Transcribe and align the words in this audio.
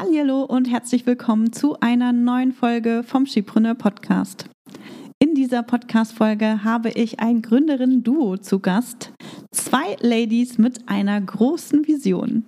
Hallo 0.00 0.44
und 0.44 0.70
herzlich 0.70 1.06
willkommen 1.06 1.52
zu 1.52 1.80
einer 1.80 2.12
neuen 2.12 2.52
Folge 2.52 3.02
vom 3.02 3.26
Skipreneur 3.26 3.74
Podcast. 3.74 4.48
In 5.18 5.34
dieser 5.34 5.64
Podcast-Folge 5.64 6.62
habe 6.62 6.90
ich 6.90 7.18
ein 7.18 7.42
Gründerin-Duo 7.42 8.36
zu 8.36 8.60
Gast. 8.60 9.12
Zwei 9.50 9.96
Ladies 9.98 10.56
mit 10.56 10.88
einer 10.88 11.20
großen 11.20 11.88
Vision. 11.88 12.46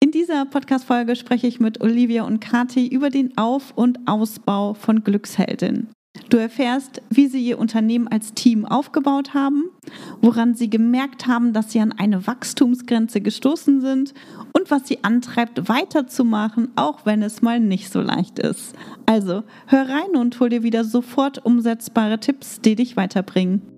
In 0.00 0.12
dieser 0.12 0.44
Podcast-Folge 0.44 1.16
spreche 1.16 1.48
ich 1.48 1.58
mit 1.58 1.80
Olivia 1.80 2.22
und 2.22 2.38
Kati 2.38 2.86
über 2.86 3.10
den 3.10 3.36
Auf- 3.36 3.72
und 3.74 4.06
Ausbau 4.06 4.74
von 4.74 5.02
Glücksheldin. 5.02 5.88
Du 6.28 6.36
erfährst, 6.36 7.02
wie 7.10 7.26
sie 7.26 7.42
ihr 7.44 7.58
Unternehmen 7.58 8.08
als 8.08 8.34
Team 8.34 8.66
aufgebaut 8.66 9.34
haben, 9.34 9.70
woran 10.20 10.54
sie 10.54 10.68
gemerkt 10.68 11.26
haben, 11.26 11.52
dass 11.52 11.72
sie 11.72 11.80
an 11.80 11.92
eine 11.92 12.26
Wachstumsgrenze 12.26 13.20
gestoßen 13.20 13.80
sind 13.80 14.14
und 14.52 14.70
was 14.70 14.86
sie 14.86 15.04
antreibt, 15.04 15.68
weiterzumachen, 15.68 16.68
auch 16.76 17.06
wenn 17.06 17.22
es 17.22 17.42
mal 17.42 17.60
nicht 17.60 17.90
so 17.90 18.00
leicht 18.00 18.38
ist. 18.38 18.74
Also, 19.06 19.44
hör 19.66 19.88
rein 19.88 20.16
und 20.16 20.38
hol 20.40 20.50
dir 20.50 20.62
wieder 20.62 20.84
sofort 20.84 21.44
umsetzbare 21.44 22.20
Tipps, 22.20 22.60
die 22.60 22.74
dich 22.74 22.96
weiterbringen. 22.96 23.77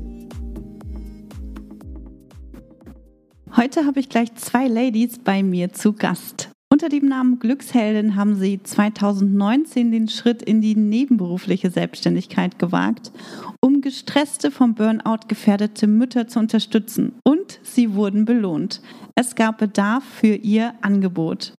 Heute 3.57 3.85
habe 3.85 3.99
ich 3.99 4.07
gleich 4.07 4.33
zwei 4.35 4.69
Ladies 4.69 5.19
bei 5.19 5.43
mir 5.43 5.73
zu 5.73 5.91
Gast. 5.91 6.49
Unter 6.71 6.87
dem 6.87 7.09
Namen 7.09 7.37
Glücksheldin 7.37 8.15
haben 8.15 8.35
sie 8.35 8.63
2019 8.63 9.91
den 9.91 10.07
Schritt 10.07 10.41
in 10.41 10.61
die 10.61 10.77
nebenberufliche 10.77 11.69
Selbstständigkeit 11.69 12.59
gewagt, 12.59 13.11
um 13.59 13.81
gestresste, 13.81 14.51
vom 14.51 14.73
Burnout 14.73 15.27
gefährdete 15.27 15.87
Mütter 15.87 16.29
zu 16.29 16.39
unterstützen. 16.39 17.19
Und 17.25 17.59
sie 17.61 17.93
wurden 17.93 18.23
belohnt. 18.23 18.81
Es 19.15 19.35
gab 19.35 19.57
Bedarf 19.57 20.05
für 20.05 20.35
ihr 20.35 20.73
Angebot. 20.81 21.53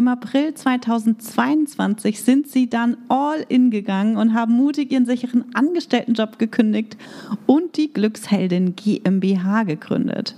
Im 0.00 0.08
April 0.08 0.54
2022 0.54 2.22
sind 2.22 2.48
sie 2.48 2.70
dann 2.70 2.96
all 3.10 3.44
in 3.50 3.70
gegangen 3.70 4.16
und 4.16 4.32
haben 4.32 4.54
mutig 4.54 4.92
ihren 4.92 5.04
sicheren 5.04 5.54
Angestelltenjob 5.54 6.38
gekündigt 6.38 6.96
und 7.44 7.76
die 7.76 7.92
Glücksheldin 7.92 8.76
GmbH 8.76 9.64
gegründet. 9.64 10.36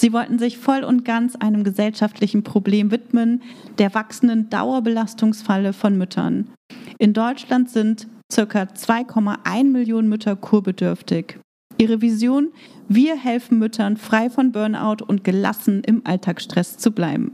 Sie 0.00 0.14
wollten 0.14 0.38
sich 0.38 0.56
voll 0.56 0.82
und 0.82 1.04
ganz 1.04 1.36
einem 1.36 1.62
gesellschaftlichen 1.62 2.42
Problem 2.42 2.90
widmen, 2.90 3.42
der 3.76 3.94
wachsenden 3.94 4.48
Dauerbelastungsfalle 4.48 5.74
von 5.74 5.98
Müttern. 5.98 6.48
In 6.96 7.12
Deutschland 7.12 7.68
sind 7.68 8.08
ca. 8.34 8.62
2,1 8.62 9.64
Millionen 9.64 10.08
Mütter 10.08 10.36
kurbedürftig. 10.36 11.38
Ihre 11.76 12.00
Vision, 12.00 12.48
wir 12.88 13.16
helfen 13.16 13.58
Müttern 13.58 13.98
frei 13.98 14.30
von 14.30 14.52
Burnout 14.52 15.04
und 15.06 15.22
gelassen 15.22 15.82
im 15.84 16.00
Alltagsstress 16.06 16.78
zu 16.78 16.92
bleiben. 16.92 17.32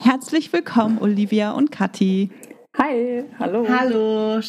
Herzlich 0.00 0.52
willkommen, 0.52 0.98
Olivia 0.98 1.52
und 1.52 1.72
Kathi. 1.72 2.30
Hi, 2.78 3.24
hallo. 3.38 3.66
Hallo, 3.68 4.40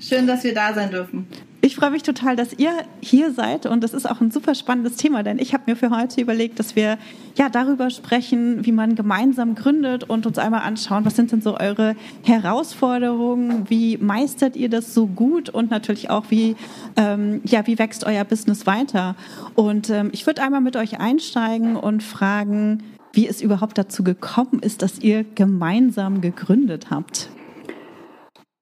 schön, 0.00 0.26
dass 0.26 0.44
wir 0.44 0.54
da 0.54 0.74
sein 0.74 0.90
dürfen. 0.90 1.26
Ich 1.60 1.74
freue 1.74 1.90
mich 1.90 2.04
total, 2.04 2.36
dass 2.36 2.52
ihr 2.52 2.70
hier 3.00 3.32
seid 3.32 3.66
und 3.66 3.82
das 3.82 3.92
ist 3.92 4.08
auch 4.08 4.20
ein 4.20 4.30
super 4.30 4.54
spannendes 4.54 4.96
Thema, 4.96 5.24
denn 5.24 5.38
ich 5.40 5.54
habe 5.54 5.64
mir 5.66 5.76
für 5.76 5.90
heute 5.90 6.20
überlegt, 6.20 6.58
dass 6.60 6.76
wir 6.76 6.98
ja 7.36 7.48
darüber 7.48 7.90
sprechen, 7.90 8.64
wie 8.64 8.70
man 8.70 8.94
gemeinsam 8.94 9.56
gründet 9.56 10.04
und 10.04 10.24
uns 10.24 10.38
einmal 10.38 10.62
anschauen, 10.62 11.04
was 11.04 11.16
sind 11.16 11.32
denn 11.32 11.42
so 11.42 11.58
eure 11.58 11.96
Herausforderungen, 12.22 13.68
wie 13.68 13.98
meistert 13.98 14.54
ihr 14.54 14.68
das 14.68 14.94
so 14.94 15.08
gut 15.08 15.48
und 15.48 15.70
natürlich 15.70 16.10
auch 16.10 16.26
wie 16.30 16.54
ähm, 16.96 17.40
ja 17.44 17.66
wie 17.66 17.78
wächst 17.78 18.04
euer 18.04 18.24
Business 18.24 18.66
weiter. 18.66 19.16
Und 19.54 19.90
ähm, 19.90 20.10
ich 20.12 20.26
würde 20.26 20.42
einmal 20.42 20.60
mit 20.60 20.76
euch 20.76 21.00
einsteigen 21.00 21.74
und 21.74 22.04
fragen, 22.04 22.84
wie 23.12 23.26
es 23.26 23.42
überhaupt 23.42 23.78
dazu 23.78 24.04
gekommen 24.04 24.60
ist, 24.60 24.82
dass 24.82 25.00
ihr 25.00 25.24
gemeinsam 25.34 26.20
gegründet 26.20 26.90
habt. 26.90 27.30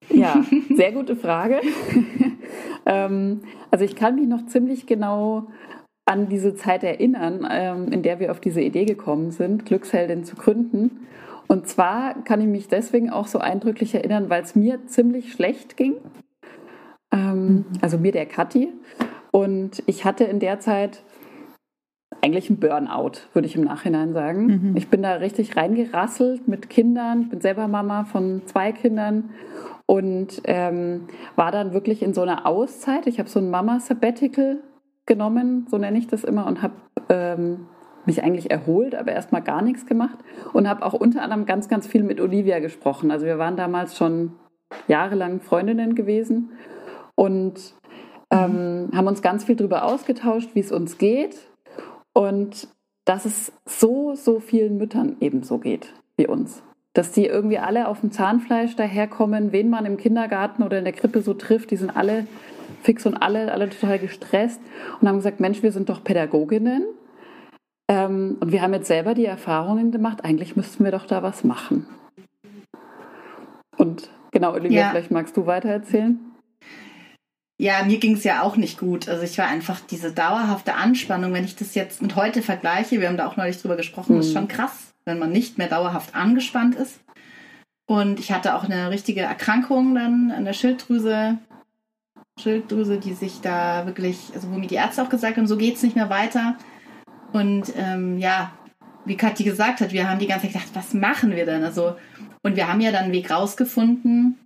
Ja, 0.09 0.45
sehr 0.75 0.93
gute 0.93 1.17
Frage. 1.17 1.61
ähm, 2.87 3.41
also 3.71 3.85
ich 3.85 3.97
kann 3.97 4.15
mich 4.15 4.29
noch 4.29 4.47
ziemlich 4.47 4.87
genau 4.87 5.49
an 6.05 6.29
diese 6.29 6.55
Zeit 6.55 6.85
erinnern, 6.85 7.47
ähm, 7.51 7.93
in 7.93 8.03
der 8.03 8.21
wir 8.21 8.31
auf 8.31 8.41
diese 8.41 8.61
Idee 8.61 8.85
gekommen 8.85 9.33
sind, 9.33 9.67
Glücksheldin 9.67 10.25
zu 10.25 10.37
gründen. 10.37 11.07
Und 11.49 11.69
zwar 11.69 12.23
kann 12.25 12.41
ich 12.41 12.47
mich 12.47 12.69
deswegen 12.69 13.11
auch 13.11 13.27
so 13.27 13.39
eindrücklich 13.39 13.95
erinnern, 13.95 14.31
weil 14.31 14.43
es 14.43 14.55
mir 14.55 14.87
ziemlich 14.87 15.33
schlecht 15.33 15.77
ging. 15.77 15.95
Ähm, 17.13 17.47
mhm. 17.47 17.65
also 17.81 17.99
mir 17.99 18.13
der 18.13 18.27
Kathi. 18.27 18.73
Und 19.33 19.83
ich 19.87 20.05
hatte 20.05 20.25
in 20.25 20.41
der 20.41 20.61
Zeit 20.61 21.03
eigentlich 22.23 22.51
ein 22.51 22.59
Burnout, 22.59 23.13
würde 23.33 23.47
ich 23.47 23.57
im 23.57 23.65
Nachhinein 23.65 24.13
sagen. 24.13 24.47
Mhm. 24.47 24.77
Ich 24.77 24.89
bin 24.89 25.03
da 25.03 25.15
richtig 25.15 25.57
reingerasselt 25.57 26.49
mit 26.49 26.71
Kindern. 26.71 27.23
Ich 27.23 27.29
bin 27.29 27.41
selber 27.41 27.69
Mama 27.69 28.05
von 28.05 28.43
zwei 28.47 28.73
Kindern 28.73 29.31
und 29.87 30.43
ähm, 30.45 31.03
war 31.37 31.53
dann 31.53 31.73
wirklich 31.73 32.03
in 32.03 32.15
so 32.15 32.23
einer 32.23 32.47
Auszeit. 32.47 33.07
Ich 33.07 33.19
habe 33.19 33.29
so 33.29 33.39
ein 33.39 33.51
Mama-Sabbatical 33.51 34.59
genommen, 35.07 35.67
so 35.71 35.79
nenne 35.79 35.99
ich 35.99 36.09
das 36.09 36.25
immer, 36.25 36.47
und 36.47 36.63
habe 36.63 36.75
ähm, 37.09 37.67
mich 38.05 38.23
eigentlich 38.23 38.51
erholt, 38.51 38.95
aber 38.95 39.13
erstmal 39.13 39.43
gar 39.43 39.63
nichts 39.63 39.87
gemacht 39.87 40.19
und 40.53 40.69
habe 40.69 40.85
auch 40.85 40.93
unter 40.93 41.23
anderem 41.23 41.47
ganz, 41.47 41.69
ganz 41.69 41.87
viel 41.87 42.03
mit 42.03 42.21
Olivia 42.21 42.59
gesprochen. 42.59 43.11
Also 43.11 43.27
wir 43.27 43.39
waren 43.39 43.57
damals 43.57 43.97
schon 43.97 44.33
jahrelang 44.89 45.41
Freundinnen 45.41 45.95
gewesen 45.95 46.51
und 47.15 47.75
ähm, 48.31 48.91
haben 48.93 49.07
uns 49.07 49.23
ganz 49.23 49.45
viel 49.45 49.55
darüber 49.55 49.85
ausgetauscht, 49.85 50.51
wie 50.55 50.61
es 50.61 50.73
uns 50.73 50.99
geht 50.99 51.37
und 52.17 52.69
dass 53.05 53.25
es 53.25 53.53
so, 53.67 54.15
so 54.15 54.41
vielen 54.41 54.79
Müttern 54.79 55.17
ebenso 55.21 55.59
geht 55.59 55.93
wie 56.17 56.27
uns 56.27 56.63
dass 56.97 57.13
die 57.13 57.27
irgendwie 57.27 57.59
alle 57.59 57.89
auf 57.89 58.01
dem 58.01 58.11
Zahnfleisch 58.11 58.75
daherkommen, 58.75 59.53
wen 59.53 59.69
man 59.69 59.85
im 59.85 59.99
Kindergarten 59.99 60.63
oder 60.63 60.79
in 60.79 60.85
der 60.85 60.95
Krippe 60.95 61.21
so 61.21 61.35
trifft, 61.35 61.71
die 61.71 61.77
sind 61.77 61.95
alle 61.95 62.27
fix 62.83 63.05
und 63.05 63.17
alle, 63.19 63.53
alle 63.53 63.69
total 63.69 63.99
gestresst 63.99 64.61
und 64.99 65.07
haben 65.07 65.17
gesagt, 65.17 65.39
Mensch, 65.39 65.63
wir 65.63 65.73
sind 65.73 65.91
doch 65.91 66.03
Pädagoginnen 66.03 66.85
ähm, 67.89 68.39
und 68.41 68.51
wir 68.51 68.63
haben 68.63 68.73
jetzt 68.73 68.87
selber 68.87 69.13
die 69.13 69.27
Erfahrungen 69.27 69.91
gemacht, 69.91 70.25
eigentlich 70.25 70.57
müssten 70.57 70.85
wir 70.85 70.91
doch 70.91 71.05
da 71.05 71.23
was 71.23 71.45
machen. 71.45 71.87
Und 73.77 74.09
genau, 74.31 74.55
Olivia, 74.55 74.81
ja. 74.81 74.91
vielleicht 74.91 75.11
magst 75.11 75.37
du 75.37 75.45
weiter 75.45 75.69
erzählen. 75.69 76.19
Ja, 77.59 77.85
mir 77.85 77.99
ging 77.99 78.17
es 78.17 78.25
ja 78.25 78.43
auch 78.43 78.57
nicht 78.57 78.79
gut. 78.79 79.09
Also 79.09 79.23
ich 79.23 79.39
war 79.39 79.47
einfach 79.47 79.81
diese 79.81 80.13
dauerhafte 80.13 80.75
Anspannung, 80.75 81.33
wenn 81.33 81.45
ich 81.45 81.57
das 81.57 81.75
jetzt 81.75 82.03
mit 82.03 82.15
heute 82.15 82.43
vergleiche, 82.43 83.01
wir 83.01 83.09
haben 83.09 83.17
da 83.17 83.27
auch 83.27 83.37
neulich 83.37 83.61
drüber 83.61 83.77
gesprochen, 83.77 84.15
mhm. 84.15 84.21
ist 84.21 84.33
schon 84.33 84.49
krass 84.49 84.87
wenn 85.07 85.19
man 85.19 85.31
nicht 85.31 85.57
mehr 85.57 85.69
dauerhaft 85.69 86.15
angespannt 86.15 86.75
ist. 86.75 87.01
Und 87.87 88.19
ich 88.19 88.33
hatte 88.33 88.57
auch 88.57 88.65
eine 88.65 88.91
richtige 88.91 89.23
Erkrankung 89.23 89.95
dann 89.95 90.33
an 90.33 90.45
der 90.45 90.53
Schilddrüse, 90.53 91.39
Schilddrüse, 92.39 92.99
die 92.99 93.15
sich 93.15 93.41
da 93.41 93.87
wirklich, 93.87 94.33
also 94.35 94.51
wo 94.51 94.57
mir 94.57 94.67
die 94.67 94.75
Ärzte 94.75 95.03
auch 95.03 95.09
gesagt 95.09 95.37
haben, 95.37 95.47
so 95.47 95.57
geht 95.57 95.77
es 95.77 95.83
nicht 95.83 95.97
mehr 95.97 96.11
weiter. 96.11 96.57
Und 97.33 97.73
ähm, 97.77 98.19
ja, 98.19 98.51
wie 99.05 99.17
Kathi 99.17 99.45
gesagt 99.45 99.81
hat, 99.81 99.93
wir 99.93 100.11
haben 100.11 100.19
die 100.19 100.27
ganze 100.27 100.47
Zeit 100.47 100.55
gedacht, 100.55 100.71
was 100.75 100.93
machen 100.93 101.31
wir 101.31 101.47
denn? 101.47 101.63
Also, 101.63 101.95
und 102.43 102.57
wir 102.57 102.69
haben 102.69 102.81
ja 102.81 102.91
dann 102.91 103.05
einen 103.05 103.13
Weg 103.13 103.31
rausgefunden, 103.31 104.37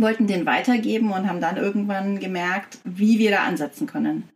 wollten 0.00 0.26
den 0.26 0.46
weitergeben 0.46 1.12
und 1.12 1.28
haben 1.28 1.40
dann 1.40 1.56
irgendwann 1.56 2.18
gemerkt, 2.18 2.78
wie 2.84 3.18
wir 3.18 3.30
da 3.30 3.44
ansetzen 3.44 3.86
können. 3.86 4.28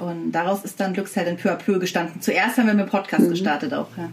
Und 0.00 0.32
daraus 0.32 0.64
ist 0.64 0.80
dann 0.80 0.92
Glücksheldin 0.92 1.36
peu 1.36 1.50
à 1.50 1.56
peu 1.56 1.78
gestanden. 1.78 2.20
Zuerst 2.20 2.58
haben 2.58 2.66
wir 2.66 2.74
mit 2.74 2.86
dem 2.86 2.90
Podcast 2.90 3.24
mhm. 3.24 3.30
gestartet 3.30 3.72
auch. 3.72 3.88
Ja. 3.96 4.10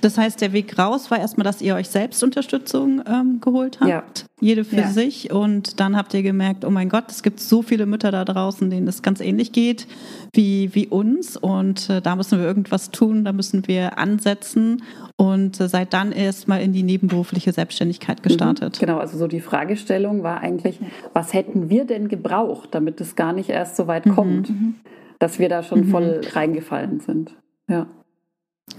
Das 0.00 0.16
heißt, 0.16 0.40
der 0.40 0.52
Weg 0.52 0.78
raus 0.78 1.10
war 1.10 1.18
erstmal, 1.18 1.44
dass 1.44 1.60
ihr 1.60 1.74
euch 1.74 1.88
selbst 1.88 2.22
Unterstützung 2.22 3.02
ähm, 3.06 3.40
geholt 3.40 3.80
habt, 3.80 3.90
ja. 3.90 4.02
jede 4.40 4.64
für 4.64 4.76
ja. 4.76 4.88
sich. 4.88 5.32
Und 5.32 5.80
dann 5.80 5.96
habt 5.96 6.14
ihr 6.14 6.22
gemerkt, 6.22 6.64
oh 6.64 6.70
mein 6.70 6.88
Gott, 6.88 7.04
es 7.08 7.22
gibt 7.22 7.40
so 7.40 7.62
viele 7.62 7.86
Mütter 7.86 8.10
da 8.10 8.24
draußen, 8.24 8.70
denen 8.70 8.88
es 8.88 9.02
ganz 9.02 9.20
ähnlich 9.20 9.52
geht 9.52 9.86
wie, 10.32 10.74
wie 10.74 10.86
uns. 10.86 11.36
Und 11.36 11.90
äh, 11.90 12.00
da 12.00 12.16
müssen 12.16 12.38
wir 12.38 12.46
irgendwas 12.46 12.90
tun, 12.90 13.24
da 13.24 13.32
müssen 13.32 13.66
wir 13.68 13.98
ansetzen. 13.98 14.82
Und 15.16 15.60
äh, 15.60 15.68
seid 15.68 15.92
dann 15.92 16.12
erstmal 16.12 16.62
in 16.62 16.72
die 16.72 16.82
nebenberufliche 16.82 17.52
Selbstständigkeit 17.52 18.18
mhm. 18.18 18.22
gestartet. 18.22 18.76
Mhm, 18.76 18.86
genau, 18.86 18.98
also 18.98 19.18
so 19.18 19.26
die 19.26 19.40
Fragestellung 19.40 20.22
war 20.22 20.40
eigentlich, 20.40 20.80
was 21.12 21.34
hätten 21.34 21.68
wir 21.68 21.84
denn 21.84 22.08
gebraucht, 22.08 22.70
damit 22.72 23.00
es 23.00 23.16
gar 23.16 23.32
nicht 23.32 23.50
erst 23.50 23.76
so 23.76 23.86
weit 23.86 24.06
mhm. 24.06 24.14
kommt, 24.14 24.50
mhm. 24.50 24.74
dass 25.18 25.38
wir 25.38 25.48
da 25.48 25.62
schon 25.62 25.86
mhm. 25.86 25.90
voll 25.90 26.20
reingefallen 26.32 27.00
sind. 27.00 27.36
Ja. 27.68 27.86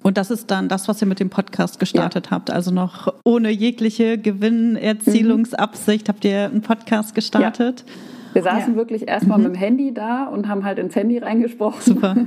Und 0.04 0.18
das 0.18 0.32
ist 0.32 0.50
dann 0.50 0.68
das, 0.68 0.88
was 0.88 1.02
ihr 1.02 1.08
mit 1.08 1.20
dem 1.20 1.30
Podcast 1.30 1.80
gestartet 1.80 2.28
ja. 2.28 2.32
habt. 2.32 2.50
Also 2.50 2.72
noch 2.72 3.14
ohne 3.24 3.50
jegliche 3.50 4.18
Gewinnerzielungsabsicht 4.18 6.10
habt 6.10 6.26
ihr 6.26 6.46
einen 6.46 6.62
Podcast 6.62 7.14
gestartet. 7.14 7.84
Ja. 7.88 7.94
Wir 8.34 8.44
saßen 8.44 8.74
ja. 8.74 8.78
wirklich 8.78 9.08
erstmal 9.08 9.38
mhm. 9.38 9.44
mit 9.46 9.56
dem 9.56 9.60
Handy 9.60 9.94
da 9.94 10.26
und 10.26 10.48
haben 10.48 10.64
halt 10.64 10.80
ins 10.80 10.96
Handy 10.96 11.18
reingesprochen. 11.18 11.82
Super. 11.82 12.16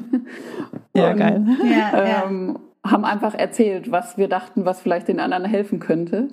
Ja, 0.97 1.11
und, 1.11 1.19
geil. 1.19 1.45
Ähm, 1.93 2.59
haben 2.87 3.05
einfach 3.05 3.35
erzählt, 3.35 3.91
was 3.91 4.17
wir 4.17 4.29
dachten, 4.29 4.65
was 4.65 4.81
vielleicht 4.81 5.09
den 5.09 5.19
anderen 5.19 5.45
helfen 5.45 5.81
könnte. 5.81 6.29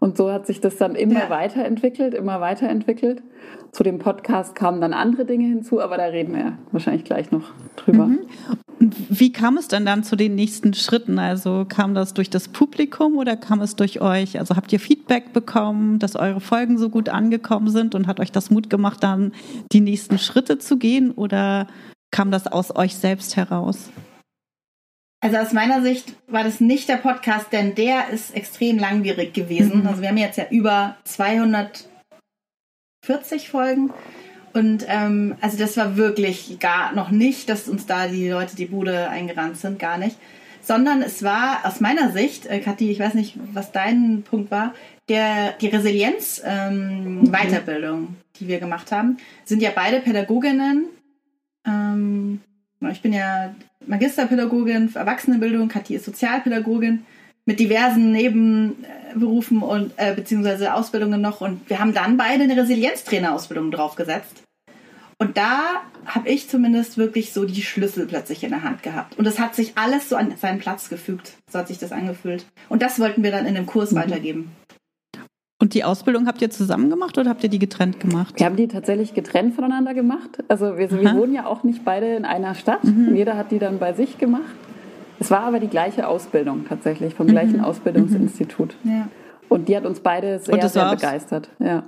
Und 0.00 0.16
so 0.16 0.32
hat 0.32 0.46
sich 0.46 0.60
das 0.60 0.76
dann 0.76 0.94
immer 0.94 1.20
ja. 1.20 1.30
weiterentwickelt, 1.30 2.14
immer 2.14 2.40
weiterentwickelt. 2.40 3.22
Zu 3.70 3.82
dem 3.82 3.98
Podcast 3.98 4.54
kamen 4.54 4.80
dann 4.80 4.94
andere 4.94 5.26
Dinge 5.26 5.46
hinzu, 5.46 5.80
aber 5.80 5.98
da 5.98 6.04
reden 6.06 6.34
wir 6.34 6.58
wahrscheinlich 6.72 7.04
gleich 7.04 7.30
noch 7.30 7.50
drüber. 7.76 8.06
Mhm. 8.06 8.20
Wie 8.80 9.30
kam 9.30 9.58
es 9.58 9.68
denn 9.68 9.84
dann 9.84 10.02
zu 10.02 10.16
den 10.16 10.34
nächsten 10.34 10.72
Schritten? 10.72 11.18
Also 11.18 11.66
kam 11.68 11.94
das 11.94 12.14
durch 12.14 12.30
das 12.30 12.48
Publikum 12.48 13.18
oder 13.18 13.36
kam 13.36 13.60
es 13.60 13.76
durch 13.76 14.00
euch? 14.00 14.38
Also 14.38 14.56
habt 14.56 14.72
ihr 14.72 14.80
Feedback 14.80 15.34
bekommen, 15.34 15.98
dass 15.98 16.16
eure 16.16 16.40
Folgen 16.40 16.78
so 16.78 16.88
gut 16.88 17.10
angekommen 17.10 17.68
sind 17.68 17.94
und 17.94 18.06
hat 18.06 18.20
euch 18.20 18.32
das 18.32 18.50
Mut 18.50 18.70
gemacht, 18.70 19.02
dann 19.02 19.32
die 19.70 19.82
nächsten 19.82 20.18
Schritte 20.18 20.58
zu 20.58 20.78
gehen 20.78 21.10
oder 21.10 21.66
kam 22.10 22.30
das 22.30 22.46
aus 22.46 22.74
euch 22.74 22.96
selbst 22.96 23.36
heraus? 23.36 23.90
Also 25.22 25.36
aus 25.36 25.52
meiner 25.52 25.82
Sicht 25.82 26.14
war 26.28 26.44
das 26.44 26.60
nicht 26.60 26.88
der 26.88 26.96
Podcast, 26.96 27.52
denn 27.52 27.74
der 27.74 28.08
ist 28.08 28.34
extrem 28.34 28.78
langwierig 28.78 29.34
gewesen. 29.34 29.82
Mhm. 29.82 29.86
Also 29.86 30.00
wir 30.00 30.08
haben 30.08 30.16
jetzt 30.16 30.38
ja 30.38 30.46
über 30.50 30.96
240 31.04 33.50
Folgen. 33.50 33.92
Und 34.52 34.84
ähm, 34.88 35.36
also 35.40 35.56
das 35.58 35.76
war 35.76 35.96
wirklich 35.96 36.58
gar 36.58 36.92
noch 36.94 37.10
nicht, 37.10 37.50
dass 37.50 37.68
uns 37.68 37.86
da 37.86 38.08
die 38.08 38.30
Leute 38.30 38.56
die 38.56 38.66
Bude 38.66 39.08
eingerannt 39.10 39.58
sind, 39.58 39.78
gar 39.78 39.98
nicht. 39.98 40.16
Sondern 40.62 41.02
es 41.02 41.22
war 41.22 41.64
aus 41.64 41.80
meiner 41.80 42.10
Sicht, 42.12 42.46
äh, 42.46 42.58
Kathi, 42.60 42.90
ich 42.90 42.98
weiß 42.98 43.14
nicht, 43.14 43.36
was 43.52 43.70
dein 43.72 44.22
Punkt 44.22 44.50
war, 44.50 44.74
der, 45.08 45.52
die 45.52 45.68
Resilienz-Weiterbildung, 45.68 47.98
ähm, 47.98 48.02
mhm. 48.02 48.16
die 48.38 48.48
wir 48.48 48.58
gemacht 48.58 48.90
haben, 48.90 49.18
sind 49.44 49.62
ja 49.62 49.70
beide 49.74 50.00
Pädagoginnen. 50.00 50.86
Ähm, 51.66 52.40
ich 52.90 53.02
bin 53.02 53.12
ja 53.12 53.54
Magisterpädagogin 53.86 54.88
für 54.88 54.98
Erwachsenenbildung, 54.98 55.68
Kathi 55.68 55.94
ist 55.94 56.04
Sozialpädagogin 56.04 57.04
mit 57.46 57.58
diversen 57.58 58.12
Nebenberufen 58.12 59.62
und 59.62 59.92
äh, 59.96 60.14
beziehungsweise 60.14 60.74
Ausbildungen 60.74 61.20
noch. 61.20 61.40
Und 61.40 61.68
wir 61.68 61.80
haben 61.80 61.94
dann 61.94 62.16
beide 62.16 62.44
eine 62.44 62.56
Resilienztrainerausbildung 62.56 63.70
draufgesetzt. 63.70 64.42
Und 65.18 65.36
da 65.36 65.82
habe 66.06 66.28
ich 66.28 66.48
zumindest 66.48 66.96
wirklich 66.96 67.32
so 67.32 67.44
die 67.44 67.62
Schlüssel 67.62 68.06
plötzlich 68.06 68.42
in 68.42 68.50
der 68.50 68.62
Hand 68.62 68.82
gehabt. 68.82 69.18
Und 69.18 69.26
es 69.26 69.38
hat 69.38 69.54
sich 69.54 69.76
alles 69.76 70.08
so 70.08 70.16
an 70.16 70.34
seinen 70.40 70.60
Platz 70.60 70.88
gefügt. 70.88 71.34
So 71.50 71.58
hat 71.58 71.68
sich 71.68 71.78
das 71.78 71.92
angefühlt. 71.92 72.46
Und 72.68 72.82
das 72.82 72.98
wollten 72.98 73.22
wir 73.22 73.30
dann 73.30 73.46
in 73.46 73.54
dem 73.54 73.66
Kurs 73.66 73.92
mhm. 73.92 73.96
weitergeben. 73.96 74.52
Und 75.60 75.74
die 75.74 75.84
Ausbildung 75.84 76.26
habt 76.26 76.40
ihr 76.40 76.48
zusammen 76.50 76.88
gemacht 76.88 77.18
oder 77.18 77.28
habt 77.28 77.44
ihr 77.44 77.50
die 77.50 77.58
getrennt 77.58 78.00
gemacht? 78.00 78.34
Wir 78.38 78.46
haben 78.46 78.56
die 78.56 78.66
tatsächlich 78.66 79.12
getrennt 79.12 79.54
voneinander 79.54 79.92
gemacht. 79.92 80.42
Also 80.48 80.78
wir, 80.78 80.90
wir 80.90 81.14
wohnen 81.14 81.34
ja 81.34 81.44
auch 81.44 81.64
nicht 81.64 81.84
beide 81.84 82.16
in 82.16 82.24
einer 82.24 82.54
Stadt. 82.54 82.82
Mhm. 82.82 83.14
Jeder 83.14 83.36
hat 83.36 83.52
die 83.52 83.58
dann 83.58 83.78
bei 83.78 83.92
sich 83.92 84.16
gemacht. 84.16 84.42
Es 85.18 85.30
war 85.30 85.42
aber 85.42 85.60
die 85.60 85.68
gleiche 85.68 86.08
Ausbildung 86.08 86.64
tatsächlich, 86.66 87.14
vom 87.14 87.26
mhm. 87.26 87.32
gleichen 87.32 87.60
Ausbildungsinstitut. 87.60 88.74
Mhm. 88.82 88.90
Ja. 88.90 89.08
Und 89.50 89.68
die 89.68 89.76
hat 89.76 89.84
uns 89.84 90.00
beide 90.00 90.38
sehr, 90.38 90.66
sehr 90.66 90.90
begeistert. 90.92 91.50
Ja. 91.58 91.84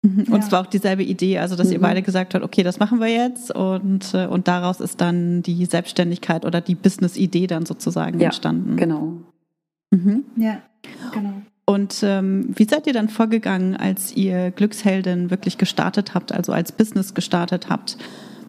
Mhm. 0.00 0.20
Und 0.20 0.30
ja. 0.30 0.38
es 0.38 0.50
war 0.50 0.62
auch 0.62 0.66
dieselbe 0.66 1.02
Idee, 1.02 1.38
also 1.38 1.56
dass 1.56 1.68
mhm. 1.68 1.74
ihr 1.74 1.80
beide 1.80 2.00
gesagt 2.00 2.34
habt, 2.34 2.42
okay, 2.42 2.62
das 2.62 2.78
machen 2.78 3.00
wir 3.00 3.08
jetzt 3.08 3.54
und, 3.54 4.14
äh, 4.14 4.26
und 4.26 4.48
daraus 4.48 4.80
ist 4.80 5.00
dann 5.02 5.42
die 5.42 5.66
Selbstständigkeit 5.66 6.46
oder 6.46 6.62
die 6.62 6.74
Business-Idee 6.74 7.46
dann 7.48 7.66
sozusagen 7.66 8.18
ja, 8.18 8.26
entstanden. 8.26 8.76
Genau. 8.76 9.18
Mhm. 9.90 10.24
Ja, 10.36 10.62
genau. 11.12 11.34
Und 11.64 12.02
ähm, 12.02 12.52
wie 12.56 12.64
seid 12.64 12.86
ihr 12.86 12.92
dann 12.92 13.08
vorgegangen, 13.08 13.76
als 13.76 14.16
ihr 14.16 14.50
Glücksheldin 14.50 15.30
wirklich 15.30 15.58
gestartet 15.58 16.14
habt, 16.14 16.32
also 16.32 16.52
als 16.52 16.72
Business 16.72 17.14
gestartet 17.14 17.68
habt? 17.68 17.96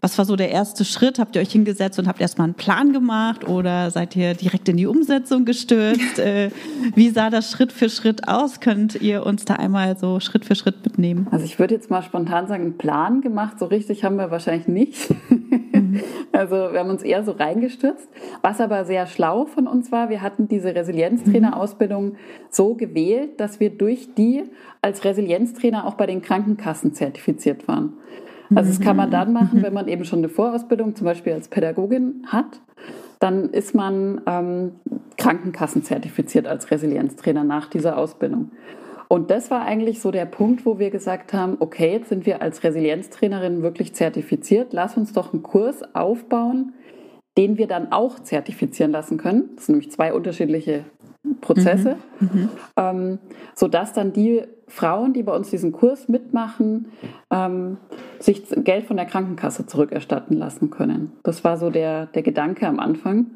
Was 0.04 0.18
war 0.18 0.26
so 0.26 0.36
der 0.36 0.50
erste 0.50 0.84
Schritt? 0.84 1.18
Habt 1.18 1.34
ihr 1.34 1.40
euch 1.40 1.52
hingesetzt 1.52 1.98
und 1.98 2.06
habt 2.06 2.20
erstmal 2.20 2.44
einen 2.44 2.52
Plan 2.52 2.92
gemacht 2.92 3.48
oder 3.48 3.90
seid 3.90 4.14
ihr 4.16 4.34
direkt 4.34 4.68
in 4.68 4.76
die 4.76 4.86
Umsetzung 4.86 5.46
gestürzt? 5.46 6.18
äh, 6.18 6.50
wie 6.94 7.08
sah 7.08 7.30
das 7.30 7.50
Schritt 7.50 7.72
für 7.72 7.88
Schritt 7.88 8.28
aus? 8.28 8.60
Könnt 8.60 9.00
ihr 9.00 9.24
uns 9.24 9.46
da 9.46 9.54
einmal 9.54 9.96
so 9.96 10.20
Schritt 10.20 10.44
für 10.44 10.56
Schritt 10.56 10.84
mitnehmen? 10.84 11.26
Also 11.30 11.46
ich 11.46 11.58
würde 11.58 11.72
jetzt 11.72 11.88
mal 11.88 12.02
spontan 12.02 12.46
sagen, 12.48 12.64
einen 12.64 12.76
Plan 12.76 13.22
gemacht. 13.22 13.58
So 13.58 13.64
richtig 13.64 14.04
haben 14.04 14.16
wir 14.16 14.30
wahrscheinlich 14.30 14.68
nicht. 14.68 15.08
Mhm. 15.30 16.02
also 16.32 16.54
wir 16.54 16.80
haben 16.80 16.90
uns 16.90 17.02
eher 17.02 17.24
so 17.24 17.32
reingestürzt. 17.32 18.06
Was 18.42 18.60
aber 18.60 18.84
sehr 18.84 19.06
schlau 19.06 19.46
von 19.46 19.66
uns 19.66 19.90
war, 19.90 20.10
wir 20.10 20.20
hatten 20.20 20.48
diese 20.48 20.74
Resilienztrainer-Ausbildung 20.74 22.16
so 22.50 22.74
gewählt, 22.74 23.40
dass 23.40 23.58
wir 23.58 23.70
durch 23.70 24.12
die 24.14 24.42
als 24.82 25.02
Resilienztrainer 25.02 25.86
auch 25.86 25.94
bei 25.94 26.04
den 26.04 26.20
Krankenkassen 26.20 26.92
zertifiziert 26.92 27.66
waren. 27.68 27.94
Also 28.54 28.70
das 28.70 28.80
kann 28.80 28.96
man 28.96 29.10
dann 29.10 29.32
machen, 29.32 29.62
wenn 29.62 29.72
man 29.72 29.88
eben 29.88 30.04
schon 30.04 30.20
eine 30.20 30.28
Vorausbildung 30.28 30.94
zum 30.94 31.04
Beispiel 31.04 31.32
als 31.32 31.48
Pädagogin 31.48 32.24
hat. 32.26 32.60
Dann 33.18 33.50
ist 33.50 33.74
man 33.74 34.20
ähm, 34.26 34.72
Krankenkassenzertifiziert 35.16 36.46
als 36.46 36.70
Resilienztrainer 36.70 37.44
nach 37.44 37.68
dieser 37.68 37.96
Ausbildung. 37.96 38.50
Und 39.08 39.30
das 39.30 39.50
war 39.50 39.62
eigentlich 39.62 40.00
so 40.00 40.10
der 40.10 40.24
Punkt, 40.24 40.66
wo 40.66 40.78
wir 40.78 40.90
gesagt 40.90 41.32
haben, 41.32 41.56
okay, 41.60 41.92
jetzt 41.92 42.08
sind 42.08 42.26
wir 42.26 42.42
als 42.42 42.64
Resilienztrainerin 42.64 43.62
wirklich 43.62 43.94
zertifiziert. 43.94 44.72
Lass 44.72 44.96
uns 44.96 45.12
doch 45.12 45.32
einen 45.32 45.42
Kurs 45.42 45.82
aufbauen, 45.94 46.72
den 47.36 47.58
wir 47.58 47.66
dann 47.66 47.92
auch 47.92 48.18
zertifizieren 48.18 48.92
lassen 48.92 49.18
können. 49.18 49.50
Das 49.56 49.66
sind 49.66 49.74
nämlich 49.74 49.92
zwei 49.92 50.12
unterschiedliche 50.12 50.84
Prozesse, 51.40 51.96
mhm. 52.20 52.28
mhm. 52.28 52.48
ähm, 52.76 53.18
sodass 53.54 53.92
dann 53.92 54.12
die 54.12 54.42
Frauen, 54.68 55.12
die 55.12 55.22
bei 55.22 55.34
uns 55.34 55.50
diesen 55.50 55.72
Kurs 55.72 56.08
mitmachen, 56.08 56.88
ähm, 57.30 57.78
sich 58.18 58.44
Geld 58.56 58.86
von 58.86 58.96
der 58.96 59.06
Krankenkasse 59.06 59.66
zurückerstatten 59.66 60.36
lassen 60.36 60.70
können. 60.70 61.12
Das 61.22 61.44
war 61.44 61.56
so 61.56 61.70
der, 61.70 62.06
der 62.06 62.22
Gedanke 62.22 62.66
am 62.66 62.78
Anfang. 62.78 63.26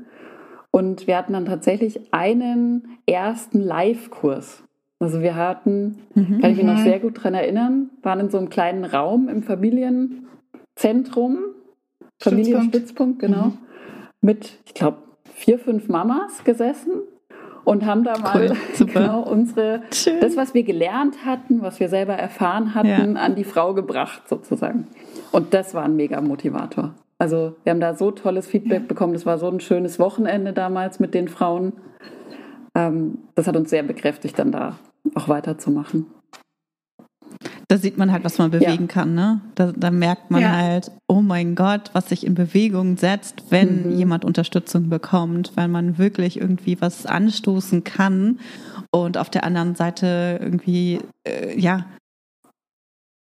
Und 0.71 1.07
wir 1.07 1.17
hatten 1.17 1.33
dann 1.33 1.47
tatsächlich 1.47 2.13
einen 2.13 2.99
ersten 3.07 3.61
Live-Kurs. 3.61 4.65
Also 4.99 5.23
wir 5.23 5.37
hatten, 5.37 5.99
mhm. 6.15 6.41
kann 6.41 6.51
ich 6.51 6.57
mich 6.57 6.67
noch 6.67 6.79
sehr 6.79 6.99
gut 6.99 7.19
daran 7.19 7.35
erinnern, 7.35 7.91
waren 8.03 8.21
in 8.21 8.31
so 8.31 8.39
einem 8.39 8.51
kleinen 8.51 8.85
Raum 8.85 9.29
im 9.29 9.43
Familienzentrum, 9.43 11.39
Familienstützpunkt, 12.21 13.21
genau, 13.21 13.47
mhm. 13.47 13.59
mit, 14.21 14.59
ich 14.67 14.75
glaube, 14.75 14.99
vier, 15.35 15.59
fünf 15.59 15.89
Mamas 15.89 16.43
gesessen 16.45 16.91
und 17.69 17.85
haben 17.85 18.03
da 18.03 18.17
mal 18.17 18.57
cool, 18.81 18.87
genau 18.87 19.21
unsere, 19.21 19.83
Schön. 19.93 20.21
das, 20.23 20.39
was 20.39 20.55
wir 20.55 20.63
gelernt 20.63 21.27
hatten, 21.27 21.61
was 21.61 21.79
wir 21.81 21.91
selber 21.91 22.15
erfahren 22.15 22.75
hatten, 22.75 23.15
ja. 23.15 23.21
an 23.21 23.35
die 23.35 23.45
Frau 23.45 23.75
gebracht 23.75 24.23
sozusagen. 24.27 24.87
Und 25.33 25.53
das 25.53 25.75
war 25.75 25.85
ein 25.85 25.95
mega 25.95 26.23
Motivator. 26.23 26.95
Also 27.19 27.57
wir 27.65 27.71
haben 27.71 27.81
da 27.81 27.93
so 27.93 28.11
tolles 28.11 28.47
Feedback 28.47 28.83
ja. 28.83 28.89
bekommen. 28.89 29.13
Das 29.13 29.27
war 29.27 29.37
so 29.37 29.49
ein 29.49 29.61
schönes 29.61 29.99
Wochenende 29.99 30.55
damals 30.55 30.99
mit 30.99 31.13
den 31.13 31.29
Frauen. 31.29 31.75
Ähm, 32.75 33.19
das 33.35 33.47
hat 33.47 33.55
uns 33.55 33.69
sehr 33.69 33.83
bekräftigt, 33.83 34.39
dann 34.39 34.51
da 34.51 34.79
auch 35.15 35.29
weiterzumachen. 35.29 36.07
Da 37.69 37.77
sieht 37.77 37.99
man 37.99 38.11
halt, 38.11 38.25
was 38.25 38.39
man 38.39 38.51
bewegen 38.51 38.87
ja. 38.87 38.93
kann, 38.93 39.15
ne? 39.15 39.43
Da, 39.55 39.73
da 39.77 39.91
merkt 39.91 40.31
man 40.31 40.41
ja. 40.41 40.57
halt, 40.57 40.91
oh 41.07 41.21
mein 41.21 41.55
Gott, 41.55 41.91
was 41.93 42.09
sich 42.09 42.25
in 42.25 42.35
Bewegung 42.35 42.97
setzt, 42.97 43.45
wenn 43.51 43.91
mhm. 43.91 43.99
jemand 43.99 44.25
Unterstützung 44.25 44.89
bekommt, 44.89 45.53
weil 45.55 45.69
man 45.69 45.99
wirklich 45.99 46.41
irgendwie 46.41 46.81
was 46.81 47.05
anstoßen 47.05 47.85
kann 47.85 48.39
und 48.91 49.19
auf 49.19 49.29
der 49.29 49.45
anderen 49.45 49.75
Seite 49.75 50.39
irgendwie, 50.41 51.01
äh, 51.27 51.59
ja, 51.61 51.85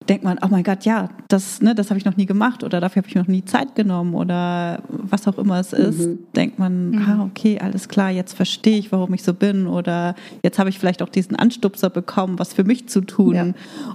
denkt 0.10 0.24
man, 0.24 0.40
oh 0.42 0.48
mein 0.50 0.64
Gott, 0.64 0.86
ja, 0.86 1.10
das, 1.28 1.62
ne, 1.62 1.76
das 1.76 1.92
habe 1.92 2.00
ich 2.00 2.06
noch 2.06 2.18
nie 2.18 2.26
gemacht 2.26 2.64
oder 2.64 2.82
dafür 2.82 3.04
habe 3.04 3.08
ich 3.08 3.16
noch 3.16 3.28
nie 3.28 3.46
Zeit 3.46 3.76
genommen 3.76 4.16
oder 4.16 4.82
was 4.88 5.28
auch 5.28 5.38
immer 5.38 5.60
es 5.60 5.72
ist, 5.72 6.00
mhm. 6.00 6.20
denkt 6.36 6.58
man, 6.58 6.90
mhm. 6.90 7.02
ah, 7.08 7.24
okay, 7.26 7.60
alles 7.60 7.88
klar, 7.88 8.10
jetzt 8.10 8.34
verstehe 8.34 8.78
ich, 8.78 8.92
warum 8.92 9.14
ich 9.14 9.22
so 9.22 9.36
bin 9.36 9.68
oder 9.68 10.16
jetzt 10.44 10.58
habe 10.58 10.70
ich 10.70 10.80
vielleicht 10.80 11.04
auch 11.04 11.10
diesen 11.10 11.36
Anstupser 11.36 11.92
bekommen, 11.92 12.40
was 12.40 12.54
für 12.54 12.64
mich 12.64 12.90
zu 12.90 13.02
tun, 13.02 13.36
ja. 13.36 13.48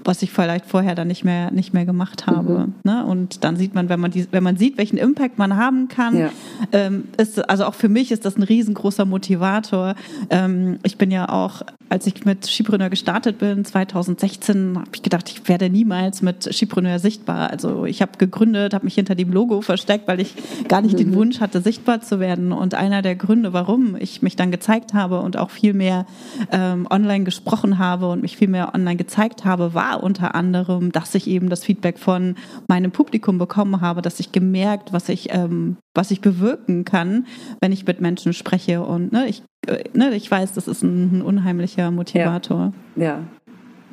was 0.04 0.23
ich 0.23 0.30
vielleicht 0.30 0.66
vorher 0.66 0.94
dann 0.94 1.09
nicht 1.09 1.25
mehr, 1.25 1.50
nicht 1.50 1.75
mehr 1.75 1.85
gemacht 1.85 2.28
habe. 2.28 2.66
Mhm. 2.66 2.75
Ne? 2.85 3.04
Und 3.04 3.42
dann 3.42 3.56
sieht 3.56 3.75
man, 3.75 3.88
wenn 3.88 3.99
man 3.99 4.12
die, 4.12 4.26
wenn 4.30 4.44
man 4.44 4.56
sieht, 4.56 4.78
welchen 4.78 4.99
Impact 4.99 5.37
man 5.38 5.56
haben 5.56 5.88
kann, 5.88 6.16
ja. 6.16 6.30
ähm, 6.71 7.04
ist, 7.16 7.49
also 7.50 7.64
auch 7.64 7.75
für 7.75 7.88
mich 7.88 8.12
ist 8.12 8.25
das 8.25 8.37
ein 8.37 8.44
riesengroßer 8.44 9.04
Motivator. 9.04 9.97
Ähm, 10.30 10.78
ich 10.85 10.97
bin 10.97 11.11
ja 11.11 11.28
auch, 11.28 11.62
als 11.88 12.06
ich 12.06 12.25
mit 12.25 12.47
Skipreneur 12.47 12.88
gestartet 12.88 13.38
bin, 13.38 13.64
2016, 13.64 14.76
habe 14.78 14.90
ich 14.94 15.02
gedacht, 15.02 15.28
ich 15.28 15.49
werde 15.49 15.68
niemals 15.68 16.03
mit 16.23 16.52
Skipreneur 16.52 16.99
sichtbar. 16.99 17.50
Also 17.50 17.84
ich 17.84 18.02
habe 18.02 18.12
gegründet, 18.18 18.75
habe 18.75 18.84
mich 18.84 18.94
hinter 18.94 19.14
dem 19.14 19.32
Logo 19.32 19.61
versteckt, 19.61 20.08
weil 20.08 20.20
ich 20.20 20.34
gar 20.68 20.82
nicht 20.82 20.94
mhm. 20.94 20.99
den 20.99 21.14
Wunsch 21.14 21.40
hatte, 21.40 21.61
sichtbar 21.61 22.00
zu 22.00 22.20
werden. 22.20 22.52
Und 22.52 22.75
einer 22.75 23.02
der 23.02 23.16
Gründe, 23.16 23.52
warum 23.52 23.96
ich 23.96 24.23
mich 24.23 24.37
dann 24.37 24.50
gezeigt 24.50 24.94
habe 24.94 25.20
und 25.20 25.37
auch 25.37 25.50
viel 25.50 25.75
mehr 25.75 26.06
ähm, 26.52 26.87
online 26.90 27.25
gesprochen 27.25 27.78
habe 27.78 28.11
und 28.11 28.23
mich 28.23 28.37
viel 28.37 28.49
mehr 28.49 28.75
online 28.75 28.96
gezeigt 28.96 29.44
habe, 29.44 29.75
war 29.75 30.02
unter 30.02 30.34
anderem, 30.34 30.92
dass 30.92 31.14
ich 31.14 31.26
eben 31.26 31.49
das 31.49 31.64
Feedback 31.64 31.99
von 31.99 32.37
meinem 32.68 32.90
Publikum 32.90 33.38
bekommen 33.38 33.80
habe, 33.80 34.02
dass 34.02 34.20
ich 34.20 34.32
gemerkt, 34.32 34.92
was 34.92 35.08
ich, 35.08 35.32
ähm, 35.32 35.76
was 35.94 36.11
ich 36.11 36.20
bewirken 36.20 36.84
kann, 36.84 37.26
wenn 37.61 37.73
ich 37.73 37.87
mit 37.87 38.00
Menschen 38.00 38.32
spreche. 38.32 38.82
Und 38.82 39.12
ne, 39.12 39.26
ich, 39.26 39.42
äh, 39.66 39.84
ne, 39.92 40.14
ich 40.14 40.30
weiß, 40.30 40.52
das 40.52 40.68
ist 40.68 40.82
ein, 40.82 41.18
ein 41.18 41.23
unheimlicher 41.23 41.90
Motivator. 41.90 42.73
Ja. 42.96 43.04
ja. 43.04 43.20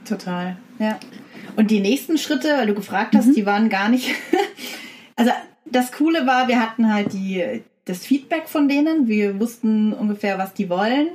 Total, 0.05 0.57
ja. 0.79 0.97
Und 1.55 1.71
die 1.71 1.79
nächsten 1.79 2.17
Schritte, 2.17 2.57
weil 2.57 2.67
du 2.67 2.73
gefragt 2.73 3.15
hast, 3.15 3.27
mhm. 3.27 3.33
die 3.33 3.45
waren 3.45 3.69
gar 3.69 3.89
nicht. 3.89 4.09
also 5.15 5.31
das 5.65 5.91
Coole 5.91 6.25
war, 6.25 6.47
wir 6.47 6.59
hatten 6.59 6.93
halt 6.93 7.13
die, 7.13 7.61
das 7.85 8.05
Feedback 8.05 8.47
von 8.47 8.67
denen. 8.67 9.07
Wir 9.07 9.39
wussten 9.39 9.93
ungefähr, 9.93 10.37
was 10.37 10.53
die 10.53 10.69
wollen 10.69 11.07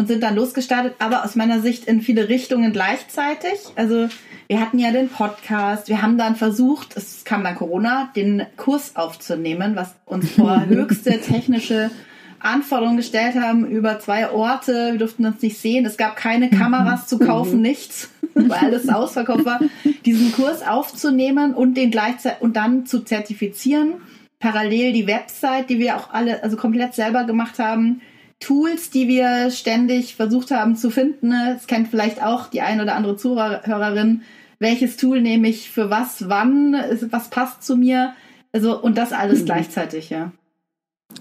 und 0.00 0.06
sind 0.06 0.22
dann 0.22 0.34
losgestartet, 0.34 0.94
aber 0.98 1.24
aus 1.24 1.36
meiner 1.36 1.60
Sicht 1.60 1.84
in 1.84 2.00
viele 2.00 2.30
Richtungen 2.30 2.72
gleichzeitig. 2.72 3.60
Also 3.76 4.08
wir 4.46 4.60
hatten 4.60 4.78
ja 4.78 4.90
den 4.92 5.10
Podcast, 5.10 5.88
wir 5.88 6.00
haben 6.00 6.16
dann 6.16 6.36
versucht, 6.36 6.96
es 6.96 7.24
kam 7.24 7.44
dann 7.44 7.54
Corona, 7.54 8.10
den 8.16 8.46
Kurs 8.56 8.96
aufzunehmen, 8.96 9.76
was 9.76 9.94
uns 10.06 10.30
vor 10.36 10.64
höchste 10.66 11.20
technische 11.20 11.90
Anforderungen 12.38 12.96
gestellt 12.96 13.34
haben 13.34 13.66
über 13.66 14.00
zwei 14.00 14.30
Orte. 14.30 14.92
Wir 14.92 14.98
durften 14.98 15.26
uns 15.26 15.42
nicht 15.42 15.58
sehen. 15.58 15.84
Es 15.84 15.98
gab 15.98 16.16
keine 16.16 16.48
Kameras 16.48 17.06
zu 17.06 17.18
kaufen, 17.20 17.60
nichts, 17.60 18.08
weil 18.34 18.52
alles 18.52 18.88
ausverkauft 18.88 19.44
war. 19.44 19.60
Diesen 20.04 20.32
Kurs 20.32 20.66
aufzunehmen 20.66 21.54
und 21.54 21.74
den 21.74 21.90
gleichzeitig 21.90 22.40
und 22.40 22.56
dann 22.56 22.86
zu 22.86 23.00
zertifizieren. 23.00 23.94
Parallel 24.38 24.92
die 24.92 25.06
Website, 25.06 25.68
die 25.68 25.78
wir 25.78 25.96
auch 25.96 26.10
alle, 26.12 26.42
also 26.42 26.56
komplett 26.56 26.94
selber 26.94 27.24
gemacht 27.24 27.58
haben. 27.58 28.00
Tools, 28.40 28.88
die 28.88 29.06
wir 29.06 29.50
ständig 29.50 30.16
versucht 30.16 30.50
haben 30.50 30.74
zu 30.76 30.90
finden. 30.90 31.30
Das 31.30 31.66
kennt 31.66 31.88
vielleicht 31.88 32.22
auch 32.22 32.48
die 32.48 32.62
ein 32.62 32.80
oder 32.80 32.96
andere 32.96 33.16
Zuhörerin. 33.16 34.22
Welches 34.58 34.96
Tool 34.96 35.20
nehme 35.20 35.48
ich 35.48 35.70
für 35.70 35.90
was, 35.90 36.28
wann, 36.28 36.74
was 37.10 37.28
passt 37.28 37.62
zu 37.62 37.76
mir? 37.76 38.14
Also, 38.52 38.80
und 38.80 38.96
das 38.98 39.12
alles 39.12 39.40
mhm. 39.40 39.44
gleichzeitig, 39.46 40.10
ja. 40.10 40.32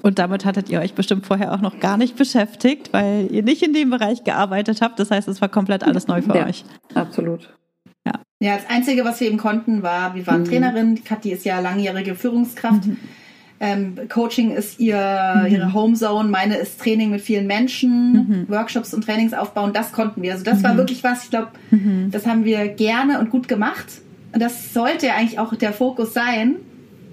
Und 0.01 0.19
damit 0.19 0.45
hattet 0.45 0.69
ihr 0.69 0.79
euch 0.79 0.93
bestimmt 0.93 1.25
vorher 1.25 1.53
auch 1.53 1.61
noch 1.61 1.79
gar 1.79 1.97
nicht 1.97 2.15
beschäftigt, 2.15 2.93
weil 2.93 3.27
ihr 3.31 3.43
nicht 3.43 3.61
in 3.61 3.73
dem 3.73 3.89
Bereich 3.89 4.23
gearbeitet 4.23 4.81
habt. 4.81 4.99
Das 4.99 5.11
heißt, 5.11 5.27
es 5.27 5.41
war 5.41 5.49
komplett 5.49 5.83
alles 5.83 6.07
neu 6.07 6.21
für 6.21 6.35
ja, 6.35 6.45
euch. 6.45 6.63
Absolut. 6.93 7.53
Ja. 8.05 8.13
ja, 8.39 8.55
das 8.55 8.69
Einzige, 8.69 9.03
was 9.03 9.19
wir 9.19 9.27
eben 9.27 9.37
konnten, 9.37 9.83
war, 9.83 10.15
wir 10.15 10.25
waren 10.25 10.41
mhm. 10.41 10.45
Trainerin. 10.45 11.03
Kathi 11.03 11.31
ist 11.31 11.45
ja 11.45 11.59
langjährige 11.59 12.15
Führungskraft. 12.15 12.85
Mhm. 12.85 12.97
Ähm, 13.61 13.95
Coaching 14.07 14.51
ist 14.51 14.79
ihr, 14.79 15.43
mhm. 15.43 15.51
ihre 15.51 15.73
Homezone, 15.73 16.29
meine 16.29 16.55
ist 16.55 16.79
Training 16.79 17.09
mit 17.11 17.19
vielen 17.19 17.45
Menschen, 17.45 18.13
mhm. 18.13 18.45
Workshops 18.47 18.93
und 18.93 19.03
Trainings 19.03 19.33
aufbauen, 19.33 19.73
das 19.73 19.91
konnten 19.91 20.21
wir. 20.21 20.31
Also 20.31 20.45
das 20.45 20.63
war 20.63 20.73
mhm. 20.73 20.77
wirklich 20.77 21.03
was, 21.03 21.25
ich 21.25 21.29
glaube, 21.29 21.49
mhm. 21.69 22.09
das 22.09 22.25
haben 22.25 22.45
wir 22.45 22.69
gerne 22.69 23.19
und 23.19 23.29
gut 23.29 23.49
gemacht. 23.49 23.85
Und 24.31 24.41
das 24.41 24.73
sollte 24.73 25.07
ja 25.07 25.15
eigentlich 25.15 25.39
auch 25.39 25.53
der 25.55 25.73
Fokus 25.73 26.13
sein, 26.13 26.55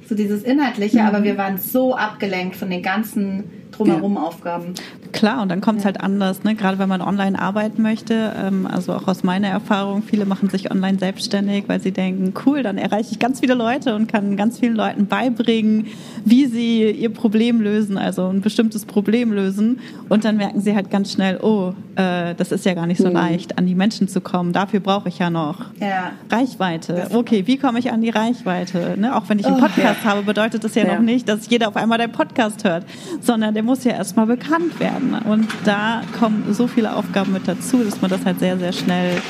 so 0.09 0.15
dieses 0.15 0.43
Inhaltliche, 0.43 1.03
aber 1.05 1.23
wir 1.25 1.37
waren 1.37 1.59
so 1.59 1.95
abgelenkt 1.95 2.57
von 2.57 2.71
den 2.71 2.83
ganzen 2.83 3.45
drumherum 3.73 4.15
ja. 4.15 4.23
Aufgaben. 4.23 4.75
Klar, 5.17 5.41
und 5.41 5.49
dann 5.49 5.63
kommt 5.63 5.79
es 5.79 5.85
ja. 5.85 5.87
halt 5.87 6.01
anders, 6.01 6.45
ne? 6.45 6.55
gerade 6.55 6.79
wenn 6.79 6.89
man 6.89 7.01
online 7.01 7.39
arbeiten 7.39 7.81
möchte. 7.81 8.33
Ähm, 8.37 8.67
also 8.67 8.93
auch 8.93 9.09
aus 9.09 9.25
meiner 9.25 9.49
Erfahrung, 9.49 10.03
viele 10.03 10.27
machen 10.27 10.51
sich 10.51 10.71
online 10.71 10.99
selbstständig, 10.99 11.65
weil 11.69 11.81
sie 11.81 11.91
denken, 11.91 12.35
cool, 12.45 12.63
dann 12.63 12.77
erreiche 12.77 13.13
ich 13.13 13.19
ganz 13.19 13.41
viele 13.41 13.55
Leute 13.55 13.95
und 13.95 14.09
kann 14.09 14.37
ganz 14.37 14.59
vielen 14.59 14.77
Leuten 14.77 15.07
beibringen, 15.07 15.87
wie 16.25 16.47
sie 16.47 16.91
ihr 16.91 17.13
Problem 17.13 17.63
lösen, 17.63 17.97
also 17.97 18.29
ein 18.29 18.43
bestimmtes 18.43 18.85
Problem 18.85 19.33
lösen. 19.33 19.81
Und 20.11 20.25
dann 20.27 20.37
merken 20.37 20.61
sie 20.61 20.75
halt 20.75 20.91
ganz 20.91 21.13
schnell, 21.13 21.39
oh, 21.41 21.73
äh, 21.97 22.35
das 22.35 22.53
ist 22.53 22.67
ja 22.67 22.75
gar 22.75 22.87
nicht 22.87 23.01
so 23.01 23.09
mhm. 23.09 23.15
leicht, 23.15 23.57
an 23.57 23.67
die 23.67 23.75
Menschen 23.75 24.09
zu 24.09 24.21
kommen. 24.21 24.53
Dafür 24.53 24.81
brauche 24.81 25.09
ich 25.09 25.19
ja 25.19 25.31
noch 25.31 25.67
ja. 25.81 26.13
Reichweite. 26.31 27.09
Okay, 27.15 27.47
wie 27.47 27.57
komme 27.57 27.79
ich 27.79 27.91
an 27.91 28.03
die 28.03 28.11
Reichweite? 28.11 28.97
Ne? 28.99 29.17
Auch 29.17 29.29
wenn 29.29 29.39
ich 29.39 29.47
einen 29.47 29.57
oh, 29.57 29.61
Podcast 29.61 30.01
oh, 30.05 30.09
habe, 30.09 30.23
bedeutet 30.23 30.63
das 30.63 30.75
ja, 30.75 30.85
noch 30.85 31.01
nicht, 31.01 31.27
dass 31.27 31.49
jeder 31.49 31.69
auf 31.69 31.77
einmal 31.77 31.97
deinen 31.97 32.13
Podcast 32.13 32.65
hört, 32.65 32.85
sondern 33.21 33.55
der 33.55 33.63
muss 33.63 33.85
ja 33.85 33.93
erstmal 33.93 34.27
bekannt 34.27 34.79
werden. 34.79 35.06
Und 35.15 35.49
da 35.65 36.03
kommen 36.19 36.53
so 36.53 36.67
viele 36.67 36.95
Aufgaben 36.95 37.33
mit 37.33 37.49
dazu, 37.49 37.83
dass 37.83 38.01
man 38.01 38.11
das 38.11 38.25
halt 38.25 38.39
sehr, 38.39 38.59
sehr 38.59 38.73
schnell 38.73 39.21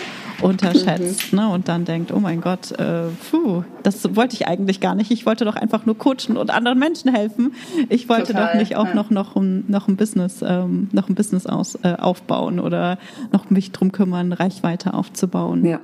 unterschätzt 0.43 1.33
mhm. 1.33 1.39
ne? 1.39 1.49
und 1.49 1.69
dann 1.69 1.85
denkt, 1.85 2.13
oh 2.13 2.21
mein 2.21 2.41
Gott, 2.41 2.73
äh, 2.73 3.05
puh, 3.31 3.65
das 3.83 4.17
wollte 4.17 4.35
ich 4.35 4.47
eigentlich 4.47 4.81
gar 4.81 4.95
nicht. 4.95 5.11
Ich 5.11 5.27
wollte 5.27 5.45
doch 5.45 5.57
einfach 5.57 5.87
nur 5.87 5.97
coachen 5.97 6.37
und 6.37 6.51
anderen 6.51 6.79
Menschen 6.79 7.15
helfen. 7.15 7.55
Ich 7.89 8.09
wollte 8.09 8.33
Total, 8.33 8.53
doch 8.53 8.55
nicht 8.55 8.77
auch 8.77 8.89
ja. 8.89 8.95
noch, 8.95 9.11
noch, 9.11 9.37
ein, 9.37 9.65
noch 9.69 9.89
ein 9.89 9.97
Business, 9.97 10.43
ähm, 10.47 10.89
noch 10.93 11.09
ein 11.09 11.15
Business 11.15 11.47
aus, 11.47 11.79
äh, 11.83 11.95
aufbauen 11.95 12.61
oder 12.61 12.99
noch 13.33 13.51
mich 13.51 13.73
drum 13.73 13.93
kümmern, 13.93 14.33
Reichweite 14.33 14.95
aufzubauen. 14.95 15.65
Ja. 15.65 15.81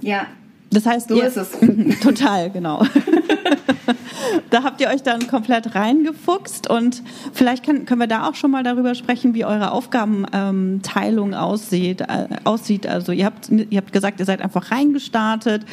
Ja. 0.00 0.26
Das 0.70 0.86
heißt, 0.86 1.08
so 1.08 1.16
ihr, 1.16 1.24
ist 1.24 1.36
es. 1.36 1.50
total, 2.02 2.50
genau. 2.50 2.82
da 4.50 4.62
habt 4.64 4.80
ihr 4.80 4.88
euch 4.88 5.02
dann 5.02 5.26
komplett 5.26 5.74
reingefuchst 5.74 6.68
und 6.68 7.02
vielleicht 7.32 7.64
kann, 7.64 7.84
können 7.86 8.00
wir 8.00 8.06
da 8.06 8.28
auch 8.28 8.34
schon 8.34 8.50
mal 8.50 8.62
darüber 8.62 8.94
sprechen, 8.94 9.34
wie 9.34 9.44
eure 9.44 9.72
Aufgabenteilung 9.72 11.34
aussieht, 11.34 12.02
äh, 12.02 12.28
aussieht. 12.44 12.86
Also 12.86 13.12
ihr 13.12 13.26
habt, 13.26 13.48
ihr 13.48 13.78
habt 13.78 13.92
gesagt, 13.92 14.20
ihr 14.20 14.26
seid 14.26 14.42
einfach 14.42 14.70
reingestartet. 14.70 15.64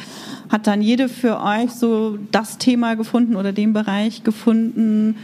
Hat 0.50 0.66
dann 0.66 0.82
jede 0.82 1.08
für 1.08 1.40
euch 1.40 1.70
so 1.70 2.18
das 2.30 2.58
Thema 2.58 2.96
gefunden 2.96 3.36
oder 3.36 3.52
den 3.52 3.72
Bereich 3.72 4.24
gefunden, 4.24 5.16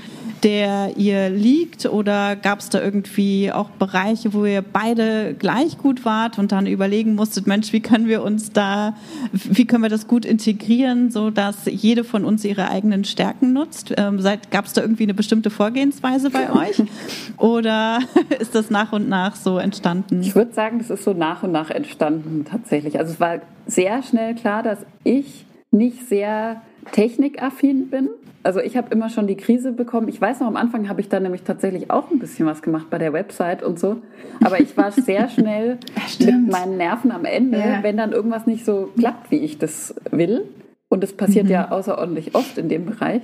der 0.43 0.93
ihr 0.97 1.31
liegt? 1.31 1.87
Oder 1.87 2.37
gab 2.37 2.61
es 2.61 2.69
da 2.69 2.83
irgendwie 2.83 3.53
auch 3.53 3.71
Bereiche, 3.71 4.33
wo 4.33 4.45
ihr 4.45 4.63
beide 4.63 5.35
gleich 5.35 5.79
gut 5.79 6.05
wart 6.05 6.39
und 6.39 6.53
dann 6.53 6.67
überlegen 6.67 7.15
musstet, 7.15 7.47
Mensch, 7.47 7.73
wie 7.73 7.81
können 7.81 8.07
wir 8.07 8.23
uns 8.23 8.53
da, 8.53 8.95
wie 9.33 9.67
können 9.67 9.83
wir 9.83 9.91
das 9.91 10.07
gut 10.07 10.25
integrieren, 10.25 11.11
so 11.11 11.31
dass 11.31 11.67
jede 11.67 12.05
von 12.05 12.25
uns 12.25 12.45
ihre 12.45 12.69
eigenen 12.71 13.05
Stärken 13.05 13.53
nutzt? 13.53 13.95
Ähm, 13.97 14.21
gab 14.51 14.67
es 14.67 14.73
da 14.73 14.83
irgendwie 14.83 15.05
eine 15.05 15.15
bestimmte 15.15 15.51
Vorgehensweise 15.51 16.31
bei 16.31 16.53
euch? 16.53 16.83
Oder 17.39 18.01
ist 18.41 18.55
das 18.55 18.71
nach 18.71 18.93
und 18.93 19.09
nach 19.09 19.37
so 19.37 19.59
entstanden? 19.59 20.21
Ich 20.23 20.35
würde 20.35 20.53
sagen, 20.53 20.79
das 20.79 20.91
ist 20.91 21.05
so 21.05 21.13
nach 21.13 21.43
und 21.43 21.53
nach 21.53 21.71
entstanden 21.71 22.45
tatsächlich. 22.49 22.99
Also 22.99 23.13
es 23.13 23.21
war 23.21 23.41
sehr 23.67 24.03
schnell 24.03 24.35
klar, 24.35 24.63
dass 24.63 24.79
ich 25.05 25.45
nicht 25.71 26.09
sehr 26.09 26.63
technikaffin 26.93 27.89
bin 27.91 28.09
also 28.47 28.61
ich 28.61 28.77
habe 28.77 28.93
immer 28.93 29.11
schon 29.11 29.27
die 29.27 29.37
Krise 29.37 29.73
bekommen. 29.73 30.09
Ich 30.09 30.21
weiß 30.21 30.39
noch, 30.39 30.47
am 30.47 30.57
Anfang 30.57 30.89
habe 30.89 31.01
ich 31.01 31.09
da 31.09 31.19
nämlich 31.19 31.43
tatsächlich 31.43 31.91
auch 31.91 32.13
ein 32.13 32.21
bisschen 32.21 32.47
was 32.47 32.63
gemacht 32.63 32.87
bei 32.91 32.99
der 32.99 33.13
Website 33.13 33.65
und 33.65 33.79
so. 33.79 33.97
Aber 34.43 34.61
ich 34.61 34.77
war 34.77 34.93
sehr 34.93 35.29
schnell 35.37 35.79
mit 36.21 36.49
meinen 36.49 36.77
Nerven 36.77 37.11
am 37.11 37.25
Ende, 37.25 37.59
ja. 37.59 37.83
wenn 37.83 37.97
dann 37.97 38.13
irgendwas 38.13 38.47
nicht 38.47 38.65
so 38.65 38.93
klappt, 38.97 39.33
wie 39.33 39.39
ich 39.39 39.59
das 39.59 39.97
will. 40.13 40.45
Und 40.89 41.03
das 41.03 41.13
passiert 41.13 41.47
mhm. 41.47 41.51
ja 41.51 41.71
außerordentlich 41.73 42.37
oft 42.37 42.57
in 42.57 42.69
dem 42.69 42.87
Bereich. 42.87 43.23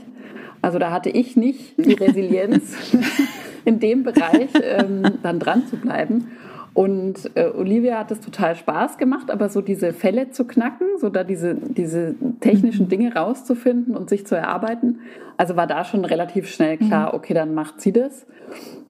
Also 0.60 0.80
da 0.80 0.90
hatte 0.90 1.10
ich 1.10 1.36
nicht 1.36 1.78
die 1.78 1.94
Resilienz, 1.94 2.74
in 3.64 3.78
dem 3.78 4.02
Bereich 4.02 4.50
ähm, 4.60 5.04
dann 5.22 5.38
dran 5.38 5.68
zu 5.68 5.76
bleiben. 5.76 6.32
Und 6.74 7.30
äh, 7.34 7.50
Olivia 7.50 7.98
hat 7.98 8.10
es 8.10 8.20
total 8.20 8.56
Spaß 8.56 8.96
gemacht, 8.96 9.30
aber 9.30 9.50
so 9.50 9.60
diese 9.60 9.92
Fälle 9.92 10.30
zu 10.30 10.46
knacken, 10.46 10.86
so 10.98 11.10
da 11.10 11.22
diese, 11.22 11.54
diese 11.54 12.14
technischen 12.40 12.88
Dinge 12.88 13.14
rauszufinden 13.14 13.94
und 13.94 14.08
sich 14.08 14.26
zu 14.26 14.34
erarbeiten, 14.36 15.00
also 15.36 15.56
war 15.56 15.66
da 15.66 15.84
schon 15.84 16.04
relativ 16.04 16.48
schnell 16.48 16.78
klar, 16.78 17.08
mhm. 17.08 17.14
okay, 17.14 17.34
dann 17.34 17.52
macht 17.54 17.80
sie 17.80 17.92
das. 17.92 18.26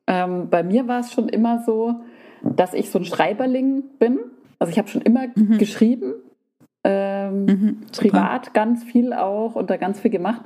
Ähm, 0.07 0.49
bei 0.49 0.63
mir 0.63 0.87
war 0.87 1.01
es 1.01 1.13
schon 1.13 1.29
immer 1.29 1.63
so, 1.65 1.97
dass 2.43 2.75
ich 2.75 2.91
so 2.91 2.99
ein 3.01 3.05
Schreiberling 3.05 3.83
bin. 3.99 4.21
Also 4.59 4.71
ich 4.71 4.79
habe 4.79 4.89
schon 4.89 5.03
immer 5.03 5.27
mhm. 5.35 5.59
geschrieben, 5.59 6.15
ähm, 6.85 7.45
mhm, 7.47 7.81
privat 7.97 8.55
ganz 8.55 8.85
viel 8.85 9.13
auch 9.13 9.55
und 9.55 9.71
da 9.71 9.77
ganz 9.77 10.01
viel 10.01 10.11
gemacht. 10.11 10.43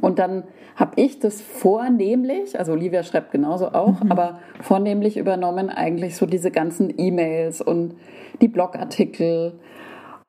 Und 0.00 0.18
dann 0.18 0.44
habe 0.76 0.92
ich 0.96 1.20
das 1.20 1.40
vornehmlich, 1.40 2.58
also 2.58 2.72
Olivia 2.72 3.02
schreibt 3.02 3.30
genauso 3.30 3.68
auch, 3.68 4.02
mhm. 4.02 4.10
aber 4.10 4.40
vornehmlich 4.60 5.16
übernommen 5.16 5.70
eigentlich 5.70 6.16
so 6.16 6.26
diese 6.26 6.50
ganzen 6.50 6.92
E-Mails 6.96 7.60
und 7.60 7.94
die 8.40 8.48
Blogartikel 8.48 9.52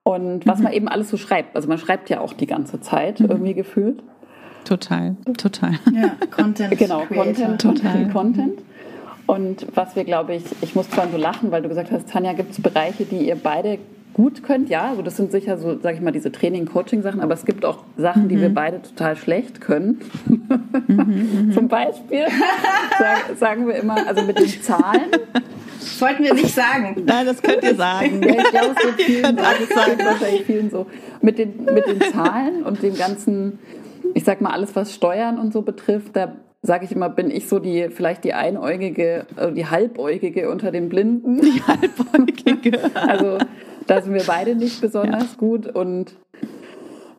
Und 0.04 0.46
was 0.46 0.60
mhm. 0.60 0.66
man 0.66 0.74
eben 0.74 0.88
alles 0.88 1.10
so 1.10 1.18
schreibt. 1.18 1.56
Also 1.56 1.68
man 1.68 1.80
schreibt 1.80 2.10
ja 2.10 2.20
auch 2.20 2.34
die 2.34 2.46
ganze 2.46 2.80
Zeit 2.80 3.20
mhm. 3.20 3.30
irgendwie 3.30 3.54
gefühlt. 3.56 4.04
Total, 4.64 5.16
total. 5.38 5.74
Ja, 5.94 6.12
Content. 6.30 6.78
genau, 6.78 7.06
Content, 7.06 7.62
total. 7.62 8.10
Content. 8.10 8.62
Und 9.28 9.66
was 9.76 9.96
wir, 9.96 10.04
glaube 10.04 10.36
ich, 10.36 10.44
ich 10.62 10.76
muss 10.76 10.90
zwar 10.90 11.08
so 11.08 11.18
lachen, 11.18 11.52
weil 11.52 11.64
du 11.64 11.70
gesagt 11.70 11.92
hast, 11.92 12.10
Tanja, 12.10 12.34
gibt 12.34 12.52
es 12.52 12.62
Bereiche, 12.62 13.06
die 13.06 13.28
ihr 13.28 13.36
beide 13.36 13.80
gut 14.16 14.44
könnt? 14.44 14.70
Ja, 14.70 14.90
also 14.90 15.02
das 15.02 15.18
sind 15.18 15.32
sicher 15.32 15.58
so, 15.58 15.78
sage 15.78 15.98
ich 15.98 16.02
mal, 16.02 16.12
diese 16.12 16.32
Training-Coaching-Sachen, 16.32 17.20
aber 17.20 17.34
es 17.34 17.46
gibt 17.46 17.66
auch 17.66 17.84
Sachen, 17.98 18.24
mhm. 18.24 18.30
die 18.30 18.40
wir 18.40 18.50
mhm. 18.50 18.54
beide 18.54 18.82
total 18.82 19.18
schlecht 19.18 19.60
können. 19.60 20.00
Mhm, 20.88 21.48
mhm, 21.48 21.52
Zum 21.52 21.68
Beispiel 21.68 22.26
sag, 22.98 23.38
sagen 23.38 23.68
wir 23.68 23.76
immer, 23.76 24.08
also 24.08 24.24
mit 24.24 24.40
den 24.40 24.48
Zahlen. 24.62 25.12
Das 25.80 26.02
wollten 26.02 26.24
wir 26.24 26.34
nicht 26.34 26.56
sagen. 26.56 27.04
Nein, 27.06 27.26
das 27.26 27.42
könnt 27.42 27.62
ihr 27.64 27.76
sagen. 27.76 28.24
Ja, 28.24 28.36
ich 28.42 28.50
glaube, 28.52 28.76
es 28.78 28.86
wird 28.86 29.02
vielen, 29.02 29.38
alles 29.38 29.70
sagen, 29.70 30.00
wahrscheinlich 30.04 30.44
vielen 30.44 30.70
so. 30.70 30.86
Mit 31.22 31.38
den, 31.38 31.66
mit 31.66 31.86
den 31.86 32.02
Zahlen 32.14 32.64
und 32.64 32.82
dem 32.82 32.96
ganzen, 32.96 33.60
ich 34.14 34.24
sag 34.24 34.40
mal, 34.40 34.52
alles, 34.52 34.76
was 34.76 34.94
Steuern 34.94 35.38
und 35.38 35.52
so 35.52 35.62
betrifft, 35.62 36.16
da 36.16 36.36
sage 36.62 36.86
ich 36.86 36.92
immer, 36.92 37.10
bin 37.10 37.30
ich 37.30 37.48
so 37.48 37.60
die 37.60 37.90
vielleicht 37.90 38.24
die 38.24 38.34
einäugige, 38.34 39.26
äh, 39.36 39.52
die 39.52 39.68
halbäugige 39.68 40.50
unter 40.50 40.72
den 40.72 40.90
Blinden. 40.90 41.42
Die 41.42 41.62
halbäugige. 41.62 42.80
also 42.96 43.38
da 43.88 44.02
sind 44.02 44.14
wir 44.14 44.24
beide 44.24 44.56
nicht 44.56 44.82
besonders 44.82 45.32
ja. 45.32 45.38
gut 45.38 45.68
und 45.68 46.16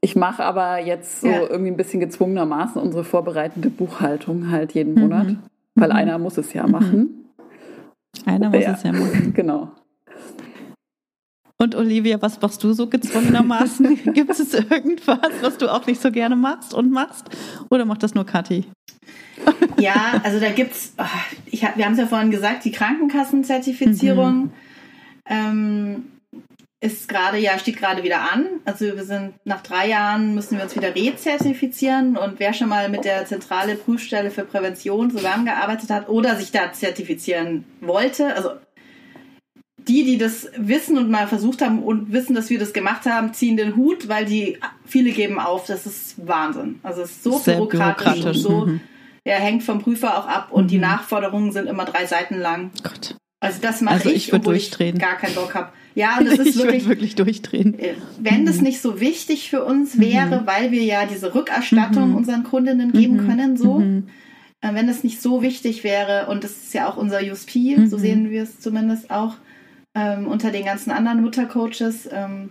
ich 0.01 0.15
mache 0.15 0.45
aber 0.45 0.79
jetzt 0.79 1.21
so 1.21 1.27
ja. 1.27 1.41
irgendwie 1.41 1.71
ein 1.71 1.77
bisschen 1.77 2.01
gezwungenermaßen 2.01 2.81
unsere 2.81 3.03
vorbereitende 3.03 3.71
Buchhaltung 3.71 4.51
halt 4.51 4.73
jeden 4.73 4.95
mhm. 4.95 5.01
Monat, 5.01 5.37
weil 5.75 5.89
mhm. 5.89 5.97
einer 5.97 6.19
muss 6.19 6.39
es 6.39 6.53
ja 6.53 6.67
machen. 6.67 7.33
Einer 8.25 8.51
muss 8.51 8.63
ja. 8.63 8.73
es 8.73 8.83
ja 8.83 8.93
machen. 8.93 9.33
Genau. 9.35 9.73
Und 11.59 11.75
Olivia, 11.75 12.21
was 12.21 12.41
machst 12.41 12.63
du 12.63 12.73
so 12.75 12.87
gezwungenermaßen? 12.87 13.99
Gibt 14.13 14.31
es 14.31 14.53
irgendwas, 14.53 15.19
was 15.41 15.57
du 15.57 15.73
auch 15.73 15.87
nicht 15.87 16.03
so 16.03 16.11
gerne 16.11 16.37
machst 16.37 16.75
und 16.75 16.93
machst? 16.93 17.31
Oder 17.71 17.87
macht 17.87 18.03
das 18.03 18.15
nur 18.15 18.27
Kathi? 18.27 18.67
Ja, 19.79 20.21
also 20.23 20.39
da 20.39 20.51
gibt's, 20.51 20.95
oh, 20.99 21.05
ich 21.47 21.65
hab, 21.65 21.79
wir 21.79 21.87
haben 21.87 21.93
es 21.93 21.99
ja 21.99 22.07
vorhin 22.07 22.31
gesagt, 22.31 22.65
die 22.65 22.73
Krankenkassenzertifizierung 22.73 24.45
mhm. 24.45 24.51
ähm, 25.29 26.05
ist 26.81 27.09
gerade, 27.09 27.39
ja, 27.39 27.59
steht 27.59 27.79
gerade 27.79 28.03
wieder 28.03 28.33
an. 28.33 28.47
Also 28.65 28.85
wir 28.85 29.05
sind 29.05 29.35
nach 29.45 29.63
drei 29.63 29.89
Jahren 29.89 30.35
müssen 30.35 30.59
wir 30.59 30.65
uns 30.65 30.77
wieder 30.77 30.95
rezertifizieren 30.95 32.17
und 32.17 32.39
wer 32.39 32.53
schon 32.53 32.69
mal 32.69 32.89
mit 32.89 33.05
der 33.05 33.25
zentrale 33.25 33.77
Prüfstelle 33.77 34.31
für 34.31 34.45
Prävention 34.45 35.11
zusammengearbeitet 35.11 35.91
hat 35.91 36.09
oder 36.09 36.37
sich 36.37 36.53
da 36.53 36.73
zertifizieren 36.73 37.65
wollte, 37.81 38.35
also 38.35 38.51
die, 39.89 40.05
die 40.05 40.19
das 40.19 40.49
wissen 40.57 40.99
und 40.99 41.11
mal 41.11 41.29
versucht 41.29 41.63
haben 41.63 41.83
und 41.83 42.13
wissen, 42.13 42.35
dass 42.35 42.51
wir 42.51 42.59
das 42.59 42.73
gemacht 42.73 43.07
haben, 43.07 43.33
ziehen 43.33 43.57
den 43.57 43.77
Hut, 43.77 44.09
weil 44.09 44.25
die 44.25 44.59
viele 44.85 45.13
geben 45.13 45.39
auf. 45.39 45.67
Das 45.67 45.87
ist 45.87 46.27
Wahnsinn. 46.27 46.81
Also 46.83 47.03
es 47.03 47.13
ist 47.13 47.23
so 47.23 47.39
bürokratisch, 47.39 48.05
bürokratisch, 48.05 48.25
und 48.25 48.35
so. 48.35 48.67
Mhm. 48.67 48.81
Ja, 49.25 49.37
hängt 49.37 49.63
vom 49.63 49.81
Prüfer 49.81 50.19
auch 50.19 50.27
ab 50.27 50.49
und 50.51 50.65
mhm. 50.65 50.69
die 50.69 50.79
Nachforderungen 50.79 51.53
sind 51.53 51.69
immer 51.69 51.85
drei 51.85 52.07
Seiten 52.07 52.39
lang. 52.39 52.71
Gott. 52.83 53.17
Also 53.41 53.61
das 53.61 53.81
mache 53.81 53.97
also 53.97 54.11
ich, 54.11 54.29
ich 54.29 54.35
obwohl 54.35 54.55
durchdrehen. 54.55 54.97
ich 54.97 55.03
gar 55.03 55.17
keinen 55.17 55.35
Bock 55.35 55.55
habe. 55.55 55.71
Ja, 55.97 56.19
und 56.19 56.27
das 56.31 56.39
ist 56.39 56.49
ich 56.49 56.57
wirklich, 56.57 56.89
wirklich 56.89 57.15
durchdrehen. 57.17 57.77
Äh, 57.79 57.95
wenn 58.21 58.43
mhm. 58.43 58.47
das 58.47 58.61
nicht 58.61 58.81
so 58.81 59.01
wichtig 59.01 59.51
für 59.51 59.65
uns 59.65 59.99
wäre, 59.99 60.43
mhm. 60.43 60.47
weil 60.47 60.71
wir 60.71 60.85
ja 60.85 61.07
diese 61.07 61.35
Rückerstattung 61.35 62.11
mhm. 62.11 62.17
unseren 62.17 62.45
Kundinnen 62.45 62.93
geben 62.93 63.25
mhm. 63.25 63.27
können, 63.27 63.57
so, 63.57 63.79
mhm. 63.81 64.09
äh, 64.61 64.75
wenn 64.75 64.87
das 64.87 65.03
nicht 65.03 65.21
so 65.21 65.43
wichtig 65.43 65.83
wäre, 65.83 66.27
und 66.29 66.45
das 66.45 66.53
ist 66.53 66.75
ja 66.75 66.89
auch 66.89 66.97
unser 66.97 67.21
USP, 67.21 67.77
so 67.87 67.99
sehen 67.99 68.31
wir 68.31 68.43
es 68.43 68.61
zumindest 68.61 69.11
auch, 69.11 69.35
ähm, 69.95 70.29
unter 70.29 70.51
den 70.53 70.67
ganzen 70.67 70.91
anderen 70.91 71.23
Muttercoaches, 71.23 72.09
ähm, 72.13 72.51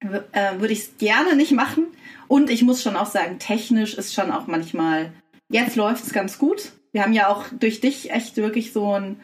äh, 0.00 0.58
würde 0.58 0.72
ich 0.72 0.80
es 0.80 0.96
gerne 0.96 1.36
nicht 1.36 1.52
machen. 1.52 1.84
Und 2.26 2.48
ich 2.48 2.62
muss 2.62 2.82
schon 2.82 2.96
auch 2.96 3.10
sagen, 3.10 3.38
technisch 3.38 3.94
ist 3.94 4.14
schon 4.14 4.30
auch 4.30 4.46
manchmal, 4.46 5.12
jetzt 5.50 5.76
läuft 5.76 6.04
es 6.04 6.14
ganz 6.14 6.38
gut. 6.38 6.72
Wir 6.92 7.02
haben 7.02 7.12
ja 7.12 7.28
auch 7.28 7.44
durch 7.58 7.82
dich 7.82 8.10
echt 8.10 8.38
wirklich 8.38 8.72
so 8.72 8.94
ein 8.94 9.16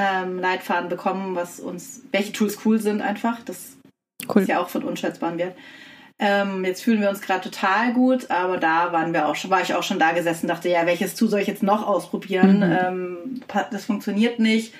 ähm, 0.00 0.38
Leitfaden 0.38 0.88
bekommen, 0.88 1.36
was 1.36 1.60
uns, 1.60 2.02
welche 2.10 2.32
Tools 2.32 2.58
cool 2.64 2.80
sind 2.80 3.02
einfach. 3.02 3.42
Das 3.44 3.76
cool. 4.34 4.42
ist 4.42 4.48
ja 4.48 4.58
auch 4.58 4.70
von 4.70 4.82
unschätzbarem 4.82 5.36
Wert. 5.36 5.56
Ähm, 6.18 6.64
jetzt 6.64 6.82
fühlen 6.82 7.00
wir 7.00 7.10
uns 7.10 7.20
gerade 7.20 7.42
total 7.42 7.92
gut, 7.92 8.30
aber 8.30 8.56
da 8.56 8.92
waren 8.92 9.12
wir 9.12 9.28
auch 9.28 9.36
schon, 9.36 9.50
war 9.50 9.62
ich 9.62 9.74
auch 9.74 9.82
schon 9.82 9.98
da 9.98 10.12
gesessen, 10.12 10.48
dachte, 10.48 10.68
ja, 10.68 10.86
welches 10.86 11.14
Tool 11.14 11.28
soll 11.28 11.40
ich 11.40 11.46
jetzt 11.46 11.62
noch 11.62 11.86
ausprobieren? 11.86 12.58
Mhm. 12.58 12.78
Ähm, 12.82 13.42
das 13.70 13.84
funktioniert 13.84 14.38
nicht. 14.38 14.74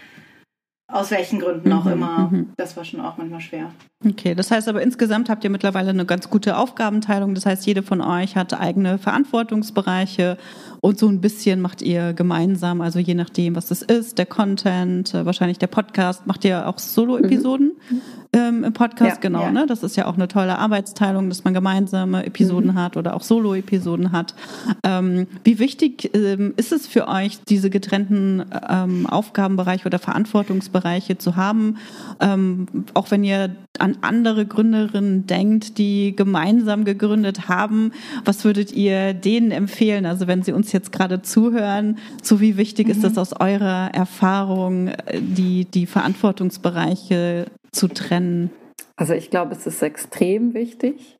Aus 0.90 1.10
welchen 1.10 1.38
Gründen 1.38 1.72
auch 1.72 1.84
mhm, 1.84 1.92
immer. 1.92 2.18
Mhm. 2.30 2.52
Das 2.56 2.76
war 2.76 2.84
schon 2.84 3.00
auch 3.00 3.16
manchmal 3.16 3.40
schwer. 3.40 3.72
Okay, 4.02 4.34
das 4.34 4.50
heißt 4.50 4.66
aber 4.66 4.80
insgesamt 4.80 5.28
habt 5.28 5.44
ihr 5.44 5.50
mittlerweile 5.50 5.90
eine 5.90 6.06
ganz 6.06 6.30
gute 6.30 6.56
Aufgabenteilung. 6.56 7.34
Das 7.34 7.44
heißt, 7.44 7.66
jede 7.66 7.82
von 7.82 8.00
euch 8.00 8.34
hat 8.34 8.58
eigene 8.58 8.96
Verantwortungsbereiche 8.96 10.38
und 10.80 10.98
so 10.98 11.06
ein 11.06 11.20
bisschen 11.20 11.60
macht 11.60 11.82
ihr 11.82 12.14
gemeinsam, 12.14 12.80
also 12.80 12.98
je 12.98 13.14
nachdem, 13.14 13.54
was 13.54 13.66
das 13.66 13.82
ist, 13.82 14.16
der 14.16 14.24
Content, 14.24 15.12
äh, 15.12 15.26
wahrscheinlich 15.26 15.58
der 15.58 15.66
Podcast, 15.66 16.26
macht 16.26 16.46
ihr 16.46 16.66
auch 16.66 16.78
Solo-Episoden 16.78 17.72
mhm. 17.90 18.00
ähm, 18.32 18.64
im 18.64 18.72
Podcast, 18.72 19.16
ja, 19.16 19.20
genau. 19.20 19.42
Ja. 19.42 19.50
Ne? 19.52 19.66
Das 19.66 19.82
ist 19.82 19.96
ja 19.96 20.06
auch 20.06 20.14
eine 20.14 20.28
tolle 20.28 20.58
Arbeitsteilung, 20.58 21.28
dass 21.28 21.44
man 21.44 21.52
gemeinsame 21.52 22.24
Episoden 22.24 22.70
mhm. 22.70 22.78
hat 22.78 22.96
oder 22.96 23.14
auch 23.14 23.22
Solo-Episoden 23.22 24.12
hat. 24.12 24.34
Ähm, 24.82 25.26
wie 25.44 25.58
wichtig 25.58 26.10
ähm, 26.14 26.54
ist 26.56 26.72
es 26.72 26.86
für 26.86 27.06
euch, 27.06 27.40
diese 27.44 27.68
getrennten 27.68 28.46
ähm, 28.66 29.06
Aufgabenbereiche 29.06 29.84
oder 29.84 29.98
Verantwortungsbereiche 29.98 31.18
zu 31.18 31.36
haben, 31.36 31.76
ähm, 32.20 32.66
auch 32.94 33.10
wenn 33.10 33.24
ihr 33.24 33.54
an 33.78 33.89
andere 34.00 34.46
Gründerinnen 34.46 35.26
denkt, 35.26 35.78
die 35.78 36.14
gemeinsam 36.16 36.84
gegründet 36.84 37.48
haben? 37.48 37.92
Was 38.24 38.44
würdet 38.44 38.72
ihr 38.72 39.14
denen 39.14 39.50
empfehlen? 39.50 40.06
Also 40.06 40.26
wenn 40.26 40.42
sie 40.42 40.52
uns 40.52 40.72
jetzt 40.72 40.92
gerade 40.92 41.22
zuhören, 41.22 41.98
so 42.22 42.40
wie 42.40 42.56
wichtig 42.56 42.86
mhm. 42.86 42.92
ist 42.92 43.04
es 43.04 43.18
aus 43.18 43.32
eurer 43.38 43.90
Erfahrung, 43.92 44.90
die, 45.14 45.64
die 45.64 45.86
Verantwortungsbereiche 45.86 47.46
zu 47.72 47.88
trennen? 47.88 48.50
Also 48.96 49.14
ich 49.14 49.30
glaube, 49.30 49.54
es 49.54 49.66
ist 49.66 49.82
extrem 49.82 50.54
wichtig, 50.54 51.18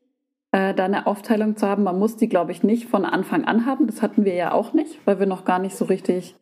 äh, 0.53 0.75
da 0.75 0.85
eine 0.85 1.07
Aufteilung 1.07 1.57
zu 1.57 1.69
haben. 1.69 1.85
Man 1.85 1.99
muss 1.99 2.17
die, 2.17 2.29
glaube 2.29 2.51
ich, 2.51 2.63
nicht 2.63 2.89
von 2.89 3.05
Anfang 3.05 3.45
an 3.45 3.67
haben. 3.67 3.87
Das 3.87 4.03
hatten 4.03 4.25
wir 4.25 4.35
ja 4.35 4.53
auch 4.53 4.73
nicht, 4.73 4.99
weil 5.05 5.21
wir 5.21 5.27
noch 5.27 5.45
gar 5.45 5.61
nicht 5.61 5.77
so 5.77 5.85
richtig 5.85 6.35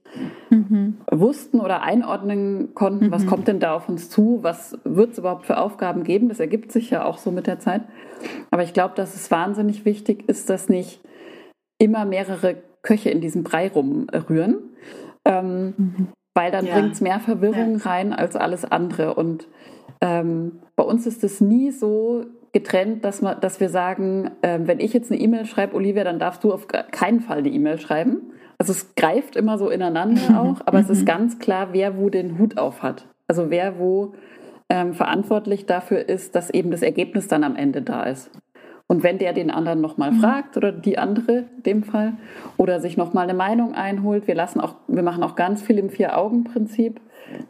mhm. 0.51 0.97
wussten 1.11 1.61
oder 1.61 1.83
einordnen 1.83 2.75
konnten, 2.75 3.07
mhm. 3.07 3.11
was 3.11 3.27
kommt 3.27 3.49
denn 3.49 3.61
da 3.61 3.75
auf 3.75 3.89
uns 3.89 4.09
zu, 4.09 4.39
was 4.43 4.79
wird 4.85 5.13
es 5.13 5.19
überhaupt 5.19 5.45
für 5.45 5.59
Aufgaben 5.59 6.05
geben. 6.05 6.29
Das 6.31 6.41
ergibt 6.41 6.73
sich 6.73 6.89
ja 6.91 7.05
auch 7.05 7.19
so 7.19 7.31
mit 7.31 7.47
der 7.47 7.59
Zeit. 7.59 7.83
Aber 8.51 8.63
ich 8.63 8.73
glaube, 8.73 8.95
dass 8.95 9.15
es 9.15 9.31
wahnsinnig 9.31 9.85
wichtig 9.85 10.27
ist, 10.27 10.49
dass 10.49 10.69
nicht 10.69 11.01
immer 11.79 12.05
mehrere 12.05 12.57
Köche 12.83 13.11
in 13.11 13.21
diesem 13.21 13.45
Brei 13.45 13.69
rumrühren, 13.69 14.59
ähm, 15.27 15.75
mhm. 15.77 16.09
weil 16.35 16.51
dann 16.51 16.65
ja. 16.65 16.75
bringt 16.75 16.95
es 16.95 17.01
mehr 17.03 17.21
Verwirrung 17.21 17.79
ja. 17.79 17.91
rein 17.91 18.13
als 18.15 18.37
alles 18.37 18.65
andere. 18.65 19.15
Und 19.15 19.49
ähm, 20.01 20.61
bei 20.77 20.85
uns 20.85 21.07
ist 21.07 21.25
es 21.25 21.41
nie 21.41 21.71
so 21.71 22.25
getrennt, 22.53 23.05
dass, 23.05 23.23
man, 23.23 23.41
dass 23.41 23.61
wir 23.61 23.69
sagen, 23.69 24.31
äh, 24.43 24.59
wenn 24.63 24.81
ich 24.81 24.93
jetzt 24.93 25.11
eine 25.11 25.21
E-Mail 25.21 25.47
schreibe, 25.47 25.75
Olivia, 25.75 26.05
dann 26.05 26.19
darfst 26.19 26.45
du 26.45 26.53
auf 26.53 26.67
keinen 26.69 27.21
Fall 27.21 27.43
die 27.43 27.55
E-Mail 27.55 27.79
schreiben. 27.79 28.33
Also 28.59 28.73
es 28.73 28.95
greift 28.95 29.37
immer 29.37 29.59
so 29.59 29.71
ineinander 29.71 30.41
auch, 30.41 30.61
aber 30.67 30.81
es 30.81 30.91
ist 30.91 31.03
mhm. 31.03 31.07
ganz 31.07 31.39
klar, 31.39 31.69
wer 31.73 31.97
wo 31.99 32.09
den 32.11 32.39
Hut 32.39 32.59
auf 32.59 32.83
hat. 32.83 33.07
Also 33.29 33.51
wer 33.51 33.79
wo 33.79 34.15
ähm, 34.71 34.93
verantwortlich 34.95 35.67
dafür 35.67 36.09
ist, 36.09 36.35
dass 36.35 36.51
eben 36.51 36.71
das 36.71 36.83
Ergebnis 36.83 37.29
dann 37.29 37.45
am 37.45 37.57
Ende 37.57 37.83
da 37.83 38.05
ist. 38.05 38.31
Und 38.91 39.03
wenn 39.03 39.19
der 39.19 39.35
den 39.35 39.51
anderen 39.51 39.83
nochmal 39.83 40.13
mhm. 40.13 40.21
fragt 40.21 40.57
oder 40.57 40.73
die 40.73 40.99
andere 40.99 41.45
in 41.57 41.63
dem 41.63 41.83
Fall 41.83 42.15
oder 42.57 42.81
sich 42.81 42.97
nochmal 42.97 43.25
eine 43.25 43.35
Meinung 43.35 43.75
einholt, 43.75 44.27
wir 44.27 44.35
lassen 44.35 44.61
auch, 44.61 44.77
wir 44.89 45.03
machen 45.03 45.23
auch 45.23 45.37
ganz 45.37 45.61
viel 45.61 45.79
im 45.79 45.91
Vier-Augen-Prinzip, 45.91 47.01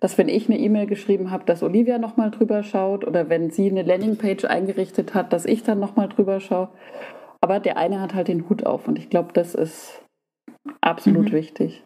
dass 0.01 0.19
wenn 0.19 0.29
ich 0.29 0.49
eine 0.49 0.59
E-Mail 0.59 0.87
geschrieben 0.87 1.31
habe, 1.31 1.45
dass 1.45 1.63
Olivia 1.63 1.99
nochmal 1.99 2.33
drüber 2.33 2.65
schaut 2.65 3.07
oder 3.07 3.29
wenn 3.29 3.51
sie 3.51 3.71
eine 3.71 3.85
Landingpage 3.85 4.45
eingerichtet 4.47 5.15
hat, 5.15 5.33
dass 5.33 5.47
ich 5.47 5.63
dann 5.63 5.79
nochmal 5.79 6.09
drüber 6.09 6.41
schaue. 6.41 6.71
Aber 7.41 7.61
der 7.61 7.77
eine 7.77 8.01
hat 8.01 8.15
halt 8.15 8.27
den 8.27 8.49
Hut 8.49 8.67
auf 8.67 8.89
und 8.89 8.99
ich 8.99 9.09
glaube, 9.09 9.33
das 9.33 9.55
ist 9.55 10.03
absolut 10.81 11.31
mhm. 11.31 11.37
wichtig. 11.37 11.85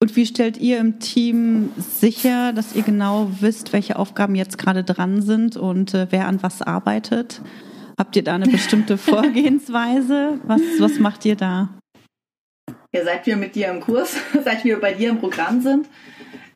Und 0.00 0.14
wie 0.14 0.26
stellt 0.26 0.58
ihr 0.58 0.78
im 0.78 1.00
Team 1.00 1.72
sicher, 1.76 2.52
dass 2.52 2.76
ihr 2.76 2.82
genau 2.82 3.30
wisst, 3.40 3.72
welche 3.72 3.98
Aufgaben 3.98 4.36
jetzt 4.36 4.56
gerade 4.56 4.84
dran 4.84 5.22
sind 5.22 5.56
und 5.56 5.92
äh, 5.92 6.06
wer 6.10 6.28
an 6.28 6.40
was 6.42 6.62
arbeitet? 6.62 7.42
Habt 7.98 8.14
ihr 8.14 8.22
da 8.22 8.36
eine 8.36 8.46
bestimmte 8.46 8.96
Vorgehensweise? 8.98 10.38
Was, 10.44 10.60
was 10.78 11.00
macht 11.00 11.24
ihr 11.24 11.34
da? 11.34 11.70
Ja, 12.92 13.04
seit 13.04 13.26
wir 13.26 13.36
mit 13.36 13.56
dir 13.56 13.70
im 13.70 13.80
Kurs, 13.80 14.16
seit 14.44 14.64
wir 14.64 14.80
bei 14.80 14.92
dir 14.94 15.10
im 15.10 15.18
Programm 15.18 15.62
sind, 15.62 15.88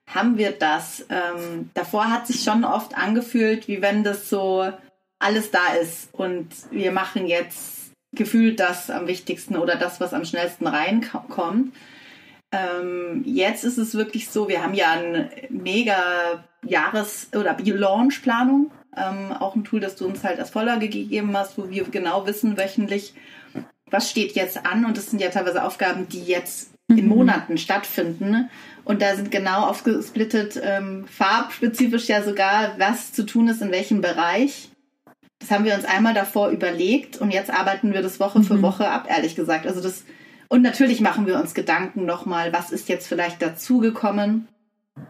haben 0.08 0.38
wir 0.38 0.52
das. 0.52 1.04
Ähm, 1.10 1.70
davor 1.74 2.10
hat 2.10 2.28
sich 2.28 2.44
schon 2.44 2.64
oft 2.64 2.96
angefühlt, 2.96 3.66
wie 3.66 3.82
wenn 3.82 4.04
das 4.04 4.30
so 4.30 4.70
alles 5.18 5.50
da 5.50 5.74
ist 5.80 6.14
und 6.14 6.48
wir 6.70 6.92
machen 6.92 7.26
jetzt 7.26 7.92
gefühlt 8.14 8.60
das 8.60 8.88
am 8.88 9.08
wichtigsten 9.08 9.56
oder 9.56 9.74
das, 9.76 10.00
was 10.00 10.14
am 10.14 10.24
schnellsten 10.24 10.66
reinkommt. 10.68 11.72
Ähm, 12.52 13.22
jetzt 13.24 13.64
ist 13.64 13.78
es 13.78 13.94
wirklich 13.94 14.28
so, 14.28 14.46
wir 14.48 14.62
haben 14.62 14.74
ja 14.74 14.92
eine 14.92 15.30
mega 15.48 16.44
Jahres- 16.64 17.28
oder 17.34 17.56
Launch-Planung 17.58 18.70
Ähm, 18.94 19.32
auch 19.32 19.56
ein 19.56 19.64
Tool, 19.64 19.80
das 19.80 19.96
du 19.96 20.06
uns 20.06 20.22
halt 20.22 20.38
als 20.38 20.50
Vorlage 20.50 20.90
gegeben 20.90 21.34
hast, 21.34 21.56
wo 21.56 21.70
wir 21.70 21.84
genau 21.84 22.26
wissen 22.26 22.58
wöchentlich, 22.58 23.14
was 23.90 24.10
steht 24.10 24.32
jetzt 24.32 24.66
an. 24.66 24.84
Und 24.84 24.98
das 24.98 25.08
sind 25.08 25.20
ja 25.20 25.30
teilweise 25.30 25.64
Aufgaben, 25.64 26.08
die 26.10 26.22
jetzt 26.22 26.72
in 26.88 27.04
mhm. 27.04 27.08
Monaten 27.08 27.56
stattfinden. 27.56 28.50
Und 28.84 29.00
da 29.00 29.14
sind 29.14 29.30
genau 29.30 29.66
aufgesplittet, 29.66 30.60
ähm, 30.62 31.06
farbspezifisch 31.06 32.08
ja 32.08 32.22
sogar, 32.22 32.78
was 32.78 33.12
zu 33.12 33.24
tun 33.24 33.48
ist 33.48 33.62
in 33.62 33.70
welchem 33.70 34.00
Bereich. 34.02 34.70
Das 35.38 35.50
haben 35.50 35.64
wir 35.64 35.74
uns 35.74 35.84
einmal 35.84 36.14
davor 36.14 36.50
überlegt 36.50 37.20
und 37.20 37.32
jetzt 37.32 37.50
arbeiten 37.50 37.92
wir 37.92 38.02
das 38.02 38.20
Woche 38.20 38.40
mhm. 38.40 38.44
für 38.44 38.62
Woche 38.62 38.88
ab, 38.88 39.08
ehrlich 39.08 39.34
gesagt. 39.36 39.66
Also 39.66 39.80
das, 39.80 40.04
und 40.52 40.60
natürlich 40.60 41.00
machen 41.00 41.26
wir 41.26 41.40
uns 41.40 41.54
Gedanken 41.54 42.04
nochmal, 42.04 42.52
was 42.52 42.72
ist 42.72 42.90
jetzt 42.90 43.06
vielleicht 43.06 43.40
dazugekommen. 43.40 44.48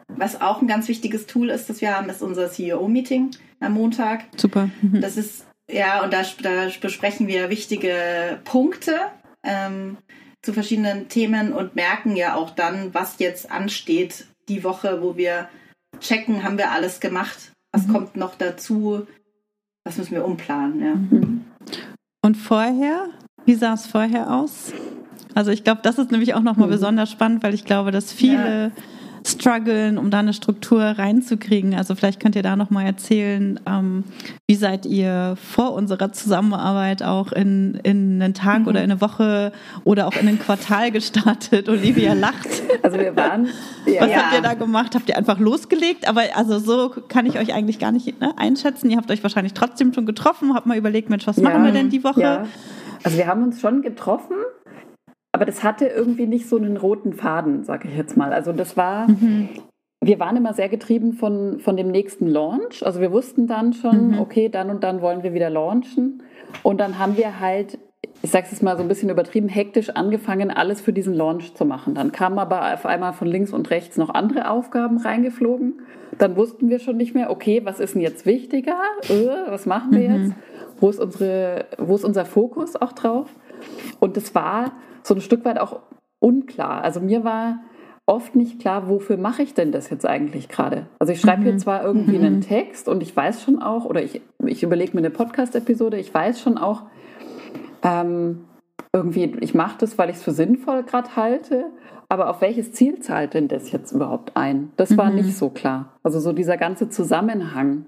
Was 0.06 0.40
auch 0.40 0.62
ein 0.62 0.68
ganz 0.68 0.86
wichtiges 0.86 1.26
Tool 1.26 1.50
ist, 1.50 1.68
das 1.68 1.80
wir 1.80 1.96
haben, 1.96 2.08
ist 2.08 2.22
unser 2.22 2.48
CEO-Meeting 2.48 3.32
am 3.58 3.72
Montag. 3.72 4.26
Super. 4.36 4.70
Mhm. 4.82 5.00
Das 5.00 5.16
ist, 5.16 5.44
ja, 5.68 6.04
und 6.04 6.12
da, 6.12 6.22
da 6.42 6.68
besprechen 6.80 7.26
wir 7.26 7.50
wichtige 7.50 8.38
Punkte. 8.44 9.00
Ähm, 9.42 9.96
zu 10.42 10.52
verschiedenen 10.52 11.08
Themen 11.08 11.52
und 11.52 11.74
merken 11.74 12.14
ja 12.14 12.36
auch 12.36 12.50
dann, 12.50 12.94
was 12.94 13.18
jetzt 13.18 13.50
ansteht 13.50 14.28
die 14.48 14.62
Woche, 14.62 15.02
wo 15.02 15.16
wir 15.16 15.48
checken, 15.98 16.44
haben 16.44 16.56
wir 16.56 16.70
alles 16.70 17.00
gemacht, 17.00 17.50
was 17.72 17.88
mhm. 17.88 17.92
kommt 17.92 18.16
noch 18.16 18.36
dazu, 18.36 19.08
was 19.82 19.96
müssen 19.96 20.12
wir 20.12 20.24
umplanen. 20.24 20.80
Ja. 20.80 20.94
Mhm. 20.94 21.44
Und 22.24 22.36
vorher, 22.36 23.08
wie 23.44 23.54
sah 23.54 23.74
es 23.74 23.88
vorher 23.88 24.32
aus? 24.32 24.72
Also 25.34 25.50
ich 25.50 25.64
glaube, 25.64 25.80
das 25.82 25.98
ist 25.98 26.10
nämlich 26.10 26.34
auch 26.34 26.42
nochmal 26.42 26.66
mhm. 26.68 26.72
besonders 26.72 27.10
spannend, 27.10 27.42
weil 27.42 27.54
ich 27.54 27.64
glaube, 27.64 27.90
dass 27.90 28.12
viele 28.12 28.64
ja 28.64 28.70
strugglen, 29.26 29.98
um 29.98 30.10
da 30.10 30.20
eine 30.20 30.32
Struktur 30.32 30.82
reinzukriegen. 30.82 31.74
Also 31.74 31.94
vielleicht 31.94 32.20
könnt 32.20 32.36
ihr 32.36 32.42
da 32.42 32.56
nochmal 32.56 32.86
erzählen, 32.86 33.60
ähm, 33.66 34.04
wie 34.46 34.54
seid 34.54 34.86
ihr 34.86 35.36
vor 35.36 35.74
unserer 35.74 36.12
Zusammenarbeit 36.12 37.02
auch 37.02 37.32
in, 37.32 37.78
in 37.82 38.20
einen 38.20 38.34
Tag 38.34 38.60
mhm. 38.60 38.68
oder 38.68 38.82
in 38.82 38.90
eine 38.90 39.00
Woche 39.00 39.52
oder 39.84 40.06
auch 40.06 40.16
in 40.16 40.28
ein 40.28 40.38
Quartal 40.38 40.90
gestartet? 40.90 41.68
Olivia 41.68 42.12
lacht. 42.14 42.48
Also 42.82 42.98
wir 42.98 43.14
waren. 43.16 43.48
Ja. 43.86 44.02
Was 44.02 44.14
habt 44.14 44.34
ihr 44.34 44.42
da 44.42 44.54
gemacht? 44.54 44.94
Habt 44.94 45.08
ihr 45.08 45.16
einfach 45.16 45.38
losgelegt? 45.38 46.08
Aber 46.08 46.22
also 46.34 46.58
so 46.58 46.90
kann 47.08 47.26
ich 47.26 47.38
euch 47.38 47.54
eigentlich 47.54 47.78
gar 47.78 47.92
nicht 47.92 48.20
ne, 48.20 48.36
einschätzen. 48.36 48.90
Ihr 48.90 48.96
habt 48.96 49.10
euch 49.10 49.22
wahrscheinlich 49.22 49.54
trotzdem 49.54 49.92
schon 49.92 50.06
getroffen, 50.06 50.54
habt 50.54 50.66
mal 50.66 50.76
überlegt, 50.76 51.10
Mensch, 51.10 51.26
was 51.26 51.36
ja. 51.36 51.44
machen 51.44 51.64
wir 51.64 51.72
denn 51.72 51.90
die 51.90 52.02
Woche? 52.02 52.20
Ja. 52.20 52.46
Also 53.04 53.18
wir 53.18 53.26
haben 53.26 53.42
uns 53.42 53.60
schon 53.60 53.82
getroffen 53.82 54.36
aber 55.42 55.50
das 55.50 55.64
hatte 55.64 55.86
irgendwie 55.86 56.28
nicht 56.28 56.48
so 56.48 56.56
einen 56.56 56.76
roten 56.76 57.14
Faden, 57.14 57.64
sage 57.64 57.88
ich 57.88 57.96
jetzt 57.96 58.16
mal. 58.16 58.32
Also 58.32 58.52
das 58.52 58.76
war, 58.76 59.10
mhm. 59.10 59.48
wir 60.00 60.20
waren 60.20 60.36
immer 60.36 60.54
sehr 60.54 60.68
getrieben 60.68 61.14
von, 61.14 61.58
von 61.58 61.76
dem 61.76 61.90
nächsten 61.90 62.28
Launch. 62.28 62.86
Also 62.86 63.00
wir 63.00 63.10
wussten 63.10 63.48
dann 63.48 63.72
schon, 63.72 64.12
mhm. 64.12 64.20
okay, 64.20 64.48
dann 64.48 64.70
und 64.70 64.84
dann 64.84 65.02
wollen 65.02 65.24
wir 65.24 65.34
wieder 65.34 65.50
launchen. 65.50 66.22
Und 66.62 66.78
dann 66.78 67.00
haben 67.00 67.16
wir 67.16 67.40
halt, 67.40 67.76
ich 68.22 68.30
sage 68.30 68.46
es 68.52 68.62
mal 68.62 68.76
so 68.76 68.84
ein 68.84 68.88
bisschen 68.88 69.10
übertrieben, 69.10 69.48
hektisch 69.48 69.90
angefangen, 69.90 70.52
alles 70.52 70.80
für 70.80 70.92
diesen 70.92 71.12
Launch 71.12 71.54
zu 71.54 71.64
machen. 71.64 71.96
Dann 71.96 72.12
kamen 72.12 72.38
aber 72.38 72.72
auf 72.72 72.86
einmal 72.86 73.12
von 73.12 73.26
links 73.26 73.52
und 73.52 73.68
rechts 73.70 73.96
noch 73.96 74.10
andere 74.10 74.48
Aufgaben 74.48 74.98
reingeflogen. 74.98 75.80
Dann 76.18 76.36
wussten 76.36 76.68
wir 76.68 76.78
schon 76.78 76.96
nicht 76.96 77.16
mehr, 77.16 77.32
okay, 77.32 77.62
was 77.64 77.80
ist 77.80 77.96
denn 77.96 78.02
jetzt 78.02 78.26
wichtiger? 78.26 78.78
Äh, 79.08 79.50
was 79.50 79.66
machen 79.66 79.90
wir 79.90 80.08
mhm. 80.08 80.22
jetzt? 80.22 80.34
Wo 80.78 80.88
ist, 80.88 81.00
unsere, 81.00 81.64
wo 81.78 81.96
ist 81.96 82.04
unser 82.04 82.26
Fokus 82.26 82.76
auch 82.76 82.92
drauf? 82.92 83.28
Und 83.98 84.16
das 84.16 84.36
war 84.36 84.70
so 85.02 85.14
ein 85.14 85.20
Stück 85.20 85.44
weit 85.44 85.58
auch 85.58 85.80
unklar. 86.20 86.82
Also 86.82 87.00
mir 87.00 87.24
war 87.24 87.60
oft 88.06 88.34
nicht 88.34 88.60
klar, 88.60 88.88
wofür 88.88 89.16
mache 89.16 89.42
ich 89.42 89.54
denn 89.54 89.72
das 89.72 89.90
jetzt 89.90 90.06
eigentlich 90.06 90.48
gerade? 90.48 90.86
Also 90.98 91.12
ich 91.12 91.20
schreibe 91.20 91.42
mhm. 91.42 91.44
hier 91.44 91.58
zwar 91.58 91.84
irgendwie 91.84 92.18
mhm. 92.18 92.24
einen 92.24 92.40
Text 92.40 92.88
und 92.88 93.02
ich 93.02 93.16
weiß 93.16 93.42
schon 93.42 93.62
auch, 93.62 93.84
oder 93.84 94.02
ich, 94.02 94.20
ich 94.44 94.62
überlege 94.62 94.92
mir 94.92 94.98
eine 94.98 95.10
Podcast-Episode, 95.10 95.98
ich 95.98 96.12
weiß 96.12 96.40
schon 96.40 96.58
auch, 96.58 96.82
ähm, 97.82 98.44
irgendwie, 98.92 99.36
ich 99.40 99.54
mache 99.54 99.78
das, 99.78 99.96
weil 99.98 100.10
ich 100.10 100.16
es 100.16 100.22
für 100.22 100.32
sinnvoll 100.32 100.82
gerade 100.82 101.16
halte, 101.16 101.66
aber 102.08 102.28
auf 102.28 102.40
welches 102.40 102.72
Ziel 102.72 103.00
zahlt 103.00 103.34
denn 103.34 103.48
das 103.48 103.72
jetzt 103.72 103.92
überhaupt 103.92 104.36
ein? 104.36 104.72
Das 104.76 104.90
mhm. 104.90 104.96
war 104.98 105.10
nicht 105.10 105.36
so 105.36 105.48
klar. 105.48 105.98
Also 106.02 106.20
so 106.20 106.32
dieser 106.32 106.58
ganze 106.58 106.90
Zusammenhang. 106.90 107.86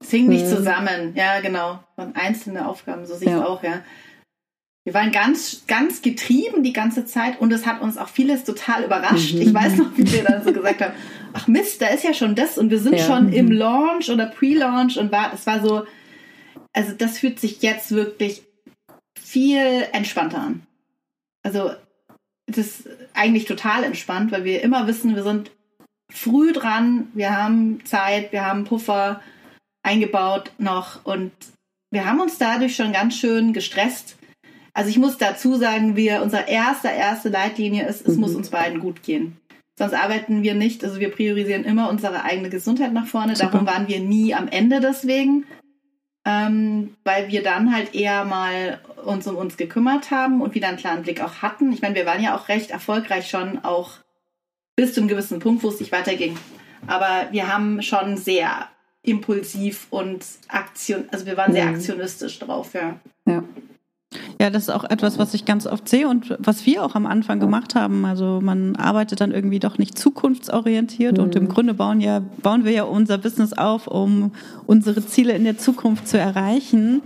Es 0.00 0.10
hing 0.10 0.28
nicht 0.28 0.44
mhm. 0.44 0.50
zusammen, 0.50 1.12
ja 1.14 1.40
genau. 1.40 1.80
Und 1.96 2.14
einzelne 2.16 2.68
Aufgaben, 2.68 3.06
so 3.06 3.14
sehe 3.14 3.28
ich 3.28 3.34
ja. 3.34 3.44
auch, 3.44 3.62
ja. 3.62 3.80
Wir 4.84 4.92
waren 4.92 5.12
ganz, 5.12 5.64
ganz 5.66 6.02
getrieben 6.02 6.62
die 6.62 6.74
ganze 6.74 7.06
Zeit 7.06 7.40
und 7.40 7.50
es 7.52 7.66
hat 7.66 7.80
uns 7.80 7.96
auch 7.96 8.08
vieles 8.08 8.44
total 8.44 8.84
überrascht. 8.84 9.34
Mhm. 9.34 9.40
Ich 9.40 9.54
weiß 9.54 9.76
noch, 9.78 9.96
wie 9.96 10.10
wir 10.12 10.24
dann 10.24 10.44
so 10.44 10.52
gesagt 10.52 10.82
haben, 10.82 10.92
ach 11.32 11.48
Mist, 11.48 11.80
da 11.80 11.88
ist 11.88 12.04
ja 12.04 12.12
schon 12.12 12.34
das 12.34 12.58
und 12.58 12.70
wir 12.70 12.78
sind 12.78 12.98
ja. 12.98 13.04
schon 13.04 13.32
im 13.32 13.46
mhm. 13.46 13.52
Launch 13.52 14.10
oder 14.10 14.26
Pre-Launch 14.26 14.98
und 14.98 15.10
war, 15.10 15.32
es 15.32 15.46
war 15.46 15.62
so, 15.62 15.86
also 16.74 16.92
das 16.92 17.18
fühlt 17.18 17.40
sich 17.40 17.62
jetzt 17.62 17.92
wirklich 17.92 18.42
viel 19.18 19.86
entspannter 19.92 20.38
an. 20.38 20.66
Also 21.42 21.70
es 22.46 22.58
ist 22.58 22.88
eigentlich 23.14 23.46
total 23.46 23.84
entspannt, 23.84 24.32
weil 24.32 24.44
wir 24.44 24.62
immer 24.62 24.86
wissen, 24.86 25.16
wir 25.16 25.22
sind 25.22 25.50
früh 26.12 26.52
dran, 26.52 27.08
wir 27.14 27.34
haben 27.34 27.84
Zeit, 27.86 28.32
wir 28.32 28.44
haben 28.44 28.64
Puffer 28.64 29.22
eingebaut 29.82 30.52
noch 30.58 31.04
und 31.04 31.32
wir 31.90 32.04
haben 32.04 32.20
uns 32.20 32.36
dadurch 32.36 32.76
schon 32.76 32.92
ganz 32.92 33.16
schön 33.16 33.52
gestresst, 33.52 34.16
also 34.74 34.90
ich 34.90 34.98
muss 34.98 35.16
dazu 35.18 35.54
sagen, 35.54 35.96
wir, 35.96 36.20
unser 36.22 36.48
erster, 36.48 36.92
erste 36.92 37.28
Leitlinie 37.28 37.86
ist, 37.86 38.06
es 38.06 38.16
mhm. 38.16 38.20
muss 38.20 38.34
uns 38.34 38.50
beiden 38.50 38.80
gut 38.80 39.02
gehen. 39.02 39.36
Sonst 39.78 39.94
arbeiten 39.94 40.42
wir 40.42 40.54
nicht. 40.54 40.84
Also 40.84 41.00
wir 41.00 41.10
priorisieren 41.10 41.64
immer 41.64 41.88
unsere 41.88 42.24
eigene 42.24 42.50
Gesundheit 42.50 42.92
nach 42.92 43.06
vorne. 43.06 43.36
Super. 43.36 43.50
Darum 43.50 43.66
waren 43.66 43.88
wir 43.88 44.00
nie 44.00 44.34
am 44.34 44.48
Ende 44.48 44.80
deswegen. 44.80 45.46
Ähm, 46.26 46.96
weil 47.04 47.28
wir 47.28 47.42
dann 47.42 47.74
halt 47.74 47.94
eher 47.94 48.24
mal 48.24 48.80
uns 49.04 49.26
um 49.26 49.36
uns 49.36 49.56
gekümmert 49.56 50.10
haben 50.10 50.40
und 50.40 50.54
wieder 50.54 50.68
einen 50.68 50.78
klaren 50.78 51.02
Blick 51.02 51.20
auch 51.20 51.42
hatten. 51.42 51.70
Ich 51.72 51.82
meine, 51.82 51.94
wir 51.94 52.06
waren 52.06 52.22
ja 52.22 52.34
auch 52.36 52.48
recht 52.48 52.70
erfolgreich 52.70 53.28
schon, 53.28 53.62
auch 53.62 53.98
bis 54.74 54.94
zu 54.94 55.00
einem 55.00 55.08
gewissen 55.08 55.38
Punkt, 55.38 55.62
wo 55.62 55.68
es 55.68 55.80
nicht 55.80 55.92
weiterging. 55.92 56.36
Aber 56.86 57.28
wir 57.30 57.52
haben 57.52 57.82
schon 57.82 58.16
sehr 58.16 58.68
impulsiv 59.02 59.86
und 59.90 60.24
Aktion, 60.48 61.04
also 61.10 61.26
wir 61.26 61.36
waren 61.36 61.52
sehr 61.52 61.66
mhm. 61.66 61.74
aktionistisch 61.74 62.38
drauf, 62.38 62.72
ja. 62.72 62.98
Ja. 63.26 63.44
Ja, 64.40 64.50
das 64.50 64.64
ist 64.64 64.70
auch 64.70 64.84
etwas, 64.84 65.18
was 65.18 65.34
ich 65.34 65.44
ganz 65.44 65.66
oft 65.66 65.88
sehe 65.88 66.08
und 66.08 66.36
was 66.38 66.66
wir 66.66 66.84
auch 66.84 66.94
am 66.94 67.06
Anfang 67.06 67.40
gemacht 67.40 67.74
haben. 67.74 68.04
Also 68.04 68.40
man 68.42 68.76
arbeitet 68.76 69.20
dann 69.20 69.32
irgendwie 69.32 69.58
doch 69.58 69.78
nicht 69.78 69.98
zukunftsorientiert 69.98 71.18
mhm. 71.18 71.24
und 71.24 71.36
im 71.36 71.44
mhm. 71.44 71.48
Grunde 71.48 71.74
bauen 71.74 72.00
ja, 72.00 72.20
bauen 72.42 72.64
wir 72.64 72.72
ja 72.72 72.84
unser 72.84 73.18
Business 73.18 73.52
auf, 73.52 73.86
um 73.86 74.32
unsere 74.66 75.04
Ziele 75.06 75.32
in 75.32 75.44
der 75.44 75.58
Zukunft 75.58 76.08
zu 76.08 76.18
erreichen 76.18 77.02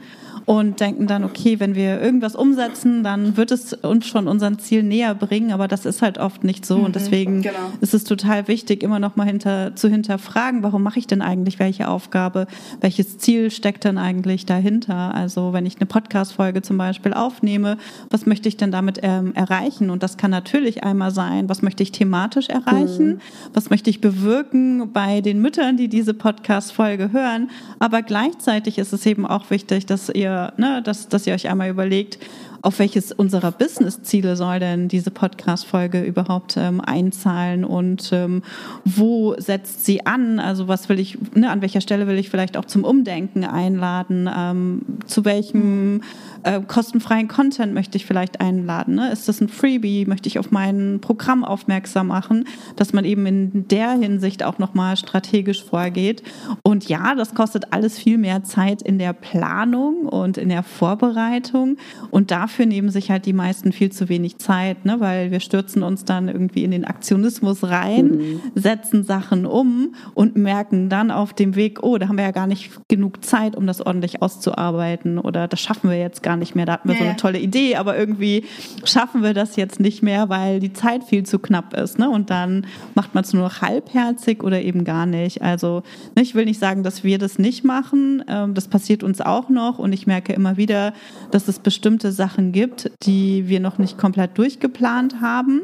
und 0.49 0.81
denken 0.81 1.07
dann, 1.07 1.25
okay, 1.25 1.61
wenn 1.61 1.75
wir 1.75 2.01
irgendwas 2.01 2.35
umsetzen, 2.35 3.05
dann 3.05 3.37
wird 3.37 3.51
es 3.51 3.75
uns 3.75 4.07
schon 4.07 4.27
unseren 4.27 4.59
Ziel 4.59 4.83
näher 4.83 5.15
bringen, 5.15 5.53
aber 5.53 5.69
das 5.69 5.85
ist 5.85 6.01
halt 6.01 6.17
oft 6.17 6.43
nicht 6.43 6.65
so. 6.65 6.77
und 6.77 6.89
mhm, 6.89 6.93
deswegen 6.93 7.43
genau. 7.43 7.59
ist 7.83 7.93
es 7.93 8.05
total 8.05 8.49
wichtig, 8.49 8.83
immer 8.83 8.99
noch 8.99 9.15
mal 9.15 9.27
hinter, 9.27 9.77
zu 9.77 9.91
hinterfragen, 9.91 10.63
warum 10.63 10.83
mache 10.83 11.01
ich 11.01 11.07
denn 11.07 11.21
eigentlich 11.21 11.59
welche 11.59 11.87
Aufgabe? 11.87 12.47
Welches 12.81 13.19
Ziel 13.19 13.51
steckt 13.51 13.85
denn 13.85 13.99
eigentlich 13.99 14.47
dahinter? 14.47 15.15
Also 15.15 15.53
wenn 15.53 15.67
ich 15.67 15.77
eine 15.77 15.85
Podcast-Folge 15.85 16.63
zum 16.63 16.79
Beispiel 16.79 17.13
aufnehme, 17.13 17.77
was 18.09 18.25
möchte 18.25 18.49
ich 18.49 18.57
denn 18.57 18.73
damit 18.73 19.01
ähm, 19.03 19.35
erreichen? 19.35 19.91
Und 19.91 20.03
das 20.03 20.17
kann 20.17 20.31
natürlich 20.31 20.83
einmal 20.83 21.11
sein, 21.11 21.51
was 21.51 21.61
möchte 21.61 21.83
ich 21.83 21.93
thematisch 21.93 22.49
erreichen? 22.49 23.07
Mhm. 23.07 23.21
Was 23.53 23.69
möchte 23.69 23.91
ich 23.91 24.01
bewirken 24.01 24.95
bei 24.95 25.21
den 25.21 25.43
Müttern, 25.43 25.77
die 25.77 25.89
diese 25.89 26.15
Podcast-Folge 26.15 27.13
hören? 27.13 27.51
Aber 27.81 28.01
gleichzeitig 28.01 28.79
ist 28.79 28.95
es 28.95 29.05
eben 29.05 29.27
auch 29.27 29.51
wichtig, 29.51 29.85
dass 29.85 30.09
ihr 30.09 30.38
ne, 30.57 30.83
dass, 30.83 31.09
dass 31.09 31.27
ihr 31.27 31.35
euch 31.35 31.49
einmal 31.49 31.69
überlegt, 31.69 32.19
auf 32.63 32.79
welches 32.79 33.13
unserer 33.13 33.53
Business-Ziele 33.53 34.37
soll 34.37 34.59
denn 34.59 34.89
diese 34.89 35.11
Podcast-Folge 35.11 36.03
überhaupt 36.03 36.57
ähm, 36.57 36.81
einzahlen 36.81 37.65
und 37.65 38.11
ähm, 38.13 38.43
wo 38.85 39.35
setzt 39.39 39.85
sie 39.85 40.07
an? 40.07 40.41
Also 40.41 40.67
was 40.67 40.89
will 40.89 40.99
ich, 40.99 41.19
ne, 41.35 41.51
an 41.51 41.63
welcher 41.63 41.81
Stelle 41.81 42.07
will 42.07 42.19
ich 42.19 42.31
vielleicht 42.31 42.57
auch 42.57 42.65
zum 42.65 42.85
Umdenken 42.85 43.45
einladen? 43.45 44.29
Ähm, 44.35 44.83
zu 45.07 45.25
welchem 45.25 46.03
äh, 46.43 46.61
kostenfreien 46.61 47.29
Content 47.29 47.75
möchte 47.75 47.97
ich 47.97 48.07
vielleicht 48.07 48.41
einladen? 48.41 48.97
Ne? 48.97 49.13
Ist 49.13 49.29
das 49.29 49.41
ein 49.41 49.49
Freebie? 49.49 50.07
Möchte 50.07 50.29
ich 50.29 50.39
auf 50.39 50.51
mein 50.51 50.99
Programm 51.01 51.45
aufmerksam 51.45 52.09
machen, 52.09 52.45
dass 52.77 52.93
man 52.93 53.05
eben 53.05 53.27
in 53.27 53.69
der 53.69 53.93
Hinsicht 53.93 54.43
auch 54.43 54.59
nochmal 54.59 54.97
strategisch 54.97 55.63
vorgeht? 55.63 56.23
Und 56.63 56.89
ja, 56.89 57.15
das 57.15 57.35
kostet 57.35 57.73
alles 57.73 57.99
viel 57.99 58.19
mehr 58.19 58.43
Zeit 58.43 58.83
in 58.83 58.99
der 58.99 59.13
Planung 59.13 60.07
und 60.07 60.39
in 60.39 60.49
der 60.49 60.63
Vorbereitung 60.65 61.77
und 62.11 62.31
da 62.31 62.48
dafür 62.49 62.65
nehmen 62.65 62.89
sich 62.89 63.11
halt 63.11 63.27
die 63.27 63.35
meisten 63.35 63.73
viel 63.73 63.93
zu 63.93 64.09
wenig 64.09 64.39
Zeit, 64.39 64.87
ne? 64.87 65.01
weil 65.01 65.31
wir 65.31 65.41
stürzen 65.41 65.83
uns 65.83 66.07
dann 66.07 66.29
irgendwie 66.29 66.65
in 66.65 66.71
den 66.71 66.87
Aktionismus 66.87 67.63
rein, 67.63 68.07
mhm. 68.07 68.41
setzen 68.55 69.05
Sachen 69.05 69.45
um 69.45 69.95
und 70.15 70.37
merken 70.37 70.89
dann 70.89 71.11
auf 71.11 71.35
dem 71.35 71.57
Weg, 71.57 71.83
oh, 71.83 71.99
da 71.99 72.09
haben 72.09 72.17
wir 72.17 72.25
ja 72.25 72.31
gar 72.31 72.47
nicht 72.47 72.71
genug 72.89 73.23
Zeit, 73.23 73.55
um 73.55 73.67
das 73.67 73.83
ordentlich 73.83 74.23
auszuarbeiten 74.23 75.19
oder 75.19 75.47
das 75.47 75.61
schaffen 75.61 75.91
wir 75.91 75.99
jetzt 75.99 76.23
gar 76.23 76.39
nicht 76.39 76.55
mehr. 76.55 76.65
Da 76.65 76.73
hatten 76.73 76.89
wir 76.89 76.95
ja. 76.95 77.03
so 77.03 77.07
eine 77.07 77.17
tolle 77.17 77.39
Idee, 77.39 77.77
aber 77.77 77.99
irgendwie 77.99 78.45
schaffen 78.85 79.23
wir 79.23 79.35
das 79.35 79.57
jetzt 79.57 79.79
nicht 79.79 80.03
mehr, 80.03 80.31
weil 80.31 80.59
die 80.59 80.73
Zeit 80.73 81.05
viel 81.05 81.25
zu 81.25 81.39
knapp 81.39 81.75
ist. 81.75 81.99
Ne? 81.99 82.09
Und 82.09 82.31
dann 82.31 82.67
macht 82.95 83.15
man 83.15 83.25
es 83.25 83.35
nur 83.35 83.43
noch 83.43 83.61
halbherzig 83.61 84.43
oder 84.43 84.63
eben 84.63 84.85
gar 84.85 85.05
nicht. 85.05 85.43
Also 85.43 85.83
ne, 86.17 86.23
ich 86.23 86.35
will 86.35 86.47
nicht 86.47 86.61
sagen, 86.61 86.83
dass 86.83 87.05
wir 87.05 87.19
das 87.19 87.39
nicht 87.39 87.63
machen. 87.63 88.25
Ähm, 88.27 88.55
das 88.55 88.69
passiert 88.69 89.03
uns 89.03 89.21
auch 89.21 89.51
noch 89.51 89.79
und 89.79 89.93
ich 89.93 90.07
merke 90.07 90.33
immer 90.33 90.57
wieder, 90.57 90.95
dass 91.31 91.47
es 91.47 91.59
bestimmte 91.59 92.11
Sachen 92.11 92.38
gibt, 92.53 92.91
die 93.03 93.49
wir 93.49 93.61
noch 93.61 93.79
nicht 93.79 93.99
komplett 93.99 94.39
durchgeplant 94.39 95.21
haben 95.21 95.63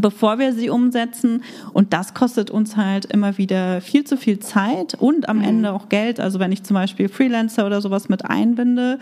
bevor 0.00 0.38
wir 0.38 0.52
sie 0.52 0.70
umsetzen. 0.70 1.42
Und 1.72 1.92
das 1.92 2.14
kostet 2.14 2.50
uns 2.50 2.76
halt 2.76 3.04
immer 3.06 3.38
wieder 3.38 3.80
viel 3.80 4.04
zu 4.04 4.16
viel 4.16 4.38
Zeit 4.38 4.94
und 4.94 5.28
am 5.28 5.38
mhm. 5.38 5.44
Ende 5.44 5.72
auch 5.72 5.88
Geld. 5.88 6.20
Also 6.20 6.38
wenn 6.38 6.52
ich 6.52 6.62
zum 6.62 6.74
Beispiel 6.74 7.08
Freelancer 7.08 7.66
oder 7.66 7.80
sowas 7.80 8.08
mit 8.08 8.24
einbinde 8.24 8.98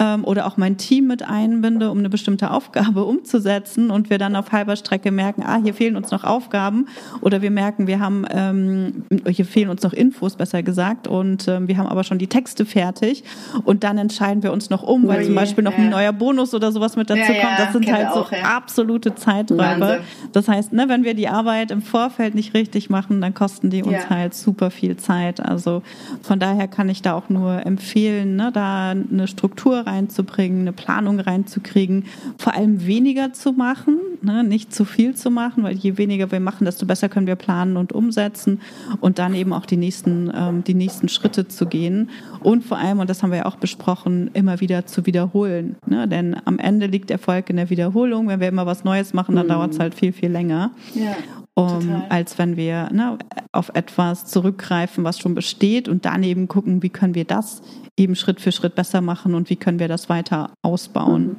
ähm, 0.00 0.24
oder 0.24 0.46
auch 0.46 0.56
mein 0.56 0.76
Team 0.76 1.06
mit 1.06 1.22
einbinde, 1.22 1.90
um 1.90 1.98
eine 1.98 2.08
bestimmte 2.08 2.50
Aufgabe 2.50 3.04
umzusetzen 3.04 3.90
und 3.90 4.10
wir 4.10 4.18
dann 4.18 4.36
auf 4.36 4.52
halber 4.52 4.76
Strecke 4.76 5.10
merken, 5.10 5.42
ah, 5.44 5.58
hier 5.62 5.74
fehlen 5.74 5.96
uns 5.96 6.10
noch 6.10 6.24
Aufgaben 6.24 6.86
oder 7.20 7.42
wir 7.42 7.50
merken, 7.50 7.86
wir 7.86 8.00
haben, 8.00 8.24
ähm, 8.30 9.04
hier 9.28 9.44
fehlen 9.44 9.70
uns 9.70 9.82
noch 9.82 9.92
Infos, 9.92 10.36
besser 10.36 10.62
gesagt, 10.62 11.08
und 11.08 11.48
ähm, 11.48 11.68
wir 11.68 11.76
haben 11.76 11.86
aber 11.86 12.04
schon 12.04 12.18
die 12.18 12.26
Texte 12.26 12.64
fertig 12.64 13.24
und 13.64 13.84
dann 13.84 13.98
entscheiden 13.98 14.42
wir 14.42 14.52
uns 14.52 14.70
noch 14.70 14.82
um, 14.82 15.06
weil 15.06 15.18
oh 15.18 15.20
je, 15.20 15.26
zum 15.26 15.34
Beispiel 15.34 15.64
noch 15.64 15.72
ja. 15.72 15.78
ein 15.78 15.90
neuer 15.90 16.12
Bonus 16.12 16.54
oder 16.54 16.72
sowas 16.72 16.96
mit 16.96 17.10
dazu 17.10 17.32
ja, 17.32 17.40
kommt. 17.40 17.58
Das 17.58 17.72
sind 17.72 17.92
halt 17.92 18.08
auch, 18.08 18.30
so 18.30 18.36
absolute 18.36 19.14
Zeiträuber. 19.14 19.80
Wahnsinn. 19.80 20.04
Das 20.36 20.48
heißt, 20.48 20.74
ne, 20.74 20.86
wenn 20.90 21.02
wir 21.02 21.14
die 21.14 21.28
Arbeit 21.28 21.70
im 21.70 21.80
Vorfeld 21.80 22.34
nicht 22.34 22.52
richtig 22.52 22.90
machen, 22.90 23.22
dann 23.22 23.32
kosten 23.32 23.70
die 23.70 23.82
uns 23.82 23.94
ja. 23.94 24.10
halt 24.10 24.34
super 24.34 24.70
viel 24.70 24.98
Zeit. 24.98 25.40
Also 25.40 25.80
von 26.20 26.38
daher 26.38 26.68
kann 26.68 26.90
ich 26.90 27.00
da 27.00 27.14
auch 27.14 27.30
nur 27.30 27.64
empfehlen, 27.64 28.36
ne, 28.36 28.50
da 28.52 28.90
eine 28.90 29.28
Struktur 29.28 29.86
reinzubringen, 29.86 30.60
eine 30.60 30.74
Planung 30.74 31.20
reinzukriegen, 31.20 32.04
vor 32.36 32.52
allem 32.52 32.84
weniger 32.84 33.32
zu 33.32 33.52
machen, 33.52 33.96
ne, 34.20 34.44
nicht 34.44 34.74
zu 34.74 34.84
viel 34.84 35.14
zu 35.14 35.30
machen, 35.30 35.62
weil 35.62 35.74
je 35.74 35.96
weniger 35.96 36.30
wir 36.30 36.40
machen, 36.40 36.66
desto 36.66 36.84
besser 36.84 37.08
können 37.08 37.26
wir 37.26 37.36
planen 37.36 37.78
und 37.78 37.94
umsetzen 37.94 38.60
und 39.00 39.18
dann 39.18 39.34
eben 39.34 39.54
auch 39.54 39.64
die 39.64 39.78
nächsten, 39.78 40.30
ähm, 40.36 40.64
die 40.64 40.74
nächsten 40.74 41.08
Schritte 41.08 41.48
zu 41.48 41.64
gehen 41.64 42.10
und 42.46 42.62
vor 42.62 42.78
allem, 42.78 43.00
und 43.00 43.10
das 43.10 43.24
haben 43.24 43.30
wir 43.30 43.38
ja 43.38 43.46
auch 43.46 43.56
besprochen, 43.56 44.30
immer 44.32 44.60
wieder 44.60 44.86
zu 44.86 45.04
wiederholen. 45.04 45.74
Ne? 45.86 46.06
Denn 46.06 46.36
am 46.44 46.60
Ende 46.60 46.86
liegt 46.86 47.10
Erfolg 47.10 47.50
in 47.50 47.56
der 47.56 47.70
Wiederholung. 47.70 48.28
Wenn 48.28 48.38
wir 48.38 48.46
immer 48.46 48.66
was 48.66 48.84
Neues 48.84 49.14
machen, 49.14 49.34
dann 49.34 49.46
mhm. 49.46 49.50
dauert 49.50 49.72
es 49.72 49.80
halt 49.80 49.96
viel, 49.96 50.12
viel 50.16 50.30
länger. 50.30 50.72
Ja. 50.94 51.14
Um, 51.54 52.02
als 52.10 52.36
wenn 52.36 52.58
wir 52.58 52.90
ne, 52.92 53.16
auf 53.50 53.70
etwas 53.72 54.26
zurückgreifen, 54.26 55.04
was 55.04 55.18
schon 55.18 55.34
besteht 55.34 55.88
und 55.88 56.04
daneben 56.04 56.48
gucken, 56.48 56.82
wie 56.82 56.90
können 56.90 57.14
wir 57.14 57.24
das 57.24 57.62
eben 57.96 58.14
Schritt 58.14 58.40
für 58.40 58.52
Schritt 58.52 58.74
besser 58.74 59.00
machen 59.00 59.34
und 59.34 59.48
wie 59.48 59.56
können 59.56 59.78
wir 59.78 59.88
das 59.88 60.10
weiter 60.10 60.50
ausbauen. 60.62 61.36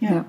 Mhm. 0.00 0.08
Ja. 0.08 0.24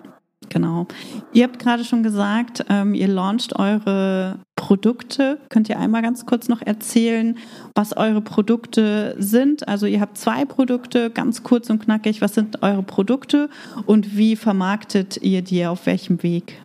Genau. 0.49 0.87
Ihr 1.33 1.43
habt 1.43 1.59
gerade 1.59 1.83
schon 1.83 2.03
gesagt, 2.03 2.63
ähm, 2.69 2.93
ihr 2.93 3.07
launcht 3.07 3.57
eure 3.57 4.39
Produkte. 4.55 5.39
Könnt 5.49 5.67
ihr 5.67 5.79
einmal 5.79 6.01
ganz 6.01 6.25
kurz 6.25 6.47
noch 6.47 6.61
erzählen, 6.61 7.37
was 7.75 7.97
eure 7.97 8.21
Produkte 8.21 9.15
sind? 9.17 9.67
Also 9.67 9.87
ihr 9.87 9.99
habt 9.99 10.17
zwei 10.17 10.45
Produkte, 10.45 11.09
ganz 11.09 11.43
kurz 11.43 11.69
und 11.69 11.83
knackig. 11.83 12.21
Was 12.21 12.33
sind 12.33 12.63
eure 12.63 12.83
Produkte 12.83 13.49
und 13.85 14.15
wie 14.15 14.35
vermarktet 14.35 15.17
ihr 15.21 15.41
die 15.41 15.65
auf 15.65 15.85
welchem 15.85 16.23
Weg? 16.23 16.61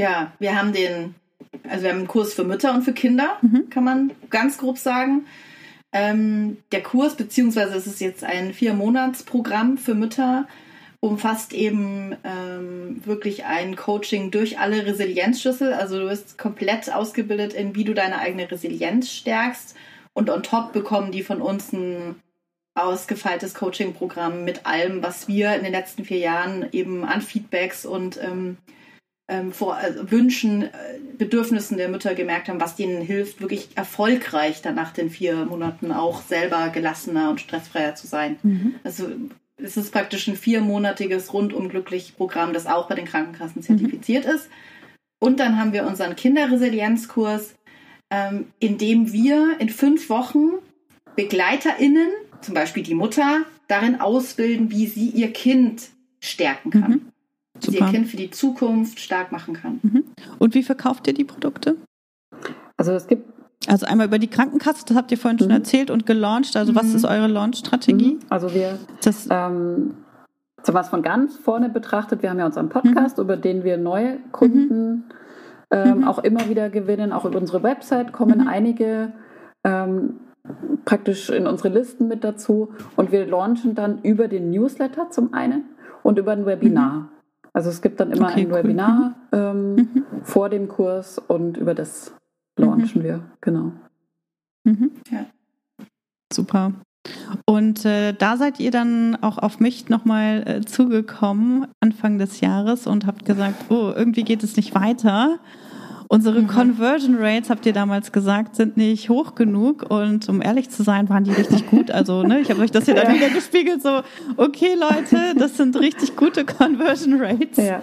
Ja, 0.00 0.32
wir 0.38 0.56
haben 0.56 0.72
den, 0.72 1.14
also 1.68 1.82
wir 1.82 1.90
haben 1.90 1.98
einen 1.98 2.08
Kurs 2.08 2.32
für 2.32 2.44
Mütter 2.44 2.72
und 2.72 2.84
für 2.84 2.94
Kinder, 2.94 3.36
mhm. 3.42 3.68
kann 3.68 3.84
man 3.84 4.12
ganz 4.30 4.56
grob 4.56 4.78
sagen. 4.78 5.26
Ähm, 5.92 6.56
der 6.72 6.82
Kurs, 6.82 7.16
beziehungsweise 7.16 7.74
es 7.74 7.86
ist 7.86 8.00
jetzt 8.00 8.24
ein 8.24 8.54
Vier-Monats-Programm 8.54 9.76
für 9.76 9.94
Mütter, 9.94 10.48
umfasst 11.00 11.52
eben 11.52 12.16
ähm, 12.24 13.02
wirklich 13.04 13.44
ein 13.44 13.76
Coaching 13.76 14.30
durch 14.30 14.58
alle 14.58 14.86
Resilienzschlüssel. 14.86 15.74
Also 15.74 16.00
du 16.00 16.08
bist 16.08 16.38
komplett 16.38 16.90
ausgebildet 16.90 17.52
in, 17.52 17.74
wie 17.74 17.84
du 17.84 17.92
deine 17.92 18.20
eigene 18.20 18.50
Resilienz 18.50 19.10
stärkst. 19.10 19.76
Und 20.14 20.30
on 20.30 20.42
top 20.42 20.72
bekommen 20.72 21.12
die 21.12 21.22
von 21.22 21.42
uns 21.42 21.74
ein 21.74 22.16
ausgefeiltes 22.74 23.52
Coaching-Programm 23.52 24.44
mit 24.44 24.64
allem, 24.64 25.02
was 25.02 25.28
wir 25.28 25.54
in 25.56 25.62
den 25.62 25.72
letzten 25.72 26.06
vier 26.06 26.18
Jahren 26.18 26.68
eben 26.72 27.04
an 27.04 27.20
Feedbacks 27.20 27.84
und 27.84 28.18
ähm, 28.22 28.56
ähm, 29.30 29.52
vor, 29.52 29.78
äh, 29.80 30.10
Wünschen, 30.10 30.62
äh, 30.62 30.68
Bedürfnissen 31.16 31.76
der 31.76 31.88
Mütter 31.88 32.14
gemerkt 32.14 32.48
haben, 32.48 32.60
was 32.60 32.74
denen 32.74 33.00
hilft, 33.00 33.40
wirklich 33.40 33.68
erfolgreich 33.76 34.60
dann 34.60 34.74
nach 34.74 34.92
den 34.92 35.08
vier 35.08 35.44
Monaten 35.44 35.92
auch 35.92 36.20
selber 36.22 36.68
gelassener 36.70 37.30
und 37.30 37.40
stressfreier 37.40 37.94
zu 37.94 38.06
sein. 38.06 38.38
Mhm. 38.42 38.74
Also 38.82 39.08
es 39.56 39.76
ist 39.76 39.92
praktisch 39.92 40.26
ein 40.26 40.36
viermonatiges 40.36 41.32
rundum 41.32 41.68
glücklich 41.68 42.14
Programm, 42.16 42.52
das 42.52 42.66
auch 42.66 42.88
bei 42.88 42.96
den 42.96 43.04
Krankenkassen 43.04 43.62
zertifiziert 43.62 44.26
mhm. 44.26 44.32
ist. 44.32 44.48
Und 45.20 45.38
dann 45.38 45.58
haben 45.58 45.72
wir 45.72 45.86
unseren 45.86 46.16
Kinderresilienzkurs, 46.16 47.54
ähm, 48.10 48.46
in 48.58 48.78
dem 48.78 49.12
wir 49.12 49.56
in 49.60 49.68
fünf 49.68 50.08
Wochen 50.08 50.48
BegleiterInnen, 51.14 52.08
zum 52.40 52.54
Beispiel 52.54 52.82
die 52.82 52.94
Mutter, 52.94 53.42
darin 53.68 54.00
ausbilden, 54.00 54.70
wie 54.70 54.86
sie 54.86 55.08
ihr 55.08 55.32
Kind 55.32 55.90
stärken 56.20 56.70
kann. 56.70 56.90
Mhm. 56.90 57.09
Wie 57.66 57.70
sie 57.70 57.78
ihr 57.78 57.86
Kind 57.86 58.08
für 58.08 58.16
die 58.16 58.30
Zukunft 58.30 59.00
stark 59.00 59.32
machen 59.32 59.54
kann. 59.54 59.80
Mhm. 59.82 60.04
Und 60.38 60.54
wie 60.54 60.62
verkauft 60.62 61.06
ihr 61.06 61.14
die 61.14 61.24
Produkte? 61.24 61.76
Also 62.76 62.92
es 62.92 63.06
gibt 63.06 63.24
also 63.66 63.86
einmal 63.86 64.06
über 64.06 64.18
die 64.18 64.28
Krankenkasse, 64.28 64.84
das 64.86 64.96
habt 64.96 65.10
ihr 65.10 65.18
vorhin 65.18 65.36
mhm. 65.36 65.42
schon 65.42 65.50
erzählt 65.50 65.90
und 65.90 66.06
gelauncht. 66.06 66.56
Also 66.56 66.72
mhm. 66.72 66.76
was 66.76 66.94
ist 66.94 67.04
eure 67.04 67.26
Launch-Strategie? 67.26 68.14
Mhm. 68.14 68.20
Also 68.30 68.54
wir, 68.54 68.78
das, 69.04 69.28
ähm, 69.30 69.94
so 70.62 70.74
was 70.74 70.88
von 70.88 71.02
ganz 71.02 71.36
vorne 71.36 71.68
betrachtet, 71.68 72.22
wir 72.22 72.30
haben 72.30 72.38
ja 72.38 72.46
unseren 72.46 72.68
Podcast, 72.68 73.18
mhm. 73.18 73.24
über 73.24 73.36
den 73.36 73.64
wir 73.64 73.76
neue 73.76 74.18
Kunden 74.32 74.90
mhm. 74.90 75.04
ähm, 75.70 75.98
mhm. 75.98 76.04
auch 76.08 76.18
immer 76.18 76.48
wieder 76.48 76.70
gewinnen. 76.70 77.12
Auch 77.12 77.24
über 77.24 77.38
unsere 77.38 77.62
Website 77.62 78.12
kommen 78.12 78.48
einige 78.48 79.12
ähm, 79.64 80.20
praktisch 80.86 81.28
in 81.28 81.46
unsere 81.46 81.68
Listen 81.68 82.08
mit 82.08 82.24
dazu. 82.24 82.70
Und 82.96 83.12
wir 83.12 83.26
launchen 83.26 83.74
dann 83.74 84.00
über 84.02 84.26
den 84.28 84.50
Newsletter 84.50 85.10
zum 85.10 85.34
einen 85.34 85.64
und 86.02 86.18
über 86.18 86.32
ein 86.32 86.46
Webinar. 86.46 87.10
Also 87.52 87.70
es 87.70 87.82
gibt 87.82 88.00
dann 88.00 88.12
immer 88.12 88.28
okay, 88.28 88.42
ein 88.42 88.46
cool. 88.48 88.58
Webinar 88.58 89.16
ähm, 89.32 90.04
vor 90.22 90.48
dem 90.48 90.68
Kurs 90.68 91.18
und 91.18 91.56
über 91.56 91.74
das 91.74 92.14
launchen 92.56 93.02
mhm. 93.02 93.04
wir, 93.04 93.22
genau. 93.40 93.72
Mhm. 94.64 94.92
Ja. 95.10 95.26
Super. 96.32 96.72
Und 97.46 97.84
äh, 97.84 98.12
da 98.12 98.36
seid 98.36 98.60
ihr 98.60 98.70
dann 98.70 99.16
auch 99.22 99.38
auf 99.38 99.58
mich 99.58 99.88
nochmal 99.88 100.44
äh, 100.46 100.60
zugekommen, 100.60 101.66
Anfang 101.80 102.18
des 102.18 102.40
Jahres, 102.40 102.86
und 102.86 103.06
habt 103.06 103.24
gesagt, 103.24 103.70
oh, 103.70 103.92
irgendwie 103.94 104.22
geht 104.22 104.42
es 104.44 104.56
nicht 104.56 104.74
weiter. 104.74 105.38
Unsere 106.12 106.40
mhm. 106.40 106.48
Conversion 106.48 107.18
Rates, 107.20 107.50
habt 107.50 107.64
ihr 107.66 107.72
damals 107.72 108.10
gesagt, 108.10 108.56
sind 108.56 108.76
nicht 108.76 109.08
hoch 109.08 109.36
genug. 109.36 109.88
Und 109.90 110.28
um 110.28 110.42
ehrlich 110.42 110.68
zu 110.68 110.82
sein, 110.82 111.08
waren 111.08 111.22
die 111.22 111.30
richtig 111.30 111.70
gut. 111.70 111.92
Also, 111.92 112.24
ne, 112.24 112.40
ich 112.40 112.50
habe 112.50 112.60
euch 112.62 112.72
das 112.72 112.86
hier 112.86 112.96
dann 112.96 113.14
wieder 113.14 113.28
gespiegelt, 113.30 113.80
so, 113.80 114.02
okay, 114.36 114.74
Leute, 114.74 115.36
das 115.38 115.56
sind 115.56 115.76
richtig 115.78 116.16
gute 116.16 116.44
Conversion 116.44 117.22
Rates. 117.22 117.64
Ja. 117.64 117.80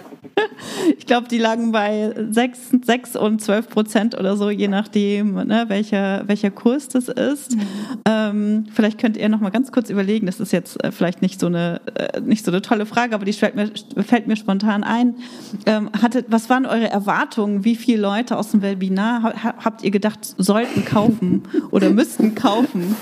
Ich 0.98 1.06
glaube, 1.06 1.26
die 1.28 1.38
lagen 1.38 1.72
bei 1.72 2.14
6, 2.30 2.72
6 2.84 3.16
und 3.16 3.40
12 3.40 3.70
Prozent 3.70 4.18
oder 4.18 4.36
so, 4.36 4.50
je 4.50 4.68
nachdem, 4.68 5.34
ne, 5.34 5.64
welcher, 5.68 6.24
welcher 6.26 6.50
Kurs 6.50 6.88
das 6.88 7.08
ist. 7.08 7.56
Mhm. 7.56 7.62
Ähm, 8.04 8.66
vielleicht 8.72 8.98
könnt 8.98 9.16
ihr 9.16 9.28
noch 9.30 9.40
mal 9.40 9.50
ganz 9.50 9.72
kurz 9.72 9.88
überlegen, 9.88 10.26
das 10.26 10.38
ist 10.38 10.52
jetzt 10.52 10.84
äh, 10.84 10.92
vielleicht 10.92 11.22
nicht 11.22 11.40
so 11.40 11.46
eine, 11.46 11.80
äh, 11.94 12.20
nicht 12.20 12.44
so 12.44 12.50
eine 12.50 12.60
tolle 12.60 12.84
Frage, 12.84 13.14
aber 13.14 13.24
die 13.24 13.32
fällt 13.32 13.56
mir, 13.56 13.70
fällt 14.04 14.26
mir 14.26 14.36
spontan 14.36 14.84
ein. 14.84 15.16
Ähm, 15.64 15.90
hattet, 16.02 16.26
was 16.28 16.50
waren 16.50 16.66
eure 16.66 16.90
Erwartungen? 16.90 17.64
Wie 17.64 17.74
viele 17.74 18.02
Leute 18.02 18.17
Leute 18.18 18.36
aus 18.36 18.50
dem 18.50 18.62
Webinar 18.62 19.32
habt 19.64 19.84
ihr 19.84 19.92
gedacht, 19.92 20.18
sollten 20.38 20.84
kaufen 20.84 21.44
oder 21.70 21.88
müssten 21.90 22.34
kaufen, 22.34 22.96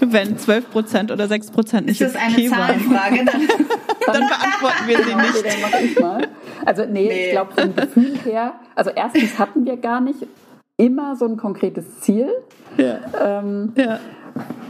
wenn 0.00 0.38
12 0.38 0.70
Prozent 0.70 1.12
oder 1.12 1.28
6 1.28 1.50
Prozent 1.50 1.86
nicht 1.86 2.00
Ist 2.00 2.14
das 2.14 2.22
eine 2.22 2.34
okay 2.34 2.48
Zahlenfrage? 2.48 3.24
Dann, 4.06 4.20
dann 4.20 4.28
beantworten 4.28 4.86
wir 4.86 4.98
sie 4.98 5.14
nicht. 5.14 5.38
Okay, 5.38 5.48
dann 5.50 5.70
mach 5.70 5.80
ich 5.80 5.98
mal. 5.98 6.28
Also 6.66 6.84
nee, 6.84 7.08
nee. 7.08 7.26
ich 7.26 7.32
glaube 7.32 7.54
vom 7.54 7.74
Gefühl 7.74 8.18
her, 8.24 8.52
also 8.74 8.90
erstens 8.94 9.38
hatten 9.38 9.64
wir 9.64 9.78
gar 9.78 10.02
nicht 10.02 10.26
immer 10.76 11.16
so 11.16 11.26
ein 11.26 11.38
konkretes 11.38 12.00
Ziel. 12.00 12.28
Ja. 12.76 12.98
Ähm, 13.22 13.72
ja. 13.76 14.00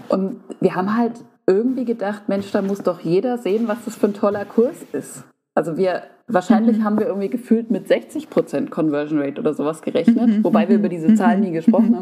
Und 0.09 0.40
wir 0.61 0.77
haben 0.77 0.97
halt 0.97 1.14
irgendwie 1.49 1.85
gedacht, 1.85 2.29
Mensch, 2.29 2.51
da 2.53 2.62
muss 2.62 2.83
doch 2.83 3.01
jeder 3.01 3.38
sehen, 3.38 3.67
was 3.67 3.79
das 3.85 3.97
für 3.97 4.07
ein 4.07 4.14
toller 4.14 4.45
Kurs 4.45 4.77
ist. 4.93 5.25
Also 5.57 5.77
wir 5.77 6.03
Wahrscheinlich 6.27 6.79
mhm. 6.79 6.85
haben 6.85 6.99
wir 6.99 7.07
irgendwie 7.07 7.29
gefühlt 7.29 7.71
mit 7.71 7.87
60 7.87 8.31
Prozent 8.31 8.71
Conversion 8.71 9.21
Rate 9.21 9.39
oder 9.41 9.53
sowas 9.53 9.83
gerechnet, 9.83 10.27
mhm. 10.27 10.45
wobei 10.45 10.69
wir 10.69 10.77
über 10.77 10.89
diese 10.89 11.09
mhm. 11.09 11.17
Zahlen 11.17 11.41
nie 11.41 11.51
gesprochen 11.51 11.91
mhm. 11.91 11.97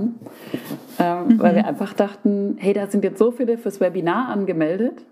haben, 1.00 1.28
ähm, 1.30 1.40
weil 1.40 1.56
wir 1.56 1.66
einfach 1.66 1.92
dachten, 1.92 2.56
hey, 2.58 2.72
da 2.72 2.86
sind 2.86 3.02
jetzt 3.02 3.18
so 3.18 3.32
viele 3.32 3.58
fürs 3.58 3.80
Webinar 3.80 4.28
angemeldet. 4.28 5.04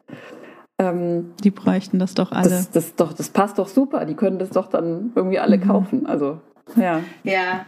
Ähm, 0.78 1.32
die 1.42 1.50
bräuchten 1.50 1.98
das 1.98 2.14
doch 2.14 2.30
alle. 2.30 2.48
Das, 2.48 2.70
das, 2.70 2.94
doch, 2.94 3.12
das 3.12 3.30
passt 3.30 3.58
doch 3.58 3.68
super. 3.68 4.04
Die 4.04 4.14
können 4.14 4.38
das 4.38 4.50
doch 4.50 4.68
dann 4.68 5.10
irgendwie 5.16 5.40
alle 5.40 5.58
mhm. 5.58 5.62
kaufen. 5.62 6.06
Also, 6.06 6.38
ja. 6.76 7.00
Ja. 7.24 7.66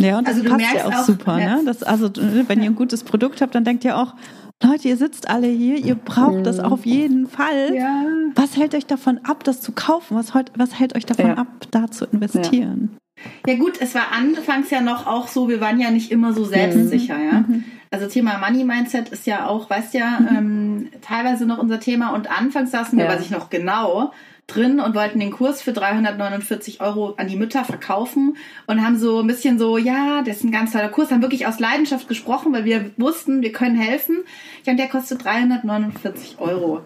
Ja, 0.00 0.18
und 0.18 0.26
das 0.26 0.36
also 0.36 0.48
passt 0.48 0.74
ja 0.74 0.86
auch, 0.86 0.92
auch 0.92 1.04
super. 1.04 1.38
Ja. 1.38 1.56
Ne? 1.56 1.62
Das, 1.66 1.82
also, 1.84 2.10
wenn 2.16 2.62
ihr 2.62 2.70
ein 2.70 2.74
gutes 2.74 3.04
Produkt 3.04 3.40
habt, 3.40 3.54
dann 3.54 3.64
denkt 3.64 3.84
ihr 3.84 3.96
auch, 3.96 4.14
Leute, 4.62 4.88
ihr 4.88 4.96
sitzt 4.96 5.30
alle 5.30 5.46
hier, 5.46 5.76
ihr 5.76 5.94
braucht 5.94 6.44
das 6.44 6.58
mhm. 6.58 6.64
auf 6.64 6.84
jeden 6.84 7.28
Fall. 7.28 7.74
Ja. 7.74 8.04
Was 8.34 8.56
hält 8.56 8.74
euch 8.74 8.86
davon 8.86 9.20
ab, 9.22 9.44
das 9.44 9.60
zu 9.60 9.72
kaufen? 9.72 10.16
Was, 10.16 10.32
was 10.56 10.78
hält 10.78 10.96
euch 10.96 11.06
davon 11.06 11.26
ja. 11.26 11.34
ab, 11.34 11.46
da 11.70 11.88
zu 11.90 12.06
investieren? 12.06 12.98
Ja. 13.46 13.52
ja. 13.52 13.58
gut, 13.58 13.80
es 13.80 13.94
war 13.94 14.12
anfangs 14.12 14.70
ja 14.70 14.80
noch 14.80 15.06
auch 15.06 15.28
so, 15.28 15.48
wir 15.48 15.60
waren 15.60 15.78
ja 15.78 15.90
nicht 15.90 16.10
immer 16.10 16.32
so 16.32 16.44
selbstsicher, 16.44 17.18
mhm. 17.18 17.24
ja. 17.24 17.32
Mhm. 17.32 17.64
Also 17.90 18.06
Thema 18.06 18.38
Money 18.38 18.64
Mindset 18.64 19.08
ist 19.10 19.26
ja 19.26 19.46
auch, 19.46 19.70
weißt 19.70 19.94
ja, 19.94 20.18
mhm. 20.20 20.36
ähm, 20.36 20.88
teilweise 21.00 21.46
noch 21.46 21.58
unser 21.58 21.80
Thema 21.80 22.10
und 22.14 22.30
anfangs 22.30 22.72
saßen 22.72 22.98
wir, 22.98 23.06
weiß 23.06 23.22
ich 23.22 23.30
noch 23.30 23.48
genau, 23.50 24.12
drin 24.48 24.80
und 24.80 24.94
wollten 24.94 25.20
den 25.20 25.30
Kurs 25.30 25.62
für 25.62 25.72
349 25.72 26.80
Euro 26.80 27.14
an 27.18 27.28
die 27.28 27.36
Mütter 27.36 27.64
verkaufen 27.64 28.36
und 28.66 28.84
haben 28.84 28.98
so 28.98 29.20
ein 29.20 29.26
bisschen 29.26 29.58
so, 29.58 29.78
ja, 29.78 30.22
das 30.22 30.38
ist 30.38 30.44
ein 30.44 30.50
ganz 30.50 30.72
toller 30.72 30.88
Kurs, 30.88 31.10
haben 31.10 31.22
wirklich 31.22 31.46
aus 31.46 31.60
Leidenschaft 31.60 32.08
gesprochen, 32.08 32.52
weil 32.52 32.64
wir 32.64 32.90
wussten, 32.96 33.42
wir 33.42 33.52
können 33.52 33.76
helfen. 33.76 34.24
Ja, 34.64 34.72
und 34.72 34.78
der 34.78 34.88
kostet 34.88 35.22
349 35.22 36.36
Euro. 36.38 36.82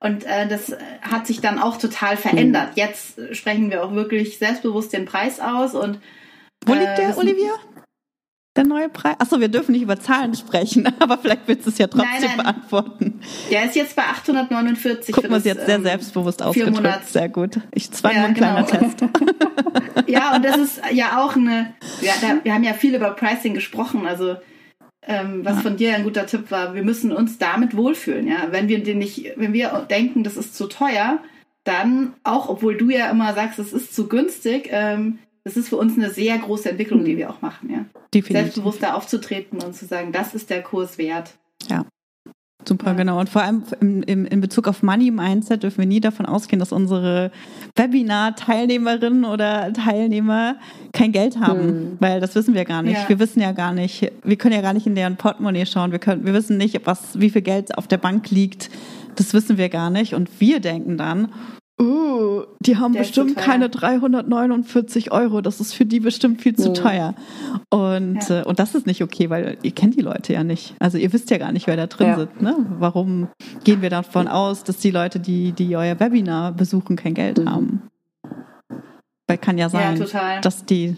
Und 0.00 0.24
äh, 0.24 0.48
das 0.48 0.74
hat 1.02 1.26
sich 1.26 1.40
dann 1.40 1.60
auch 1.60 1.76
total 1.76 2.16
verändert. 2.16 2.70
Mhm. 2.70 2.76
Jetzt 2.76 3.20
sprechen 3.32 3.70
wir 3.70 3.84
auch 3.84 3.92
wirklich 3.92 4.38
selbstbewusst 4.38 4.92
den 4.92 5.04
Preis 5.04 5.38
aus 5.38 5.74
und 5.74 6.00
wo 6.64 6.74
liegt 6.74 6.98
der, 6.98 7.10
äh, 7.10 7.14
Olivia? 7.14 7.50
Der 8.56 8.64
neue 8.64 8.88
Preis? 8.88 9.16
Achso, 9.18 9.40
wir 9.40 9.48
dürfen 9.48 9.72
nicht 9.72 9.82
über 9.82 9.98
Zahlen 9.98 10.34
sprechen, 10.34 10.92
aber 10.98 11.18
vielleicht 11.18 11.46
willst 11.46 11.66
du 11.66 11.70
es 11.70 11.78
ja 11.78 11.86
trotzdem 11.86 12.10
nein, 12.10 12.22
nein. 12.22 12.36
beantworten. 12.36 13.20
Der 13.50 13.64
ist 13.64 13.76
jetzt 13.76 13.96
bei 13.96 14.02
849. 14.02 15.14
Guck 15.14 15.30
mal, 15.30 15.40
sie 15.40 15.48
jetzt 15.50 15.66
sehr 15.66 15.76
ähm, 15.76 15.82
selbstbewusst 15.82 16.42
ausgedrückt. 16.42 17.06
Sehr 17.08 17.28
gut. 17.28 17.60
Ich 17.72 17.90
zwar 17.90 18.12
ja, 18.12 18.18
nur 18.18 18.28
ein 18.28 18.34
genau. 18.34 18.64
kleiner 18.64 18.66
Test. 18.66 19.04
ja, 20.06 20.36
und 20.36 20.44
das 20.44 20.56
ist 20.58 20.80
ja 20.92 21.22
auch 21.22 21.36
eine, 21.36 21.74
ja, 22.00 22.12
da, 22.20 22.44
wir 22.44 22.54
haben 22.54 22.64
ja 22.64 22.74
viel 22.74 22.94
über 22.94 23.10
Pricing 23.10 23.54
gesprochen, 23.54 24.06
also 24.06 24.36
ähm, 25.04 25.44
was 25.44 25.56
ja. 25.56 25.62
von 25.62 25.76
dir 25.76 25.94
ein 25.94 26.04
guter 26.04 26.26
Tipp 26.26 26.50
war, 26.50 26.74
wir 26.74 26.84
müssen 26.84 27.12
uns 27.12 27.38
damit 27.38 27.76
wohlfühlen, 27.76 28.28
ja. 28.28 28.48
Wenn 28.50 28.68
wir 28.68 28.82
den 28.82 28.98
nicht, 28.98 29.32
wenn 29.36 29.52
wir 29.52 29.86
denken, 29.90 30.22
das 30.22 30.36
ist 30.36 30.54
zu 30.54 30.68
teuer, 30.68 31.18
dann 31.64 32.14
auch, 32.24 32.48
obwohl 32.48 32.76
du 32.76 32.90
ja 32.90 33.10
immer 33.10 33.34
sagst, 33.34 33.58
es 33.58 33.72
ist 33.72 33.94
zu 33.94 34.08
günstig, 34.08 34.68
ähm, 34.70 35.18
das 35.44 35.56
ist 35.56 35.68
für 35.68 35.76
uns 35.76 35.96
eine 35.96 36.10
sehr 36.10 36.38
große 36.38 36.70
Entwicklung, 36.70 37.04
die 37.04 37.16
wir 37.16 37.30
auch 37.30 37.42
machen, 37.42 37.70
ja. 37.70 37.84
Definitiv. 38.14 38.36
Selbstbewusster 38.36 38.96
aufzutreten 38.96 39.60
und 39.62 39.74
zu 39.74 39.86
sagen, 39.86 40.12
das 40.12 40.34
ist 40.34 40.50
der 40.50 40.62
Kurs 40.62 40.98
wert. 40.98 41.34
Ja. 41.68 41.84
Super, 42.66 42.88
ja. 42.88 42.92
genau. 42.92 43.18
Und 43.18 43.28
vor 43.28 43.42
allem 43.42 43.64
im, 43.80 44.02
im, 44.02 44.24
in 44.24 44.40
Bezug 44.40 44.68
auf 44.68 44.82
Money 44.82 45.10
Mindset 45.10 45.62
dürfen 45.62 45.78
wir 45.78 45.86
nie 45.86 46.00
davon 46.00 46.26
ausgehen, 46.26 46.60
dass 46.60 46.70
unsere 46.70 47.32
Webinar-Teilnehmerinnen 47.74 49.24
oder 49.24 49.72
Teilnehmer 49.72 50.56
kein 50.92 51.10
Geld 51.10 51.40
haben, 51.40 51.60
hm. 51.60 51.96
weil 51.98 52.20
das 52.20 52.34
wissen 52.34 52.54
wir 52.54 52.64
gar 52.64 52.82
nicht. 52.82 53.02
Ja. 53.02 53.08
Wir 53.08 53.18
wissen 53.18 53.40
ja 53.40 53.52
gar 53.52 53.72
nicht, 53.72 54.12
wir 54.22 54.36
können 54.36 54.54
ja 54.54 54.60
gar 54.60 54.74
nicht 54.74 54.86
in 54.86 54.94
deren 54.94 55.16
Portemonnaie 55.16 55.66
schauen. 55.66 55.90
Wir, 55.90 55.98
können, 55.98 56.24
wir 56.24 56.34
wissen 56.34 56.56
nicht, 56.56 56.80
was, 56.84 57.18
wie 57.18 57.30
viel 57.30 57.42
Geld 57.42 57.76
auf 57.76 57.88
der 57.88 57.98
Bank 57.98 58.30
liegt. 58.30 58.70
Das 59.16 59.34
wissen 59.34 59.58
wir 59.58 59.68
gar 59.68 59.90
nicht. 59.90 60.14
Und 60.14 60.40
wir 60.40 60.60
denken 60.60 60.96
dann, 60.96 61.32
oh, 61.82 62.44
die 62.60 62.76
haben 62.76 62.92
Der 62.92 63.00
bestimmt 63.00 63.36
keine 63.36 63.68
349 63.68 65.12
Euro, 65.12 65.40
das 65.40 65.60
ist 65.60 65.74
für 65.74 65.84
die 65.84 66.00
bestimmt 66.00 66.40
viel 66.40 66.54
zu 66.54 66.70
oh. 66.70 66.74
teuer. 66.74 67.14
Und, 67.70 68.28
ja. 68.28 68.40
äh, 68.40 68.44
und 68.44 68.58
das 68.58 68.74
ist 68.74 68.86
nicht 68.86 69.02
okay, 69.02 69.30
weil 69.30 69.58
ihr 69.62 69.72
kennt 69.72 69.96
die 69.96 70.00
Leute 70.00 70.32
ja 70.32 70.44
nicht. 70.44 70.74
Also 70.78 70.98
ihr 70.98 71.12
wisst 71.12 71.30
ja 71.30 71.38
gar 71.38 71.52
nicht, 71.52 71.66
wer 71.66 71.76
da 71.76 71.86
drin 71.86 72.06
ja. 72.08 72.18
sitzt. 72.18 72.40
Ne? 72.40 72.54
Warum 72.78 73.28
gehen 73.64 73.82
wir 73.82 73.90
davon 73.90 74.28
aus, 74.28 74.64
dass 74.64 74.78
die 74.78 74.90
Leute, 74.90 75.20
die, 75.20 75.52
die 75.52 75.76
euer 75.76 75.98
Webinar 75.98 76.52
besuchen, 76.52 76.96
kein 76.96 77.14
Geld 77.14 77.38
mhm. 77.38 77.50
haben? 77.50 77.82
Weil 79.26 79.38
kann 79.38 79.58
ja 79.58 79.68
sein, 79.68 80.04
ja, 80.12 80.40
dass 80.40 80.64
die 80.64 80.96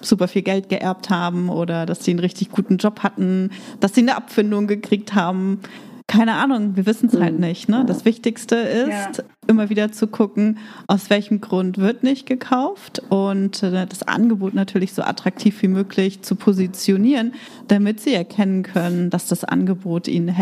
super 0.00 0.28
viel 0.28 0.42
Geld 0.42 0.68
geerbt 0.68 1.10
haben 1.10 1.48
oder 1.48 1.86
dass 1.86 2.04
sie 2.04 2.10
einen 2.10 2.20
richtig 2.20 2.50
guten 2.50 2.76
Job 2.76 3.00
hatten, 3.00 3.50
dass 3.80 3.94
sie 3.94 4.02
eine 4.02 4.16
Abfindung 4.16 4.66
gekriegt 4.66 5.14
haben 5.14 5.60
keine 6.06 6.34
Ahnung, 6.34 6.76
wir 6.76 6.86
wissen 6.86 7.08
es 7.08 7.18
halt 7.18 7.34
mhm. 7.34 7.40
nicht. 7.40 7.68
Ne? 7.68 7.84
Das 7.86 8.04
Wichtigste 8.04 8.56
ist, 8.56 9.18
ja. 9.18 9.24
immer 9.46 9.70
wieder 9.70 9.90
zu 9.90 10.06
gucken, 10.06 10.58
aus 10.86 11.08
welchem 11.10 11.40
Grund 11.40 11.78
wird 11.78 12.02
nicht 12.02 12.26
gekauft 12.26 13.02
und 13.08 13.62
äh, 13.62 13.86
das 13.86 14.02
Angebot 14.02 14.54
natürlich 14.54 14.92
so 14.92 15.02
attraktiv 15.02 15.62
wie 15.62 15.68
möglich 15.68 16.22
zu 16.22 16.36
positionieren, 16.36 17.34
damit 17.68 18.00
sie 18.00 18.14
erkennen 18.14 18.62
können, 18.62 19.10
dass 19.10 19.28
das 19.28 19.44
Angebot 19.44 20.06
ihnen, 20.06 20.34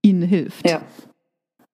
ihnen 0.00 0.22
hilft. 0.22 0.68
Ja. 0.68 0.80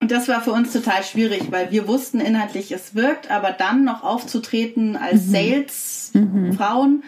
Und 0.00 0.12
das 0.12 0.28
war 0.28 0.40
für 0.40 0.52
uns 0.52 0.72
total 0.72 1.02
schwierig, 1.02 1.50
weil 1.50 1.72
wir 1.72 1.88
wussten 1.88 2.20
inhaltlich, 2.20 2.70
es 2.70 2.94
wirkt, 2.94 3.30
aber 3.30 3.50
dann 3.50 3.84
noch 3.84 4.04
aufzutreten 4.04 4.96
als 4.96 5.26
mhm. 5.26 5.30
Sales-Frauen, 5.30 6.90
mhm 6.90 7.02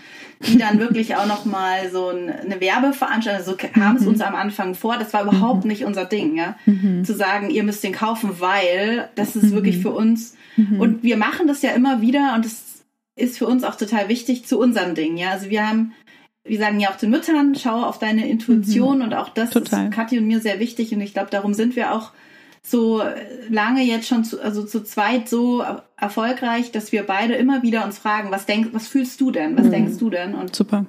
die 0.46 0.56
dann 0.56 0.80
wirklich 0.80 1.16
auch 1.16 1.26
noch 1.26 1.44
mal 1.44 1.90
so 1.90 2.08
eine 2.08 2.60
Werbeveranstaltung, 2.60 3.44
so 3.44 3.56
kam 3.56 3.96
es 3.96 4.02
mhm. 4.02 4.08
uns 4.08 4.20
am 4.22 4.34
Anfang 4.34 4.74
vor, 4.74 4.96
das 4.96 5.12
war 5.12 5.22
überhaupt 5.22 5.64
mhm. 5.64 5.70
nicht 5.70 5.84
unser 5.84 6.06
Ding, 6.06 6.36
ja, 6.36 6.56
mhm. 6.66 7.04
zu 7.04 7.14
sagen, 7.14 7.50
ihr 7.50 7.62
müsst 7.62 7.84
den 7.84 7.92
kaufen, 7.92 8.40
weil 8.40 9.10
das 9.14 9.36
ist 9.36 9.52
wirklich 9.52 9.78
für 9.78 9.90
uns 9.90 10.36
und 10.78 11.02
wir 11.02 11.16
machen 11.16 11.46
das 11.46 11.62
ja 11.62 11.70
immer 11.70 12.02
wieder 12.02 12.34
und 12.34 12.44
es 12.44 12.84
ist 13.16 13.38
für 13.38 13.46
uns 13.46 13.64
auch 13.64 13.76
total 13.76 14.08
wichtig 14.08 14.46
zu 14.46 14.58
unserem 14.58 14.94
Ding, 14.94 15.16
ja, 15.16 15.30
also 15.30 15.50
wir 15.50 15.66
haben 15.66 15.92
wir 16.42 16.58
sagen 16.58 16.80
ja 16.80 16.90
auch 16.90 16.96
den 16.96 17.10
Müttern, 17.10 17.54
schau 17.54 17.82
auf 17.82 17.98
deine 17.98 18.26
Intuition 18.26 19.02
und 19.02 19.14
auch 19.14 19.28
das 19.28 19.50
Total. 19.50 19.84
ist 19.84 19.92
Kathi 19.92 20.18
und 20.18 20.26
mir 20.26 20.40
sehr 20.40 20.58
wichtig 20.58 20.92
und 20.92 21.00
ich 21.02 21.12
glaube, 21.12 21.30
darum 21.30 21.52
sind 21.52 21.76
wir 21.76 21.94
auch 21.94 22.12
so 22.62 23.02
lange 23.48 23.82
jetzt 23.82 24.06
schon 24.06 24.24
zu, 24.24 24.40
also 24.40 24.64
zu 24.64 24.84
zweit 24.84 25.28
so 25.28 25.64
erfolgreich, 25.96 26.72
dass 26.72 26.92
wir 26.92 27.04
beide 27.04 27.34
immer 27.34 27.62
wieder 27.62 27.84
uns 27.84 27.98
fragen, 27.98 28.30
was 28.30 28.46
denkst, 28.46 28.70
was 28.72 28.86
fühlst 28.86 29.20
du 29.20 29.30
denn? 29.30 29.56
Was 29.56 29.66
mhm. 29.66 29.70
denkst 29.70 29.98
du 29.98 30.10
denn? 30.10 30.34
Und 30.34 30.54
super. 30.54 30.86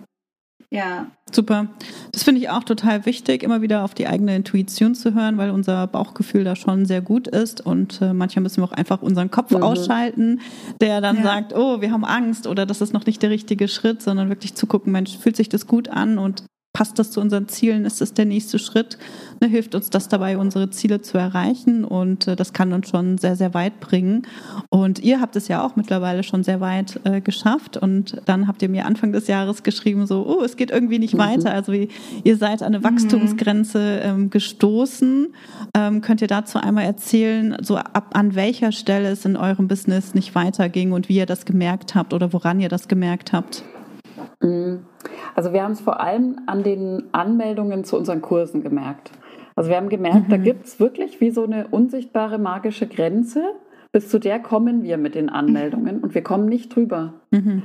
Ja. 0.73 1.07
Super. 1.29 1.67
Das 2.13 2.23
finde 2.23 2.39
ich 2.39 2.49
auch 2.49 2.63
total 2.63 3.05
wichtig, 3.05 3.43
immer 3.43 3.61
wieder 3.61 3.83
auf 3.83 3.93
die 3.93 4.07
eigene 4.07 4.37
Intuition 4.37 4.95
zu 4.95 5.13
hören, 5.13 5.37
weil 5.37 5.49
unser 5.49 5.85
Bauchgefühl 5.85 6.45
da 6.45 6.55
schon 6.55 6.85
sehr 6.85 7.01
gut 7.01 7.27
ist. 7.27 7.59
Und 7.59 8.01
äh, 8.01 8.13
manchmal 8.13 8.43
müssen 8.43 8.61
wir 8.61 8.65
auch 8.65 8.71
einfach 8.71 9.01
unseren 9.01 9.31
Kopf 9.31 9.51
mhm. 9.51 9.63
ausschalten, 9.63 10.39
der 10.79 11.01
dann 11.01 11.17
ja. 11.17 11.23
sagt, 11.23 11.53
oh, 11.53 11.81
wir 11.81 11.91
haben 11.91 12.05
Angst 12.05 12.47
oder 12.47 12.65
das 12.65 12.79
ist 12.79 12.93
noch 12.93 13.05
nicht 13.05 13.21
der 13.21 13.29
richtige 13.29 13.67
Schritt, 13.67 14.01
sondern 14.01 14.29
wirklich 14.29 14.55
zu 14.55 14.65
gucken, 14.65 14.93
Mensch, 14.93 15.17
fühlt 15.17 15.35
sich 15.35 15.49
das 15.49 15.67
gut 15.67 15.89
an 15.89 16.17
und 16.17 16.45
passt 16.73 16.97
das 16.99 17.11
zu 17.11 17.19
unseren 17.19 17.47
Zielen? 17.47 17.85
Ist 17.85 18.01
das 18.01 18.13
der 18.13 18.25
nächste 18.25 18.57
Schritt? 18.57 18.97
Ne, 19.41 19.47
hilft 19.47 19.75
uns 19.75 19.89
das 19.89 20.07
dabei, 20.07 20.37
unsere 20.37 20.69
Ziele 20.69 21.01
zu 21.01 21.17
erreichen? 21.17 21.83
Und 21.83 22.27
äh, 22.27 22.35
das 22.35 22.53
kann 22.53 22.71
uns 22.73 22.89
schon 22.89 23.17
sehr, 23.17 23.35
sehr 23.35 23.53
weit 23.53 23.79
bringen. 23.79 24.23
Und 24.69 24.99
ihr 24.99 25.19
habt 25.19 25.35
es 25.35 25.47
ja 25.47 25.65
auch 25.65 25.75
mittlerweile 25.75 26.23
schon 26.23 26.43
sehr 26.43 26.61
weit 26.61 26.99
äh, 27.03 27.19
geschafft. 27.19 27.75
Und 27.77 28.21
dann 28.25 28.47
habt 28.47 28.61
ihr 28.61 28.69
mir 28.69 28.85
Anfang 28.85 29.11
des 29.11 29.27
Jahres 29.27 29.63
geschrieben, 29.63 30.07
so, 30.07 30.25
oh, 30.25 30.43
es 30.43 30.55
geht 30.55 30.71
irgendwie 30.71 30.99
nicht 30.99 31.15
mhm. 31.15 31.19
weiter. 31.19 31.53
Also 31.53 31.73
ihr 31.73 32.37
seid 32.37 32.61
an 32.61 32.73
eine 32.73 32.83
Wachstumsgrenze 32.83 34.01
ähm, 34.03 34.29
gestoßen. 34.29 35.33
Ähm, 35.75 36.01
könnt 36.01 36.21
ihr 36.21 36.27
dazu 36.27 36.57
einmal 36.57 36.85
erzählen, 36.85 37.57
so 37.61 37.77
ab 37.77 38.11
an 38.13 38.35
welcher 38.35 38.71
Stelle 38.71 39.09
es 39.09 39.25
in 39.25 39.35
eurem 39.35 39.67
Business 39.67 40.13
nicht 40.13 40.35
weiterging 40.35 40.93
und 40.93 41.09
wie 41.09 41.17
ihr 41.17 41.25
das 41.25 41.45
gemerkt 41.45 41.95
habt 41.95 42.13
oder 42.13 42.31
woran 42.33 42.59
ihr 42.59 42.69
das 42.69 42.87
gemerkt 42.87 43.33
habt? 43.33 43.63
Mhm. 44.41 44.85
Also 45.35 45.53
wir 45.53 45.63
haben 45.63 45.71
es 45.71 45.81
vor 45.81 46.01
allem 46.01 46.39
an 46.45 46.63
den 46.63 47.03
Anmeldungen 47.11 47.83
zu 47.83 47.97
unseren 47.97 48.21
Kursen 48.21 48.61
gemerkt. 48.61 49.11
Also 49.55 49.69
wir 49.69 49.77
haben 49.77 49.89
gemerkt, 49.89 50.27
mhm. 50.27 50.31
da 50.31 50.37
gibt 50.37 50.65
es 50.65 50.79
wirklich 50.79 51.21
wie 51.21 51.31
so 51.31 51.43
eine 51.43 51.67
unsichtbare 51.67 52.37
magische 52.37 52.87
Grenze. 52.87 53.43
Bis 53.91 54.09
zu 54.09 54.19
der 54.19 54.39
kommen 54.39 54.83
wir 54.83 54.97
mit 54.97 55.15
den 55.15 55.29
Anmeldungen 55.29 55.99
und 55.99 56.15
wir 56.15 56.23
kommen 56.23 56.45
nicht 56.45 56.75
drüber. 56.75 57.13
Mhm. 57.31 57.63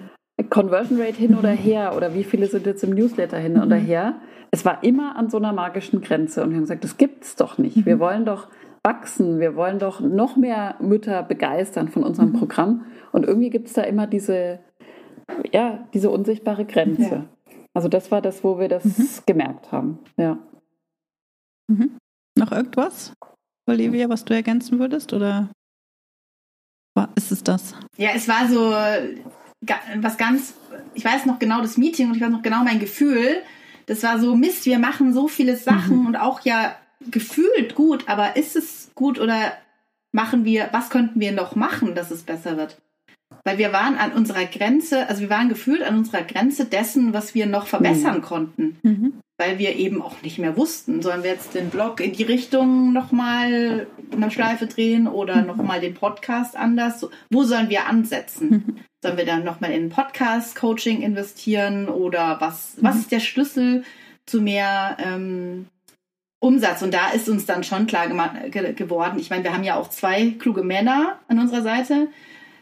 Conversion 0.51 1.01
Rate 1.01 1.17
hin 1.17 1.37
oder 1.37 1.51
her 1.51 1.95
oder 1.97 2.15
wie 2.15 2.25
viele 2.25 2.47
sind 2.47 2.67
jetzt 2.67 2.85
im 2.85 2.91
Newsletter 2.91 3.39
hin 3.39 3.55
mhm. 3.55 3.63
oder 3.63 3.77
her. 3.77 4.17
Es 4.51 4.65
war 4.65 4.83
immer 4.83 5.17
an 5.17 5.31
so 5.31 5.39
einer 5.39 5.53
magischen 5.53 6.01
Grenze 6.01 6.43
und 6.43 6.51
wir 6.51 6.57
haben 6.57 6.65
gesagt, 6.65 6.85
das 6.85 6.97
gibt 6.97 7.25
es 7.25 7.37
doch 7.37 7.59
nicht. 7.59 7.87
Wir 7.87 7.97
mhm. 7.97 8.01
wollen 8.01 8.25
doch 8.25 8.49
wachsen, 8.83 9.41
wir 9.41 9.57
wollen 9.57 9.79
doch 9.79 10.01
noch 10.01 10.37
mehr 10.37 10.77
Mütter 10.81 11.23
begeistern 11.23 11.89
von 11.89 12.05
unserem 12.05 12.31
mhm. 12.31 12.39
Programm 12.39 12.85
und 13.13 13.27
irgendwie 13.27 13.51
gibt 13.51 13.69
es 13.69 13.73
da 13.73 13.83
immer 13.83 14.07
diese, 14.07 14.61
ja, 15.53 15.89
diese 15.95 16.11
unsichtbare 16.11 16.65
Grenze. 16.65 17.03
Ja. 17.03 17.29
Also 17.75 17.89
das 17.89 18.11
war 18.11 18.23
das, 18.23 18.43
wo 18.43 18.59
wir 18.59 18.69
das 18.69 18.85
mhm. 18.85 19.09
gemerkt 19.27 19.71
haben. 19.73 19.99
Ja. 20.17 20.39
Mhm. 21.69 21.99
Noch 22.39 22.53
irgendwas, 22.53 23.13
Olivia, 23.67 24.09
was 24.09 24.25
du 24.25 24.35
ergänzen 24.35 24.79
würdest? 24.79 25.13
Oder 25.13 25.51
ist 27.17 27.33
es 27.33 27.43
das? 27.43 27.75
Ja, 27.97 28.11
es 28.15 28.29
war 28.29 28.49
so 28.49 28.73
was 29.97 30.17
ganz, 30.17 30.55
ich 30.95 31.05
weiß 31.05 31.27
noch 31.27 31.39
genau 31.39 31.61
das 31.61 31.77
Meeting 31.77 32.09
und 32.09 32.17
ich 32.17 32.23
weiß 32.23 32.31
noch 32.31 32.43
genau 32.43 32.63
mein 32.63 32.79
Gefühl. 32.79 33.43
Das 33.87 34.03
war 34.03 34.19
so, 34.19 34.37
Mist, 34.37 34.67
wir 34.67 34.79
machen 34.79 35.13
so 35.13 35.29
viele 35.29 35.57
Sachen 35.57 36.01
mhm. 36.01 36.07
und 36.07 36.17
auch 36.17 36.41
ja 36.41 36.77
gefühlt 37.01 37.75
gut, 37.75 38.09
aber 38.09 38.37
ist 38.37 38.57
es 38.57 38.91
gut 38.95 39.21
oder 39.21 39.53
machen 40.13 40.45
wir, 40.45 40.69
was 40.73 40.91
könnten 40.91 41.21
wir 41.21 41.33
noch 41.33 41.55
machen, 41.55 41.95
dass 41.95 42.11
es 42.11 42.23
besser 42.23 42.57
wird? 42.57 42.81
Weil 43.47 43.59
wir 43.59 43.73
waren 43.73 43.97
an 43.97 44.11
unserer 44.11 44.45
Grenze, 44.45 45.09
also 45.09 45.21
wir 45.21 45.31
waren 45.31 45.49
gefühlt 45.49 45.81
an 45.85 45.97
unserer 45.97 46.23
Grenze 46.23 46.65
dessen, 46.65 47.13
was 47.13 47.33
wir 47.33 47.47
noch 47.47 47.69
verbessern 47.69 48.17
mhm. 48.17 48.23
konnten. 48.23 48.79
Mhm. 48.83 49.13
weil 49.39 49.59
wir 49.59 49.77
eben 49.77 50.03
auch 50.03 50.21
nicht 50.23 50.39
mehr 50.39 50.57
wussten, 50.57 51.01
sollen 51.01 51.23
wir 51.23 51.31
jetzt 51.31 51.55
den 51.55 51.69
Blog 51.69 52.01
in 52.01 52.13
die 52.13 52.25
Richtung 52.25 52.93
nochmal 52.93 53.87
eine 54.11 54.31
Schleife 54.33 54.67
drehen 54.67 55.07
oder 55.07 55.37
mhm. 55.37 55.47
nochmal 55.47 55.81
den 55.81 55.95
Podcast 55.95 56.57
anders? 56.57 57.07
Wo 57.31 57.45
sollen 57.45 57.69
wir 57.69 57.87
ansetzen? 57.87 58.51
Mhm. 58.51 58.77
Sollen 59.01 59.17
wir 59.17 59.27
dann 59.27 59.45
nochmal 59.45 59.71
in 59.71 59.91
Podcast-Coaching 59.91 61.03
investieren 61.03 61.89
oder 61.89 62.41
was, 62.41 62.77
was 62.81 62.95
mhm. 62.95 63.01
ist 63.03 63.13
der 63.13 63.21
Schlüssel 63.21 63.85
zu 64.25 64.41
mehr 64.41 64.97
ähm, 64.99 65.67
Umsatz? 66.41 66.83
Und 66.83 66.93
da 66.95 67.11
ist 67.11 67.29
uns 67.29 67.47
dann 67.47 67.63
schon 67.63 67.87
klar 67.87 68.09
ge 68.49 68.73
geworden, 68.73 69.21
ich 69.21 69.31
meine, 69.31 69.45
wir 69.45 69.55
haben 69.55 69.63
ja 69.63 69.77
auch 69.77 69.89
zwei 69.89 70.31
kluge 70.31 70.65
Männer 70.65 71.21
an 71.29 71.39
unserer 71.39 71.63
Seite, 71.63 72.09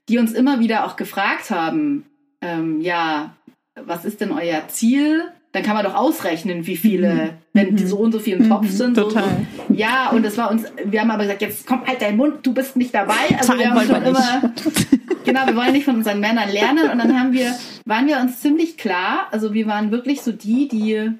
die 0.09 0.19
uns 0.19 0.33
immer 0.33 0.61
wieder 0.61 0.87
auch 0.87 0.97
gefragt 0.97 1.51
haben, 1.51 2.05
ähm, 2.41 2.81
ja, 2.81 3.37
was 3.75 4.05
ist 4.05 4.21
denn 4.21 4.33
euer 4.33 4.69
Ziel? 4.69 5.25
dann 5.55 5.63
kann 5.63 5.77
man 5.77 5.85
doch 5.85 5.95
ausrechnen, 5.95 6.67
wie 6.67 6.77
viele, 6.77 7.15
mhm. 7.15 7.31
wenn 7.53 7.77
die 7.77 7.87
so 7.87 7.99
und 7.99 8.11
so 8.11 8.19
viel 8.19 8.39
im 8.39 8.49
Topf 8.49 8.65
mhm. 8.65 8.71
sind. 8.71 8.95
Total. 8.97 9.23
So. 9.69 9.75
Ja, 9.75 10.11
und 10.11 10.25
das 10.25 10.37
war 10.37 10.51
uns, 10.51 10.65
wir 10.85 11.01
haben 11.01 11.13
aber 11.13 11.23
gesagt, 11.23 11.43
jetzt 11.43 11.65
komm 11.65 11.87
halt 11.87 12.03
dein 12.03 12.17
Mund, 12.17 12.45
du 12.45 12.53
bist 12.53 12.77
nicht 12.77 12.93
dabei. 12.93 13.15
Also 13.39 13.57
wir 13.57 13.71
haben 13.71 13.87
schon 13.87 14.03
immer, 14.03 14.53
genau, 15.25 15.47
wir 15.47 15.55
wollen 15.55 15.73
nicht 15.73 15.85
von 15.85 15.95
unseren 15.95 16.19
Männern 16.19 16.51
lernen. 16.51 16.91
Und 16.91 16.99
dann 16.99 17.17
haben 17.17 17.33
wir, 17.33 17.55
waren 17.85 18.09
wir 18.09 18.19
uns 18.19 18.41
ziemlich 18.41 18.77
klar, 18.77 19.29
also 19.31 19.55
wir 19.55 19.69
waren 19.69 19.93
wirklich 19.93 20.23
so 20.23 20.33
die, 20.33 20.67
die, 20.67 21.13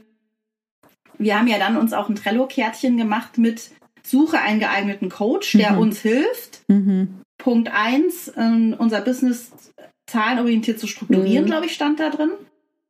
wir 1.17 1.39
haben 1.39 1.47
ja 1.47 1.59
dann 1.59 1.77
uns 1.77 1.93
auch 1.93 2.09
ein 2.09 2.17
Trello-Kärtchen 2.17 2.97
gemacht 2.97 3.39
mit 3.39 3.71
Suche 4.03 4.41
einen 4.41 4.59
geeigneten 4.59 5.11
Coach, 5.11 5.53
der 5.53 5.75
mhm. 5.75 5.79
uns 5.79 6.01
hilft. 6.01 6.63
Mhm. 6.67 7.21
Punkt 7.45 7.71
eins, 7.71 8.33
ähm, 8.39 8.75
unser 8.79 9.03
Business 9.03 9.53
zahlenorientiert 10.07 10.81
zu 10.81 10.87
strukturieren, 10.87 11.45
mhm. 11.45 11.49
glaube 11.49 11.67
ich, 11.67 11.75
stand 11.75 12.01
da 12.01 12.09
drin. 12.09 12.31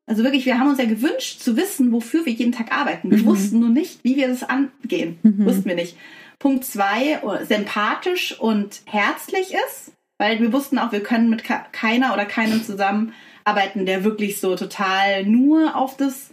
Also 0.07 0.22
wirklich, 0.22 0.46
wir 0.46 0.61
haben 0.61 0.68
uns 0.68 0.78
ja 0.78 0.84
gewünscht 0.84 1.40
zu 1.40 1.57
wissen, 1.57 1.90
wofür 1.90 2.24
wir 2.24 2.32
jeden 2.32 2.52
Tag 2.52 2.70
arbeiten. 2.70 3.11
Wir 3.11 3.18
mhm. 3.18 3.26
wussten 3.26 3.59
nur 3.59 3.70
nicht, 3.70 4.05
wie 4.05 4.14
wir 4.14 4.28
das 4.28 4.44
angehen. 4.44 5.18
Mhm. 5.24 5.44
Wussten 5.44 5.64
wir 5.64 5.74
nicht. 5.74 5.96
Punkt 6.38 6.64
zwei, 6.64 7.20
sympathisch 7.48 8.38
und 8.38 8.82
herzlich 8.84 9.55
ist, 9.55 9.90
weil 10.18 10.38
wir 10.38 10.52
wussten 10.52 10.78
auch, 10.78 10.92
wir 10.92 11.02
können 11.02 11.30
mit 11.30 11.42
keiner 11.72 12.14
oder 12.14 12.24
keinem 12.24 12.62
zusammenarbeiten, 12.62 13.86
der 13.86 14.05
wirklich 14.05 14.38
so 14.38 14.55
total 14.55 15.24
nur 15.24 15.74
auf 15.74 15.96
das 15.96 16.30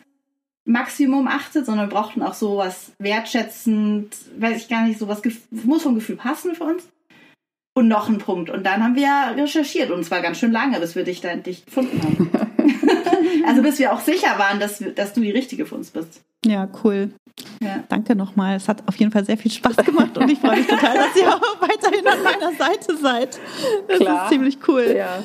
Maximum 0.63 1.27
achtet, 1.27 1.65
sondern 1.65 1.89
wir 1.89 1.95
brauchten 1.95 2.21
auch 2.21 2.35
sowas 2.35 2.91
wertschätzend, 2.99 4.15
weiß 4.37 4.61
ich 4.61 4.69
gar 4.69 4.85
nicht, 4.85 4.99
sowas 4.99 5.23
muss 5.49 5.81
vom 5.81 5.95
Gefühl 5.95 6.17
passen 6.17 6.53
für 6.53 6.65
uns. 6.65 6.83
Und 7.73 7.87
noch 7.87 8.09
ein 8.09 8.17
Punkt. 8.17 8.49
Und 8.49 8.65
dann 8.65 8.83
haben 8.83 8.95
wir 8.95 9.41
recherchiert 9.41 9.91
und 9.91 10.03
zwar 10.03 10.21
ganz 10.21 10.39
schön 10.39 10.51
lange, 10.51 10.79
bis 10.79 10.95
wir 10.95 11.05
dich 11.05 11.21
da 11.21 11.29
endlich 11.29 11.65
gefunden 11.65 12.01
haben. 12.03 12.29
also 13.47 13.61
bis 13.61 13.79
wir 13.79 13.93
auch 13.93 14.01
sicher 14.01 14.37
waren, 14.37 14.59
dass, 14.59 14.83
dass 14.95 15.13
du 15.13 15.21
die 15.21 15.31
Richtige 15.31 15.65
für 15.65 15.75
uns 15.75 15.91
bist. 15.91 16.21
Ja, 16.45 16.67
cool. 16.83 17.11
Ja. 17.61 17.83
Danke 17.89 18.15
nochmal. 18.15 18.55
Es 18.55 18.67
hat 18.67 18.87
auf 18.87 18.95
jeden 18.97 19.11
Fall 19.11 19.25
sehr 19.25 19.37
viel 19.37 19.51
Spaß 19.51 19.77
gemacht 19.77 20.17
und 20.17 20.29
ich 20.29 20.39
freue 20.39 20.57
mich 20.57 20.67
total, 20.67 20.95
dass 20.95 21.15
ihr 21.15 21.33
auch 21.33 21.61
weiterhin 21.61 22.07
an 22.07 22.23
meiner 22.23 22.51
Seite 22.53 22.97
seid. 22.97 23.39
Das 23.87 23.99
Klar. 23.99 24.23
ist 24.23 24.29
ziemlich 24.29 24.57
cool. 24.67 24.93
Ja. 24.97 25.23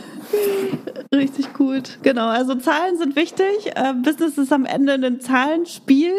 Richtig 1.15 1.53
gut. 1.55 1.99
Genau, 2.03 2.29
also 2.29 2.55
Zahlen 2.55 2.97
sind 2.99 3.17
wichtig. 3.17 3.75
Äh, 3.75 3.95
Business 3.95 4.39
ist 4.39 4.53
am 4.53 4.67
Ende 4.67 4.95
ein 4.95 5.21
Zahlenspiel. 5.21 6.15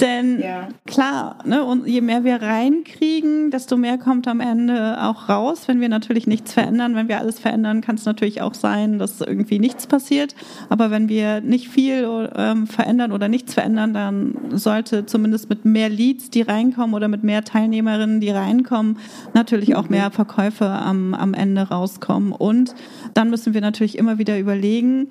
Denn 0.00 0.40
ja. 0.40 0.68
klar, 0.86 1.38
ne, 1.44 1.64
und 1.64 1.88
je 1.88 2.00
mehr 2.00 2.22
wir 2.22 2.40
reinkriegen, 2.40 3.50
desto 3.50 3.76
mehr 3.76 3.98
kommt 3.98 4.28
am 4.28 4.38
Ende 4.38 4.96
auch 5.02 5.28
raus. 5.28 5.66
Wenn 5.66 5.80
wir 5.80 5.88
natürlich 5.88 6.28
nichts 6.28 6.52
verändern, 6.52 6.94
wenn 6.94 7.08
wir 7.08 7.18
alles 7.18 7.40
verändern, 7.40 7.80
kann 7.80 7.96
es 7.96 8.04
natürlich 8.04 8.40
auch 8.40 8.54
sein, 8.54 9.00
dass 9.00 9.20
irgendwie 9.20 9.58
nichts 9.58 9.88
passiert. 9.88 10.36
Aber 10.68 10.92
wenn 10.92 11.08
wir 11.08 11.40
nicht 11.40 11.68
viel 11.68 12.30
ähm, 12.36 12.68
verändern 12.68 13.10
oder 13.10 13.26
nichts 13.26 13.54
verändern, 13.54 13.92
dann 13.92 14.36
sollte 14.52 15.04
zumindest 15.04 15.50
mit 15.50 15.64
mehr 15.64 15.88
Leads, 15.88 16.30
die 16.30 16.42
reinkommen 16.42 16.94
oder 16.94 17.08
mit 17.08 17.24
mehr 17.24 17.42
Teilnehmerinnen, 17.42 18.20
die 18.20 18.30
reinkommen, 18.30 18.98
natürlich 19.34 19.74
auch 19.74 19.88
mehr 19.88 20.12
Verkäufe 20.12 20.66
am, 20.66 21.12
am 21.12 21.34
Ende 21.34 21.62
rauskommen. 21.62 22.30
Und 22.30 22.72
dann 23.14 23.30
müssen 23.30 23.52
wir 23.52 23.60
natürlich 23.60 23.98
immer 23.98 24.18
wieder 24.18 24.38
überlegen, 24.38 25.08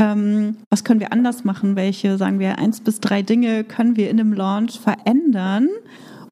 ähm, 0.00 0.56
was 0.70 0.82
können 0.82 1.00
wir 1.00 1.12
anders 1.12 1.44
machen? 1.44 1.76
Welche, 1.76 2.16
sagen 2.16 2.38
wir, 2.38 2.58
eins 2.58 2.80
bis 2.80 3.00
drei 3.00 3.22
Dinge 3.22 3.64
können 3.64 3.96
wir 3.96 4.10
in 4.10 4.18
einem 4.18 4.32
Launch 4.32 4.80
verändern, 4.80 5.68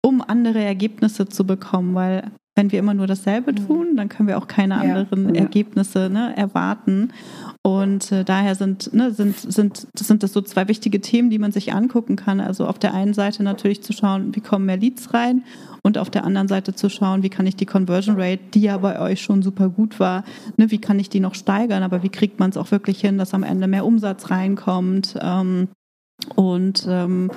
um 0.02 0.22
andere 0.26 0.60
Ergebnisse 0.60 1.28
zu 1.28 1.46
bekommen? 1.46 1.94
Weil 1.94 2.30
wenn 2.56 2.72
wir 2.72 2.78
immer 2.80 2.94
nur 2.94 3.06
dasselbe 3.06 3.52
mhm. 3.52 3.66
tun, 3.66 3.96
dann 3.96 4.08
können 4.08 4.28
wir 4.28 4.38
auch 4.38 4.48
keine 4.48 4.74
ja, 4.74 4.80
anderen 4.80 5.34
ja. 5.34 5.42
Ergebnisse 5.42 6.10
ne, 6.10 6.36
erwarten. 6.36 7.12
Und 7.76 8.10
äh, 8.12 8.24
daher 8.24 8.54
sind, 8.54 8.92
ne, 8.94 9.12
sind, 9.12 9.38
sind, 9.38 9.86
sind 9.94 10.22
das 10.22 10.32
so 10.32 10.40
zwei 10.40 10.68
wichtige 10.68 11.00
Themen, 11.00 11.28
die 11.28 11.38
man 11.38 11.52
sich 11.52 11.72
angucken 11.72 12.16
kann. 12.16 12.40
Also 12.40 12.66
auf 12.66 12.78
der 12.78 12.94
einen 12.94 13.14
Seite 13.14 13.42
natürlich 13.42 13.82
zu 13.82 13.92
schauen, 13.92 14.34
wie 14.34 14.40
kommen 14.40 14.66
mehr 14.66 14.76
Leads 14.76 15.12
rein 15.12 15.42
und 15.82 15.98
auf 15.98 16.10
der 16.10 16.24
anderen 16.24 16.48
Seite 16.48 16.74
zu 16.74 16.88
schauen, 16.88 17.22
wie 17.22 17.28
kann 17.28 17.46
ich 17.46 17.56
die 17.56 17.66
Conversion 17.66 18.16
Rate, 18.18 18.40
die 18.54 18.62
ja 18.62 18.78
bei 18.78 19.00
euch 19.00 19.20
schon 19.20 19.42
super 19.42 19.68
gut 19.68 20.00
war, 20.00 20.24
ne, 20.56 20.70
wie 20.70 20.80
kann 20.80 20.98
ich 20.98 21.10
die 21.10 21.20
noch 21.20 21.34
steigern, 21.34 21.82
aber 21.82 22.02
wie 22.02 22.08
kriegt 22.08 22.38
man 22.40 22.50
es 22.50 22.56
auch 22.56 22.70
wirklich 22.70 23.00
hin, 23.00 23.18
dass 23.18 23.34
am 23.34 23.42
Ende 23.42 23.66
mehr 23.68 23.84
Umsatz 23.84 24.30
reinkommt. 24.30 25.16
Ähm, 25.20 25.68
und 26.34 26.86
ähm, 26.88 27.30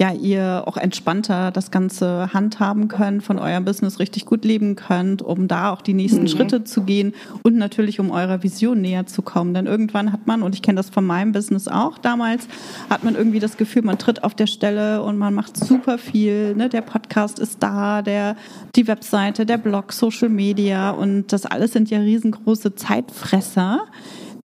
ja, 0.00 0.12
ihr 0.12 0.62
auch 0.66 0.76
entspannter 0.76 1.50
das 1.50 1.72
Ganze 1.72 2.32
handhaben 2.32 2.86
könnt, 2.86 3.24
von 3.24 3.40
eurem 3.40 3.64
Business 3.64 3.98
richtig 3.98 4.26
gut 4.26 4.44
leben 4.44 4.76
könnt, 4.76 5.22
um 5.22 5.48
da 5.48 5.72
auch 5.72 5.82
die 5.82 5.92
nächsten 5.92 6.22
mhm. 6.22 6.28
Schritte 6.28 6.62
zu 6.62 6.82
gehen 6.82 7.14
und 7.42 7.56
natürlich 7.56 7.98
um 7.98 8.12
eurer 8.12 8.44
Vision 8.44 8.80
näher 8.80 9.06
zu 9.06 9.22
kommen. 9.22 9.54
Denn 9.54 9.66
irgendwann 9.66 10.12
hat 10.12 10.28
man, 10.28 10.44
und 10.44 10.54
ich 10.54 10.62
kenne 10.62 10.76
das 10.76 10.88
von 10.88 11.04
meinem 11.04 11.32
Business 11.32 11.66
auch 11.66 11.98
damals, 11.98 12.46
hat 12.88 13.02
man 13.02 13.16
irgendwie 13.16 13.40
das 13.40 13.56
Gefühl, 13.56 13.82
man 13.82 13.98
tritt 13.98 14.22
auf 14.22 14.36
der 14.36 14.46
Stelle 14.46 15.02
und 15.02 15.18
man 15.18 15.34
macht 15.34 15.56
super 15.56 15.98
viel. 15.98 16.54
Ne? 16.54 16.68
Der 16.68 16.82
Podcast 16.82 17.40
ist 17.40 17.60
da, 17.60 18.02
der, 18.02 18.36
die 18.76 18.86
Webseite, 18.86 19.46
der 19.46 19.58
Blog, 19.58 19.92
Social 19.92 20.28
Media 20.28 20.90
und 20.90 21.32
das 21.32 21.44
alles 21.44 21.72
sind 21.72 21.90
ja 21.90 21.98
riesengroße 21.98 22.76
Zeitfresser, 22.76 23.80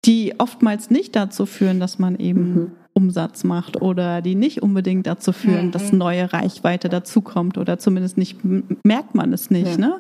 die 0.05 0.35
oftmals 0.39 0.91
nicht 0.91 1.15
dazu 1.15 1.47
führen, 1.47 1.79
dass 1.79 2.01
man 2.01 2.17
eben 2.17 2.55
mhm 2.55 2.73
Umsatz 2.97 3.45
macht 3.45 3.83
oder 3.83 4.23
die 4.23 4.35
nicht 4.35 4.63
unbedingt 4.63 5.07
dazu 5.07 5.33
führen, 5.33 5.67
mhm. 5.67 5.71
dass 5.71 5.93
neue 5.93 6.33
Reichweite 6.33 6.89
dazukommt 6.89 7.59
oder 7.59 7.79
zumindest 7.79 8.17
nicht 8.17 8.39
merkt 8.85 9.15
man 9.15 9.35
es 9.35 9.51
nicht, 9.51 9.73
ja. 9.73 9.77
ne? 9.77 9.95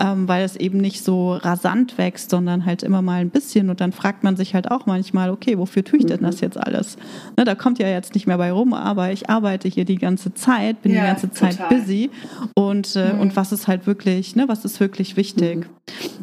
Ähm, 0.00 0.26
weil 0.26 0.42
es 0.42 0.56
eben 0.56 0.78
nicht 0.78 1.04
so 1.04 1.34
rasant 1.34 1.98
wächst, 1.98 2.30
sondern 2.30 2.64
halt 2.64 2.82
immer 2.82 3.02
mal 3.02 3.20
ein 3.20 3.28
bisschen 3.28 3.68
und 3.68 3.82
dann 3.82 3.92
fragt 3.92 4.24
man 4.24 4.36
sich 4.36 4.54
halt 4.54 4.70
auch 4.70 4.86
manchmal, 4.86 5.28
okay, 5.28 5.58
wofür 5.58 5.84
tue 5.84 5.98
ich 5.98 6.06
denn 6.06 6.22
das 6.22 6.36
mhm. 6.36 6.46
jetzt 6.46 6.56
alles? 6.56 6.96
Ne, 7.36 7.44
da 7.44 7.54
kommt 7.54 7.78
ja 7.78 7.88
jetzt 7.88 8.14
nicht 8.14 8.26
mehr 8.26 8.38
bei 8.38 8.50
rum, 8.50 8.72
aber 8.72 9.12
ich 9.12 9.28
arbeite 9.28 9.68
hier 9.68 9.84
die 9.84 9.98
ganze 9.98 10.32
Zeit, 10.32 10.80
bin 10.80 10.94
ja, 10.94 11.02
die 11.02 11.06
ganze 11.08 11.30
Zeit 11.32 11.58
total. 11.58 11.78
busy 11.78 12.10
und 12.54 12.96
äh, 12.96 13.12
mhm. 13.12 13.20
und 13.20 13.36
was 13.36 13.52
ist 13.52 13.68
halt 13.68 13.86
wirklich, 13.86 14.34
ne, 14.34 14.48
was 14.48 14.64
ist 14.64 14.80
wirklich 14.80 15.18
wichtig? 15.18 15.58
Mhm. 15.58 15.64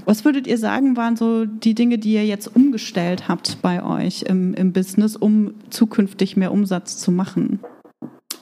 Was 0.06 0.26
würdet 0.26 0.48
ihr 0.48 0.58
sagen, 0.58 0.98
waren 0.98 1.16
so 1.16 1.46
die 1.46 1.76
Dinge, 1.76 1.98
die 1.98 2.14
ihr 2.14 2.26
jetzt 2.26 2.48
umgestellt 2.56 3.28
habt 3.28 3.62
bei 3.62 3.84
euch 3.84 4.24
im, 4.24 4.54
im 4.54 4.72
Business, 4.72 5.16
um 5.16 5.54
zukünftig 5.70 6.07
zukünftig 6.08 6.38
mehr 6.38 6.54
Umsatz 6.54 6.98
zu 6.98 7.12
machen? 7.12 7.60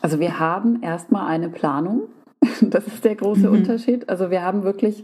Also 0.01 0.19
wir 0.19 0.39
haben 0.39 0.83
erstmal 0.83 1.27
eine 1.27 1.49
Planung. 1.49 2.03
Das 2.61 2.85
ist 2.85 3.03
der 3.03 3.15
große 3.15 3.47
mhm. 3.47 3.55
Unterschied. 3.55 4.07
Also 4.07 4.29
wir 4.29 4.43
haben 4.43 4.63
wirklich 4.63 5.03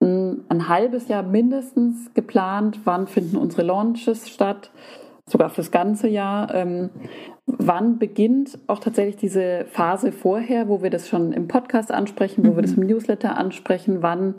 ein, 0.00 0.44
ein, 0.48 0.68
halbes 0.68 1.08
Jahr 1.08 1.22
mindestens 1.22 2.12
geplant, 2.14 2.80
wann 2.84 3.06
finden 3.06 3.36
unsere 3.36 3.62
Launches 3.62 4.28
statt, 4.30 4.70
sogar 5.28 5.50
fürs 5.50 5.70
ganze 5.70 6.08
Jahr. 6.08 6.54
Ähm, 6.54 6.88
wann 7.46 7.98
beginnt 7.98 8.58
auch 8.68 8.78
tatsächlich 8.78 9.16
diese 9.16 9.66
Phase 9.70 10.12
vorher, 10.12 10.66
wo 10.68 10.82
wir 10.82 10.90
das 10.90 11.08
schon 11.08 11.32
im 11.32 11.46
Podcast 11.46 11.92
ansprechen, 11.92 12.44
wo 12.46 12.52
mhm. 12.52 12.56
wir 12.56 12.62
das 12.62 12.72
im 12.72 12.84
mhm. 12.84 12.88
Newsletter 12.88 13.36
ansprechen, 13.36 13.98
wann 14.00 14.34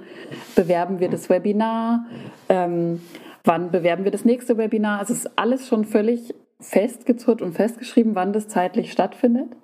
bewerben 0.56 1.00
wir 1.00 1.10
das 1.10 1.30
Webinar, 1.30 2.08
ähm, 2.50 3.00
wann 3.44 3.70
bewerben 3.70 4.06
wir 4.06 4.12
das 4.12 4.26
nächste 4.26 4.58
Webinar. 4.58 5.00
Also 5.00 5.14
es 5.14 5.20
ist 5.26 5.32
alles 5.38 5.68
schon 5.68 5.86
völlig 5.86 6.34
festgezurrt 6.60 7.42
und 7.42 7.54
festgeschrieben, 7.54 8.16
wann 8.16 8.34
das 8.34 8.48
zeitlich 8.48 8.92
stattfindet. 8.92 9.56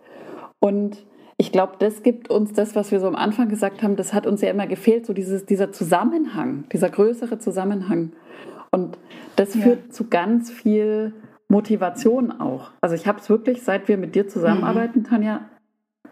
Und 0.60 1.06
ich 1.38 1.52
glaube, 1.52 1.74
das 1.80 2.04
gibt 2.04 2.30
uns 2.30 2.54
das, 2.54 2.76
was 2.76 2.92
wir 2.92 3.00
so 3.00 3.08
am 3.08 3.16
Anfang 3.16 3.50
gesagt 3.50 3.82
haben, 3.84 3.96
das 3.96 4.14
hat 4.14 4.28
uns 4.28 4.42
ja 4.42 4.50
immer 4.50 4.68
gefehlt, 4.68 5.06
so 5.06 5.14
dieses, 5.14 5.46
dieser 5.46 5.72
Zusammenhang, 5.72 6.66
dieser 6.72 6.90
größere 6.90 7.40
Zusammenhang. 7.40 8.12
Und 8.72 8.98
das 9.36 9.56
ja. 9.56 9.62
führt 9.62 9.94
zu 9.94 10.08
ganz 10.10 10.52
viel 10.52 11.14
Motivation 11.48 12.32
auch. 12.32 12.72
Also 12.82 12.96
ich 12.96 13.08
habe 13.08 13.20
es 13.20 13.30
wirklich, 13.30 13.64
seit 13.64 13.88
wir 13.88 13.98
mit 13.98 14.16
dir 14.16 14.28
zusammenarbeiten, 14.28 15.00
mhm. 15.00 15.04
Tanja, 15.06 15.42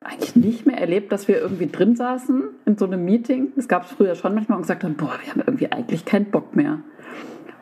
eigentlich 0.02 0.36
nicht 0.36 0.66
mehr 0.66 0.80
erlebt, 0.80 1.12
dass 1.12 1.28
wir 1.28 1.40
irgendwie 1.40 1.68
drin 1.68 1.96
saßen 1.96 2.44
in 2.66 2.78
so 2.78 2.86
einem 2.86 3.06
Meeting. 3.06 3.52
Das 3.56 3.68
gab 3.68 3.86
es 3.86 3.92
früher 3.92 4.16
schon 4.16 4.34
manchmal 4.34 4.58
und 4.58 4.64
gesagt 4.64 4.84
haben, 4.84 4.96
boah, 4.96 5.14
wir 5.24 5.32
haben 5.32 5.44
irgendwie 5.46 5.72
eigentlich 5.72 6.06
keinen 6.06 6.32
Bock 6.32 6.56
mehr. 6.56 6.80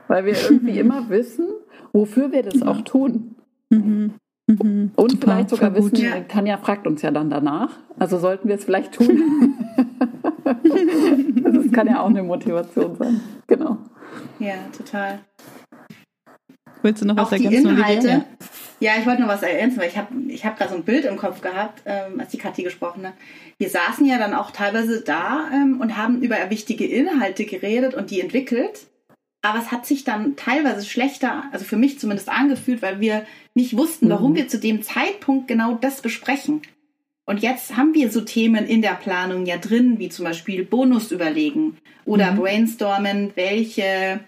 Weil 0.07 0.25
wir 0.25 0.33
irgendwie 0.33 0.79
immer 0.79 1.09
wissen, 1.09 1.47
wofür 1.93 2.31
wir 2.31 2.43
das 2.43 2.61
auch 2.61 2.81
tun. 2.81 3.35
Mhm. 3.69 4.13
Mhm. 4.47 4.91
Und 4.95 5.11
Super, 5.11 5.27
vielleicht 5.27 5.49
sogar 5.49 5.75
wissen, 5.75 5.95
ja. 5.95 6.21
Tanja 6.21 6.57
fragt 6.57 6.87
uns 6.87 7.01
ja 7.01 7.11
dann 7.11 7.29
danach. 7.29 7.69
Also 7.99 8.17
sollten 8.17 8.47
wir 8.47 8.55
es 8.55 8.63
vielleicht 8.63 8.93
tun. 8.93 9.53
das 11.43 11.71
kann 11.71 11.87
ja 11.87 12.01
auch 12.01 12.09
eine 12.09 12.23
Motivation 12.23 12.95
sein. 12.95 13.21
Genau. 13.47 13.77
Ja, 14.39 14.55
total. 14.75 15.19
Willst 16.81 17.01
du 17.01 17.05
noch 17.05 17.17
was 17.17 17.27
auch 17.27 17.31
ergänzen? 17.33 17.63
Die 17.63 17.69
Inhalte, 17.69 18.25
Ja, 18.79 18.93
ich 18.97 19.05
wollte 19.05 19.21
noch 19.21 19.27
was 19.27 19.43
ergänzen, 19.43 19.79
weil 19.79 19.89
ich 19.89 19.97
habe 19.97 20.15
ich 20.29 20.45
hab 20.45 20.57
da 20.57 20.67
so 20.67 20.75
ein 20.75 20.83
Bild 20.83 21.05
im 21.05 21.17
Kopf 21.17 21.41
gehabt, 21.41 21.83
ähm, 21.85 22.19
als 22.19 22.29
die 22.31 22.37
Kathi 22.37 22.63
gesprochen 22.63 23.05
hat. 23.05 23.13
Wir 23.57 23.69
saßen 23.69 24.05
ja 24.05 24.17
dann 24.17 24.33
auch 24.33 24.51
teilweise 24.51 25.01
da 25.01 25.49
ähm, 25.53 25.79
und 25.81 25.97
haben 25.97 26.21
über 26.21 26.37
wichtige 26.49 26.85
Inhalte 26.87 27.45
geredet 27.45 27.93
und 27.93 28.09
die 28.11 28.21
entwickelt. 28.21 28.87
Aber 29.41 29.59
es 29.59 29.71
hat 29.71 29.85
sich 29.85 30.03
dann 30.03 30.35
teilweise 30.35 30.85
schlechter, 30.85 31.43
also 31.51 31.63
für 31.63 31.77
mich 31.77 31.99
zumindest 31.99 32.29
angefühlt, 32.29 32.81
weil 32.81 32.99
wir 32.99 33.25
nicht 33.53 33.77
wussten, 33.77 34.09
warum 34.09 34.31
mhm. 34.31 34.35
wir 34.35 34.47
zu 34.47 34.59
dem 34.59 34.81
Zeitpunkt 34.81 35.47
genau 35.47 35.75
das 35.75 36.01
besprechen. 36.01 36.61
Und 37.25 37.41
jetzt 37.41 37.77
haben 37.77 37.93
wir 37.93 38.11
so 38.11 38.21
Themen 38.21 38.65
in 38.65 38.81
der 38.81 38.95
Planung 38.95 39.45
ja 39.45 39.57
drin, 39.57 39.99
wie 39.99 40.09
zum 40.09 40.25
Beispiel 40.25 40.65
Bonus 40.65 41.11
überlegen 41.11 41.77
oder 42.03 42.31
mhm. 42.31 42.37
brainstormen, 42.37 43.31
welche 43.35 44.19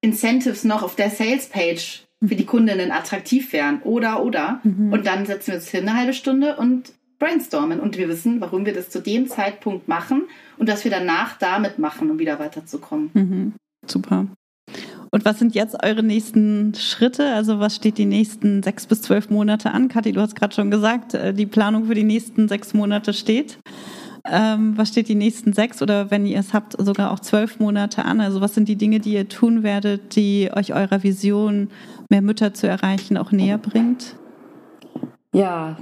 Incentives 0.00 0.64
noch 0.64 0.82
auf 0.82 0.96
der 0.96 1.10
Sales 1.10 1.46
Page 1.46 2.04
für 2.26 2.34
die 2.34 2.44
Kundinnen 2.44 2.90
attraktiv 2.90 3.52
wären 3.52 3.80
oder 3.82 4.22
oder. 4.22 4.60
Mhm. 4.64 4.92
Und 4.92 5.06
dann 5.06 5.26
setzen 5.26 5.48
wir 5.48 5.54
uns 5.56 5.68
hin 5.68 5.88
eine 5.88 5.96
halbe 5.96 6.12
Stunde 6.12 6.56
und 6.56 6.92
brainstormen 7.18 7.80
und 7.80 7.96
wir 7.96 8.08
wissen, 8.08 8.40
warum 8.40 8.66
wir 8.66 8.74
das 8.74 8.90
zu 8.90 9.00
dem 9.00 9.28
Zeitpunkt 9.28 9.88
machen 9.88 10.24
und 10.58 10.68
was 10.68 10.84
wir 10.84 10.90
danach 10.90 11.38
damit 11.38 11.78
machen, 11.78 12.10
um 12.10 12.18
wieder 12.18 12.38
weiterzukommen. 12.38 13.10
Mhm. 13.14 13.52
Super. 13.86 14.26
Und 15.10 15.24
was 15.24 15.38
sind 15.38 15.54
jetzt 15.54 15.76
eure 15.84 16.02
nächsten 16.02 16.74
Schritte? 16.74 17.34
Also 17.34 17.60
was 17.60 17.76
steht 17.76 17.98
die 17.98 18.04
nächsten 18.04 18.64
sechs 18.64 18.86
bis 18.86 19.02
zwölf 19.02 19.30
Monate 19.30 19.70
an? 19.70 19.86
Kathi, 19.86 20.10
du 20.10 20.20
hast 20.20 20.34
gerade 20.34 20.52
schon 20.52 20.72
gesagt, 20.72 21.14
äh, 21.14 21.32
die 21.32 21.46
Planung 21.46 21.84
für 21.84 21.94
die 21.94 22.02
nächsten 22.02 22.48
sechs 22.48 22.74
Monate 22.74 23.12
steht. 23.12 23.60
Ähm, 24.28 24.76
was 24.76 24.88
steht 24.88 25.08
die 25.08 25.14
nächsten 25.14 25.52
sechs 25.52 25.82
oder 25.82 26.10
wenn 26.10 26.26
ihr 26.26 26.40
es 26.40 26.54
habt, 26.54 26.74
sogar 26.78 27.12
auch 27.12 27.20
zwölf 27.20 27.60
Monate 27.60 28.04
an? 28.04 28.20
Also 28.20 28.40
was 28.40 28.54
sind 28.54 28.68
die 28.68 28.76
Dinge, 28.76 28.98
die 28.98 29.12
ihr 29.12 29.28
tun 29.28 29.62
werdet, 29.62 30.16
die 30.16 30.50
euch 30.52 30.74
eurer 30.74 31.02
Vision, 31.02 31.68
mehr 32.08 32.22
Mütter 32.22 32.54
zu 32.54 32.66
erreichen, 32.66 33.16
auch 33.16 33.32
näher 33.32 33.58
bringt? 33.58 34.16
Ja, 35.32 35.76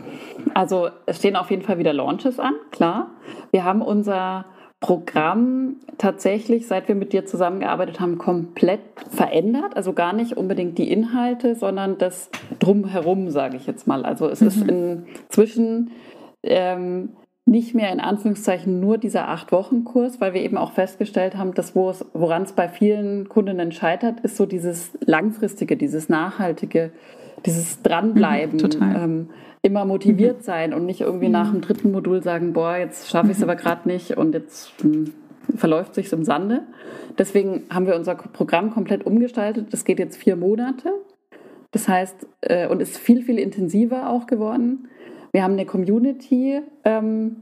also 0.55 0.91
es 1.07 1.19
stehen 1.19 1.37
auf 1.37 1.51
jeden 1.51 1.63
Fall 1.63 1.79
wieder 1.79 1.93
Launches 1.93 2.41
an, 2.41 2.55
klar. 2.71 3.11
Wir 3.51 3.65
haben 3.65 3.81
unser 3.81 4.45
Programm 4.83 5.77
tatsächlich, 5.97 6.67
seit 6.67 6.89
wir 6.89 6.97
mit 6.97 7.13
dir 7.13 7.25
zusammengearbeitet 7.25 8.01
haben, 8.01 8.19
komplett 8.19 8.81
verändert. 9.11 9.77
Also 9.77 9.93
gar 9.93 10.13
nicht 10.13 10.37
unbedingt 10.37 10.77
die 10.77 10.91
Inhalte, 10.91 11.55
sondern 11.55 11.99
das 11.99 12.31
drumherum, 12.59 13.31
sage 13.31 13.57
ich 13.57 13.67
jetzt 13.67 13.87
mal. 13.87 14.05
Also 14.05 14.29
es 14.29 14.41
mhm. 14.41 14.47
ist 14.49 14.69
inzwischen 14.69 15.93
ähm, 16.43 17.11
nicht 17.47 17.75
mehr 17.75 17.93
in 17.93 18.01
Anführungszeichen 18.01 18.81
nur 18.81 18.99
dieser 18.99 19.29
Acht-Wochen-Kurs, 19.29 20.21
weil 20.21 20.35
wir 20.35 20.43
eben 20.43 20.57
auch 20.57 20.73
festgestellt 20.73 21.37
haben, 21.37 21.55
dass 21.55 21.77
woran 21.77 22.43
es 22.43 22.53
bei 22.53 22.69
vielen 22.69 23.29
Kundinnen 23.29 23.71
scheitert, 23.71 24.21
ist 24.21 24.37
so 24.37 24.47
dieses 24.47 24.91
langfristige, 25.01 25.77
dieses 25.77 26.09
nachhaltige, 26.09 26.91
dieses 27.45 27.83
Dranbleiben. 27.83 28.59
Mhm, 28.59 28.95
ähm, 28.97 29.29
immer 29.63 29.85
motiviert 29.85 30.39
mhm. 30.39 30.43
sein 30.43 30.75
und 30.75 30.87
nicht 30.87 31.01
irgendwie 31.01 31.27
mhm. 31.27 31.33
nach 31.33 31.51
dem 31.51 31.61
dritten 31.61 31.93
Modul 31.93 32.23
sagen, 32.23 32.53
boah, 32.53 32.77
jetzt 32.77 33.09
schaffe 33.09 33.29
ich 33.29 33.35
es 33.35 33.39
mhm. 33.39 33.45
aber 33.45 33.57
gerade 33.57 33.89
nicht 33.89 34.17
und 34.17 34.35
jetzt 34.35 34.73
hm, 34.83 35.13
verläuft 35.55 35.95
sich 35.95 36.13
im 36.13 36.25
Sande. 36.25 36.63
Deswegen 37.17 37.63
haben 37.71 37.87
wir 37.87 37.95
unser 37.95 38.17
Programm 38.17 38.71
komplett 38.73 39.07
umgestaltet. 39.07 39.73
Das 39.73 39.85
geht 39.85 39.99
jetzt 39.99 40.17
vier 40.17 40.37
Monate. 40.37 40.93
Das 41.71 41.89
heißt, 41.89 42.27
äh, 42.43 42.67
und 42.69 42.83
ist 42.83 42.99
viel, 42.99 43.23
viel 43.23 43.39
intensiver 43.39 44.11
auch 44.11 44.27
geworden. 44.27 44.89
Wir 45.33 45.43
haben 45.43 45.55
eine 45.55 45.65
Community, 45.65 46.61
ähm, 46.85 47.37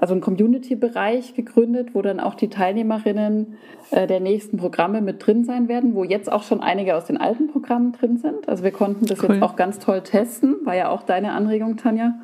also 0.00 0.14
einen 0.14 0.22
Community-Bereich 0.22 1.34
gegründet, 1.34 1.94
wo 1.94 2.00
dann 2.00 2.20
auch 2.20 2.34
die 2.34 2.48
Teilnehmerinnen 2.48 3.58
äh, 3.90 4.06
der 4.06 4.20
nächsten 4.20 4.56
Programme 4.56 5.02
mit 5.02 5.24
drin 5.26 5.44
sein 5.44 5.68
werden, 5.68 5.94
wo 5.94 6.04
jetzt 6.04 6.32
auch 6.32 6.42
schon 6.42 6.62
einige 6.62 6.96
aus 6.96 7.04
den 7.04 7.18
alten 7.18 7.48
Programmen 7.48 7.92
drin 7.92 8.16
sind. 8.16 8.48
Also 8.48 8.64
wir 8.64 8.70
konnten 8.70 9.04
das 9.04 9.22
cool. 9.22 9.34
jetzt 9.34 9.42
auch 9.42 9.56
ganz 9.56 9.78
toll 9.78 10.00
testen, 10.00 10.56
war 10.64 10.74
ja 10.74 10.88
auch 10.88 11.02
deine 11.02 11.32
Anregung, 11.32 11.76
Tanja, 11.76 12.14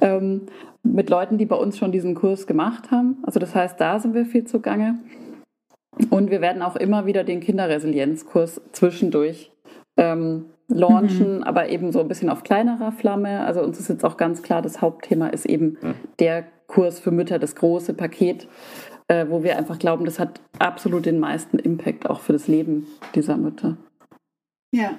ähm, 0.00 0.46
mit 0.82 1.10
Leuten, 1.10 1.36
die 1.36 1.44
bei 1.44 1.56
uns 1.56 1.76
schon 1.76 1.92
diesen 1.92 2.14
Kurs 2.14 2.46
gemacht 2.46 2.90
haben. 2.90 3.18
Also 3.24 3.38
das 3.38 3.54
heißt, 3.54 3.78
da 3.78 3.98
sind 3.98 4.14
wir 4.14 4.24
viel 4.24 4.44
zugange. 4.44 4.98
Und 6.08 6.30
wir 6.30 6.40
werden 6.40 6.62
auch 6.62 6.76
immer 6.76 7.04
wieder 7.04 7.24
den 7.24 7.40
Kinderresilienzkurs 7.40 8.62
zwischendurch 8.72 9.52
ähm, 9.98 10.46
launchen, 10.68 11.38
mhm. 11.38 11.42
aber 11.42 11.68
eben 11.68 11.92
so 11.92 12.00
ein 12.00 12.08
bisschen 12.08 12.30
auf 12.30 12.42
kleinerer 12.42 12.92
Flamme. 12.92 13.44
Also 13.44 13.60
uns 13.62 13.78
ist 13.78 13.88
jetzt 13.88 14.04
auch 14.04 14.16
ganz 14.16 14.42
klar, 14.42 14.62
das 14.62 14.80
Hauptthema 14.80 15.26
ist 15.28 15.44
eben 15.44 15.76
der 16.20 16.44
Kurs 16.68 17.00
für 17.00 17.10
Mütter, 17.10 17.40
das 17.40 17.56
große 17.56 17.94
Paket, 17.94 18.46
äh, 19.08 19.26
wo 19.28 19.42
wir 19.42 19.58
einfach 19.58 19.78
glauben, 19.78 20.04
das 20.04 20.20
hat 20.20 20.40
absolut 20.58 21.06
den 21.06 21.18
meisten 21.18 21.58
Impact 21.58 22.08
auch 22.08 22.20
für 22.20 22.32
das 22.32 22.46
Leben 22.46 22.86
dieser 23.14 23.36
Mütter. 23.36 23.76
Ja. 24.72 24.92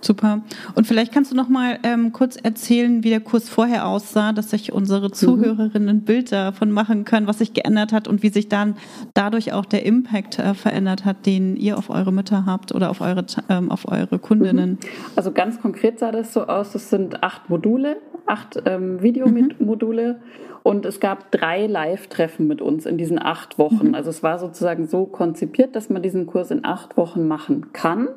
Super. 0.00 0.42
Und 0.76 0.86
vielleicht 0.86 1.12
kannst 1.12 1.32
du 1.32 1.36
noch 1.36 1.48
mal 1.48 1.80
ähm, 1.82 2.12
kurz 2.12 2.36
erzählen, 2.36 3.02
wie 3.02 3.10
der 3.10 3.18
Kurs 3.18 3.48
vorher 3.48 3.88
aussah, 3.88 4.32
dass 4.32 4.50
sich 4.50 4.72
unsere 4.72 5.08
mhm. 5.08 5.12
Zuhörerinnen 5.12 5.88
ein 5.88 6.02
Bild 6.02 6.30
davon 6.30 6.70
machen 6.70 7.04
können, 7.04 7.26
was 7.26 7.38
sich 7.38 7.52
geändert 7.52 7.92
hat 7.92 8.06
und 8.06 8.22
wie 8.22 8.28
sich 8.28 8.48
dann 8.48 8.76
dadurch 9.14 9.52
auch 9.52 9.64
der 9.64 9.84
Impact 9.84 10.38
äh, 10.38 10.54
verändert 10.54 11.04
hat, 11.04 11.26
den 11.26 11.56
ihr 11.56 11.76
auf 11.78 11.90
eure 11.90 12.12
Mütter 12.12 12.46
habt 12.46 12.72
oder 12.72 12.90
auf 12.90 13.00
eure 13.00 13.24
ähm, 13.48 13.72
auf 13.72 13.88
eure 13.88 14.20
Kundinnen. 14.20 14.72
Mhm. 14.72 14.78
Also 15.16 15.32
ganz 15.32 15.60
konkret 15.60 15.98
sah 15.98 16.12
das 16.12 16.32
so 16.32 16.46
aus: 16.46 16.72
Das 16.72 16.90
sind 16.90 17.24
acht 17.24 17.50
Module, 17.50 17.96
acht 18.26 18.62
ähm, 18.66 19.02
Videomodule. 19.02 20.12
Mhm. 20.14 20.47
Und 20.62 20.84
es 20.84 21.00
gab 21.00 21.30
drei 21.30 21.66
Live-Treffen 21.66 22.46
mit 22.46 22.60
uns 22.60 22.86
in 22.86 22.98
diesen 22.98 23.20
acht 23.20 23.58
Wochen. 23.58 23.94
Also 23.94 24.10
es 24.10 24.22
war 24.22 24.38
sozusagen 24.38 24.86
so 24.86 25.06
konzipiert, 25.06 25.76
dass 25.76 25.88
man 25.88 26.02
diesen 26.02 26.26
Kurs 26.26 26.50
in 26.50 26.64
acht 26.64 26.96
Wochen 26.96 27.26
machen 27.26 27.72
kann. 27.72 28.08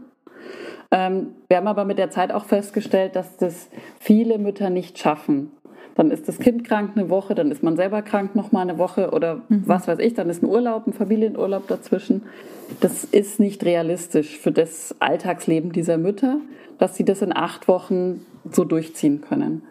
Ähm, 0.92 1.28
wir 1.48 1.58
haben 1.58 1.68
aber 1.68 1.86
mit 1.86 1.98
der 1.98 2.12
Zeit 2.12 2.32
auch 2.32 2.46
festgestellt, 2.46 3.16
dass 3.16 3.38
das 3.38 3.70
viele 4.00 4.38
Mütter 4.38 4.70
nicht 4.70 5.00
schaffen. 5.00 5.52
Dann 5.96 6.12
ist 6.12 6.28
das 6.28 6.39
Kind 6.39 6.64
krank 6.64 6.92
eine 6.96 7.10
Woche, 7.10 7.36
dann 7.36 7.52
ist 7.52 7.64
man 7.64 7.76
selber 7.76 8.02
krank 8.02 8.36
noch 8.36 8.52
mal 8.52 8.62
eine 8.62 8.78
Woche 8.78 9.12
oder 9.12 9.42
mhm. 9.50 9.64
was 9.66 9.88
weiß 9.88 10.00
ich, 10.00 10.14
dann 10.14 10.30
ist 10.30 10.42
ein 10.42 10.50
Urlaub, 10.50 10.88
ein 10.88 10.94
Familienurlaub 10.94 11.68
dazwischen. 11.68 12.24
Das 12.80 13.04
ist 13.04 13.39
nicht 13.39 13.64
realistisch 13.66 14.38
für 14.38 14.52
das 14.52 14.96
Alltagsleben 15.00 15.72
dieser 15.72 15.98
Mütter, 15.98 16.38
dass 16.78 16.96
sie 16.96 17.04
das 17.04 17.22
in 17.22 17.36
acht 17.36 17.68
Wochen 17.68 18.26
so 18.50 18.64
durchziehen 18.64 19.22
können. 19.22 19.64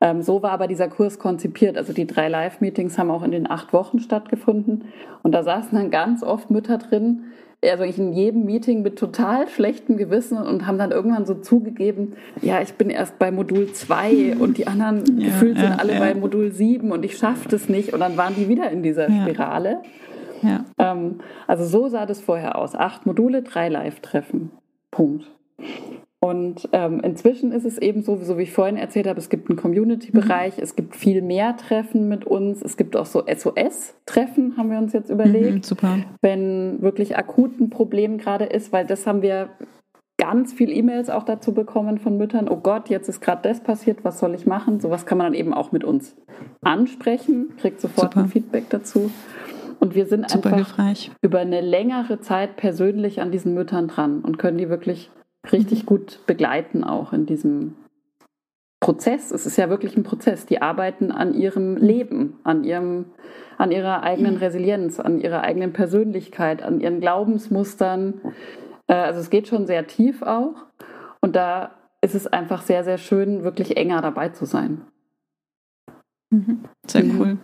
Ähm, 0.00 0.22
so 0.22 0.42
war 0.42 0.52
aber 0.52 0.66
dieser 0.66 0.88
Kurs 0.88 1.18
konzipiert. 1.18 1.76
Also 1.76 1.92
die 1.92 2.06
drei 2.06 2.28
Live-Meetings 2.28 2.98
haben 2.98 3.10
auch 3.10 3.22
in 3.22 3.30
den 3.30 3.50
acht 3.50 3.72
Wochen 3.72 3.98
stattgefunden. 3.98 4.84
Und 5.22 5.32
da 5.32 5.42
saßen 5.42 5.76
dann 5.76 5.90
ganz 5.90 6.22
oft 6.22 6.50
Mütter 6.50 6.78
drin, 6.78 7.24
also 7.64 7.84
in 7.84 8.12
jedem 8.12 8.44
Meeting 8.44 8.82
mit 8.82 8.98
total 8.98 9.48
schlechtem 9.48 9.96
Gewissen 9.96 10.36
und 10.38 10.66
haben 10.66 10.78
dann 10.78 10.90
irgendwann 10.90 11.24
so 11.24 11.34
zugegeben, 11.34 12.12
ja, 12.42 12.60
ich 12.60 12.74
bin 12.74 12.90
erst 12.90 13.18
bei 13.18 13.30
Modul 13.30 13.72
2 13.72 14.36
und 14.38 14.58
die 14.58 14.66
anderen 14.66 15.18
ja, 15.18 15.28
gefühlt 15.28 15.58
sind 15.58 15.70
ja, 15.70 15.76
alle 15.76 15.94
ja. 15.94 15.98
bei 15.98 16.14
Modul 16.14 16.52
7 16.52 16.92
und 16.92 17.04
ich 17.04 17.16
schaffe 17.16 17.48
das 17.48 17.68
nicht. 17.68 17.92
Und 17.92 18.00
dann 18.00 18.16
waren 18.16 18.34
die 18.34 18.48
wieder 18.48 18.70
in 18.70 18.82
dieser 18.82 19.08
Spirale. 19.22 19.82
Ähm, 20.78 21.20
also 21.46 21.64
so 21.64 21.88
sah 21.88 22.04
das 22.04 22.20
vorher 22.20 22.56
aus. 22.56 22.74
Acht 22.74 23.06
Module, 23.06 23.42
drei 23.42 23.68
Live-Treffen. 23.68 24.50
Punkt. 24.90 25.30
Und 26.26 26.68
ähm, 26.72 26.98
inzwischen 27.04 27.52
ist 27.52 27.64
es 27.64 27.78
eben 27.78 28.02
so, 28.02 28.16
so 28.16 28.36
wie 28.36 28.42
ich 28.42 28.52
vorhin 28.52 28.76
erzählt 28.76 29.06
habe, 29.06 29.20
es 29.20 29.28
gibt 29.28 29.48
einen 29.48 29.56
Community-Bereich, 29.56 30.56
mhm. 30.56 30.62
es 30.64 30.74
gibt 30.74 30.96
viel 30.96 31.22
mehr 31.22 31.56
Treffen 31.56 32.08
mit 32.08 32.24
uns, 32.24 32.62
es 32.62 32.76
gibt 32.76 32.96
auch 32.96 33.06
so 33.06 33.22
SOS-Treffen, 33.24 34.56
haben 34.56 34.72
wir 34.72 34.78
uns 34.78 34.92
jetzt 34.92 35.08
überlegt. 35.08 35.54
Mhm, 35.54 35.62
super. 35.62 35.98
Wenn 36.22 36.82
wirklich 36.82 37.16
akut 37.16 37.60
ein 37.60 37.70
Problem 37.70 38.18
gerade 38.18 38.44
ist, 38.46 38.72
weil 38.72 38.84
das 38.84 39.06
haben 39.06 39.22
wir 39.22 39.50
ganz 40.18 40.52
viel 40.52 40.76
E-Mails 40.76 41.10
auch 41.10 41.22
dazu 41.22 41.54
bekommen 41.54 41.98
von 41.98 42.16
Müttern, 42.16 42.48
oh 42.48 42.56
Gott, 42.56 42.88
jetzt 42.88 43.08
ist 43.08 43.20
gerade 43.20 43.42
das 43.48 43.60
passiert, 43.60 44.00
was 44.02 44.18
soll 44.18 44.34
ich 44.34 44.46
machen? 44.46 44.80
Sowas 44.80 45.06
kann 45.06 45.18
man 45.18 45.28
dann 45.28 45.34
eben 45.34 45.54
auch 45.54 45.70
mit 45.70 45.84
uns 45.84 46.16
ansprechen, 46.60 47.52
kriegt 47.56 47.80
sofort 47.80 48.14
Super. 48.14 48.24
ein 48.24 48.30
Feedback 48.30 48.64
dazu. 48.68 49.12
Und 49.78 49.94
wir 49.94 50.06
sind 50.06 50.28
Super 50.28 50.54
einfach 50.54 50.76
hilfreich. 50.76 51.12
über 51.22 51.38
eine 51.38 51.60
längere 51.60 52.18
Zeit 52.20 52.56
persönlich 52.56 53.20
an 53.20 53.30
diesen 53.30 53.54
Müttern 53.54 53.86
dran 53.86 54.22
und 54.22 54.38
können 54.38 54.58
die 54.58 54.68
wirklich 54.68 55.12
richtig 55.52 55.86
gut 55.86 56.20
begleiten 56.26 56.84
auch 56.84 57.12
in 57.12 57.26
diesem 57.26 57.76
Prozess. 58.80 59.30
Es 59.30 59.46
ist 59.46 59.56
ja 59.56 59.70
wirklich 59.70 59.96
ein 59.96 60.02
Prozess. 60.02 60.46
Die 60.46 60.60
arbeiten 60.60 61.10
an 61.10 61.34
ihrem 61.34 61.76
Leben, 61.76 62.38
an 62.44 62.64
ihrem, 62.64 63.06
an 63.58 63.72
ihrer 63.72 64.02
eigenen 64.02 64.36
Resilienz, 64.36 65.00
an 65.00 65.20
ihrer 65.20 65.42
eigenen 65.42 65.72
Persönlichkeit, 65.72 66.62
an 66.62 66.80
ihren 66.80 67.00
Glaubensmustern. 67.00 68.20
Äh, 68.86 68.94
also 68.94 69.20
es 69.20 69.30
geht 69.30 69.48
schon 69.48 69.66
sehr 69.66 69.86
tief 69.86 70.22
auch. 70.22 70.54
Und 71.20 71.36
da 71.36 71.72
ist 72.00 72.14
es 72.14 72.26
einfach 72.26 72.62
sehr, 72.62 72.84
sehr 72.84 72.98
schön, 72.98 73.42
wirklich 73.42 73.76
enger 73.76 74.02
dabei 74.02 74.28
zu 74.28 74.44
sein. 74.44 74.82
Mhm. 76.30 76.64
Sehr 76.86 77.04
cool. 77.04 77.38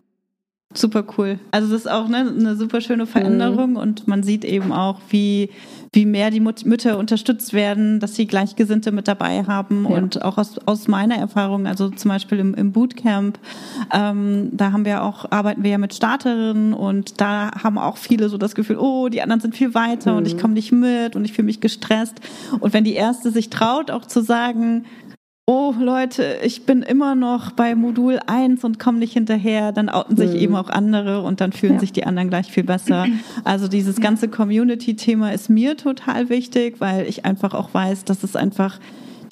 Super 0.75 1.05
cool. 1.17 1.39
Also 1.51 1.71
das 1.71 1.83
ist 1.83 1.91
auch 1.91 2.09
ne, 2.09 2.19
eine 2.37 2.57
super 2.57 2.81
schöne 2.81 3.07
Veränderung 3.07 3.71
mhm. 3.71 3.77
und 3.77 4.09
man 4.09 4.23
sieht 4.23 4.45
eben 4.45 4.73
auch, 4.73 5.01
wie, 5.11 5.51
wie 5.93 6.07
mehr 6.07 6.31
die 6.31 6.41
Mütter 6.41 6.99
unterstützt 6.99 7.53
werden, 7.53 8.01
dass 8.01 8.15
sie 8.15 8.27
Gleichgesinnte 8.27 8.93
mit 8.93 9.07
dabei 9.07 9.45
haben 9.45 9.87
ja. 9.89 9.97
und 9.97 10.23
auch 10.23 10.39
aus, 10.39 10.59
aus 10.65 10.89
meiner 10.89 11.17
Erfahrung, 11.17 11.67
also 11.67 11.91
zum 11.91 12.09
Beispiel 12.11 12.39
im, 12.39 12.55
im 12.55 12.73
Bootcamp, 12.73 13.39
ähm, 13.93 14.49
da 14.53 14.73
haben 14.73 14.87
wir 14.87 15.03
auch, 15.03 15.31
arbeiten 15.31 15.63
wir 15.63 15.73
ja 15.73 15.79
mit 15.79 15.93
Starterinnen 15.93 16.73
und 16.73 17.21
da 17.21 17.51
haben 17.63 17.77
auch 17.77 17.99
viele 17.99 18.31
so 18.31 18.39
das 18.39 18.55
Gefühl, 18.55 18.79
oh, 18.79 19.09
die 19.09 19.21
anderen 19.21 19.41
sind 19.41 19.55
viel 19.55 19.75
weiter 19.75 20.13
mhm. 20.13 20.19
und 20.19 20.27
ich 20.27 20.37
mhm. 20.37 20.41
komme 20.41 20.55
nicht 20.55 20.73
mit 20.73 21.17
und 21.17 21.27
ich 21.27 21.35
fühle 21.35 21.47
mich 21.47 21.61
gestresst. 21.61 22.21
Und 22.61 22.73
wenn 22.73 22.85
die 22.85 22.95
erste 22.95 23.31
sich 23.31 23.51
traut, 23.51 23.91
auch 23.91 24.07
zu 24.07 24.23
sagen, 24.23 24.87
oh 25.47 25.75
Leute, 25.79 26.39
ich 26.45 26.67
bin 26.67 26.83
immer 26.83 27.15
noch 27.15 27.53
bei 27.53 27.75
Modul 27.75 28.21
1 28.27 28.63
und 28.65 28.79
komme 28.79 28.99
nicht 28.99 29.13
hinterher, 29.13 29.73
dann 29.73 29.89
outen 29.89 30.17
sich 30.17 30.31
mhm. 30.31 30.37
eben 30.37 30.57
auch 30.57 30.69
andere 30.69 31.23
und 31.23 31.41
dann 31.41 31.53
fühlen 31.53 31.75
ja. 31.75 31.81
sich 31.81 31.93
die 31.93 32.05
anderen 32.05 32.29
gleich 32.29 32.51
viel 32.51 32.65
besser. 32.65 33.07
Also 33.45 33.67
dieses 33.67 34.01
ganze 34.01 34.29
Community-Thema 34.29 35.33
ist 35.33 35.51
mir 35.51 35.77
total 35.77 36.29
wichtig, 36.29 36.77
weil 36.81 37.07
ich 37.09 37.25
einfach 37.25 37.55
auch 37.55 37.75
weiß, 37.75 38.05
dass 38.05 38.23
es 38.23 38.37
einfach 38.37 38.79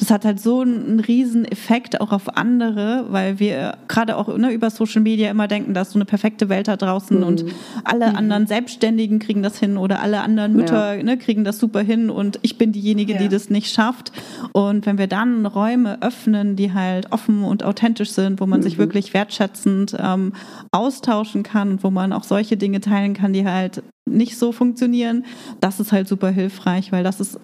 das 0.00 0.10
hat 0.10 0.24
halt 0.24 0.40
so 0.40 0.62
einen 0.62 0.98
riesen 0.98 1.44
Effekt 1.44 2.00
auch 2.00 2.10
auf 2.10 2.34
andere, 2.38 3.04
weil 3.10 3.38
wir 3.38 3.76
gerade 3.86 4.16
auch 4.16 4.34
ne, 4.34 4.50
über 4.50 4.70
Social 4.70 5.02
Media 5.02 5.30
immer 5.30 5.46
denken, 5.46 5.74
da 5.74 5.82
ist 5.82 5.90
so 5.90 5.98
eine 5.98 6.06
perfekte 6.06 6.48
Welt 6.48 6.68
da 6.68 6.78
draußen 6.78 7.18
mhm. 7.18 7.22
und 7.22 7.44
alle 7.84 8.08
mhm. 8.08 8.16
anderen 8.16 8.46
Selbstständigen 8.46 9.18
kriegen 9.18 9.42
das 9.42 9.58
hin 9.58 9.76
oder 9.76 10.00
alle 10.00 10.22
anderen 10.22 10.54
Mütter 10.54 10.94
ja. 10.96 11.02
ne, 11.02 11.18
kriegen 11.18 11.44
das 11.44 11.58
super 11.58 11.80
hin 11.80 12.08
und 12.08 12.38
ich 12.40 12.56
bin 12.56 12.72
diejenige, 12.72 13.12
ja. 13.12 13.18
die 13.18 13.28
das 13.28 13.50
nicht 13.50 13.74
schafft. 13.74 14.10
Und 14.52 14.86
wenn 14.86 14.96
wir 14.96 15.06
dann 15.06 15.44
Räume 15.44 16.00
öffnen, 16.00 16.56
die 16.56 16.72
halt 16.72 17.12
offen 17.12 17.44
und 17.44 17.62
authentisch 17.62 18.12
sind, 18.12 18.40
wo 18.40 18.46
man 18.46 18.60
mhm. 18.60 18.64
sich 18.64 18.78
wirklich 18.78 19.12
wertschätzend 19.12 19.94
ähm, 19.98 20.32
austauschen 20.72 21.42
kann, 21.42 21.82
wo 21.82 21.90
man 21.90 22.14
auch 22.14 22.24
solche 22.24 22.56
Dinge 22.56 22.80
teilen 22.80 23.12
kann, 23.12 23.34
die 23.34 23.46
halt 23.46 23.82
nicht 24.08 24.38
so 24.38 24.52
funktionieren, 24.52 25.26
das 25.60 25.78
ist 25.78 25.92
halt 25.92 26.08
super 26.08 26.30
hilfreich, 26.30 26.90
weil 26.90 27.04
das 27.04 27.20
ist 27.20 27.38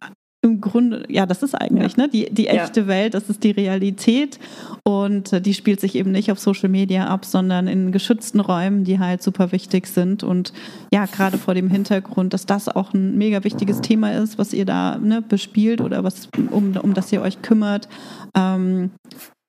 im 0.47 0.61
Grunde, 0.61 1.05
ja, 1.09 1.26
das 1.26 1.42
ist 1.42 1.55
eigentlich 1.55 1.97
ja. 1.97 2.05
ne, 2.05 2.09
die, 2.09 2.28
die 2.30 2.49
echte 2.49 2.80
ja. 2.82 2.86
Welt, 2.86 3.14
das 3.14 3.28
ist 3.28 3.44
die 3.44 3.51
Realität 3.51 4.38
und 4.84 5.32
äh, 5.32 5.40
die 5.40 5.55
spielt 5.55 5.80
sich 5.80 5.94
eben 5.94 6.12
nicht 6.12 6.30
auf 6.30 6.38
Social 6.38 6.68
Media 6.68 7.07
ab, 7.07 7.24
sondern 7.24 7.66
in 7.66 7.92
geschützten 7.92 8.40
Räumen, 8.40 8.84
die 8.84 8.99
halt 8.99 9.22
super 9.22 9.53
wichtig 9.53 9.86
sind 9.86 10.22
und 10.22 10.53
ja, 10.92 11.07
gerade 11.07 11.38
vor 11.38 11.55
dem 11.55 11.68
Hintergrund, 11.68 12.32
dass 12.32 12.47
das 12.47 12.68
auch 12.68 12.94
ein 12.94 13.18
mega 13.18 13.44
wichtiges 13.44 13.80
Thema 13.80 14.12
ist, 14.12 14.38
was 14.38 14.53
ihr 14.53 14.64
da 14.64 14.99
ne, 14.99 15.22
bespielt 15.22 15.80
oder 15.80 16.05
was, 16.05 16.28
um, 16.51 16.76
um 16.76 16.94
das 16.94 17.12
ihr 17.12 17.20
euch 17.20 17.42
kümmert. 17.42 17.88
Ähm, 18.34 18.90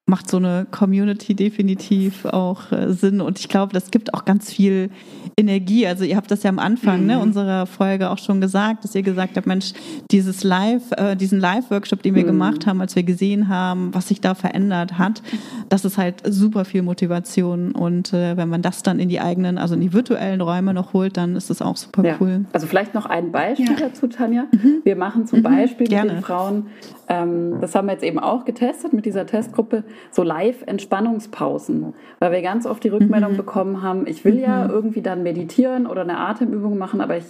macht 0.08 0.30
so 0.30 0.38
eine 0.38 0.66
Community 0.70 1.34
definitiv 1.34 2.24
auch 2.24 2.72
äh, 2.72 2.92
Sinn. 2.92 3.20
Und 3.20 3.38
ich 3.38 3.48
glaube, 3.48 3.72
das 3.72 3.90
gibt 3.90 4.14
auch 4.14 4.24
ganz 4.24 4.50
viel 4.50 4.90
Energie. 5.36 5.86
Also 5.86 6.04
ihr 6.04 6.16
habt 6.16 6.30
das 6.30 6.42
ja 6.42 6.48
am 6.48 6.58
Anfang 6.58 7.06
ne, 7.06 7.14
mhm. 7.14 7.18
ne, 7.18 7.20
unserer 7.20 7.66
Folge 7.66 8.10
auch 8.10 8.18
schon 8.18 8.40
gesagt, 8.40 8.84
dass 8.84 8.94
ihr 8.94 9.02
gesagt 9.02 9.36
habt, 9.36 9.46
Mensch, 9.46 9.72
dieses 10.10 10.44
Live, 10.44 10.90
äh, 10.92 11.14
diesen 11.14 11.40
Live-Workshop, 11.40 12.02
den 12.02 12.14
wir 12.14 12.22
mhm. 12.22 12.28
gemacht 12.28 12.66
haben, 12.66 12.80
als 12.80 12.96
wir 12.96 13.02
gesehen 13.02 13.48
haben, 13.48 13.94
was 13.94 14.08
sich 14.08 14.20
da 14.20 14.34
verändert 14.34 14.98
hat, 14.98 15.22
das 15.68 15.84
ist 15.84 15.98
halt 15.98 16.22
super 16.26 16.64
viel 16.64 16.82
Motivation. 16.82 17.72
Und 17.72 18.12
äh, 18.14 18.36
wenn 18.36 18.48
man 18.48 18.62
das 18.62 18.82
dann 18.82 18.98
in 18.98 19.10
die 19.10 19.20
eigenen, 19.20 19.58
also 19.58 19.74
in 19.74 19.82
die 19.82 19.92
virtuellen 19.92 20.40
Räume 20.40 20.72
noch 20.72 20.94
holt, 20.94 21.18
dann 21.18 21.36
ist 21.36 21.50
das 21.50 21.60
auch 21.60 21.76
super 21.76 22.04
ja. 22.04 22.16
cool. 22.20 22.46
Also 22.52 22.66
vielleicht 22.66 22.94
noch 22.94 23.04
ein 23.04 23.30
Beispiel 23.30 23.66
ja. 23.66 23.76
dazu, 23.88 24.06
Tanja. 24.06 24.46
Mhm. 24.52 24.80
Wir 24.84 24.96
machen 24.96 25.26
zum 25.26 25.40
mhm. 25.40 25.44
Beispiel 25.44 25.88
mit 25.88 26.10
den 26.10 26.22
Frauen 26.22 26.66
ähm, 27.08 27.58
das 27.60 27.74
haben 27.74 27.86
wir 27.86 27.92
jetzt 27.92 28.04
eben 28.04 28.18
auch 28.18 28.44
getestet 28.44 28.92
mit 28.92 29.06
dieser 29.06 29.26
Testgruppe, 29.26 29.84
so 30.10 30.22
Live-Entspannungspausen, 30.22 31.94
weil 32.18 32.32
wir 32.32 32.42
ganz 32.42 32.66
oft 32.66 32.84
die 32.84 32.88
Rückmeldung 32.88 33.32
mhm. 33.32 33.36
bekommen 33.36 33.82
haben, 33.82 34.06
ich 34.06 34.24
will 34.24 34.34
mhm. 34.34 34.40
ja 34.40 34.68
irgendwie 34.68 35.02
dann 35.02 35.22
meditieren 35.22 35.86
oder 35.86 36.02
eine 36.02 36.18
Atemübung 36.18 36.76
machen, 36.76 37.00
aber 37.00 37.16
ich, 37.16 37.24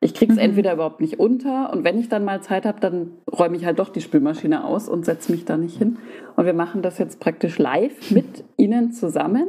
ich 0.00 0.14
kriege 0.14 0.32
es 0.32 0.38
mhm. 0.38 0.44
entweder 0.44 0.74
überhaupt 0.74 1.00
nicht 1.00 1.18
unter 1.18 1.72
und 1.72 1.84
wenn 1.84 1.98
ich 1.98 2.08
dann 2.08 2.24
mal 2.24 2.42
Zeit 2.42 2.66
habe, 2.66 2.80
dann 2.80 3.12
räume 3.32 3.56
ich 3.56 3.64
halt 3.64 3.78
doch 3.78 3.88
die 3.88 4.02
Spülmaschine 4.02 4.64
aus 4.64 4.88
und 4.88 5.06
setze 5.06 5.32
mich 5.32 5.44
da 5.44 5.56
nicht 5.56 5.78
hin. 5.78 5.96
Und 6.36 6.44
wir 6.44 6.54
machen 6.54 6.82
das 6.82 6.98
jetzt 6.98 7.18
praktisch 7.18 7.58
live 7.58 8.10
mit 8.10 8.44
Ihnen 8.58 8.92
zusammen, 8.92 9.46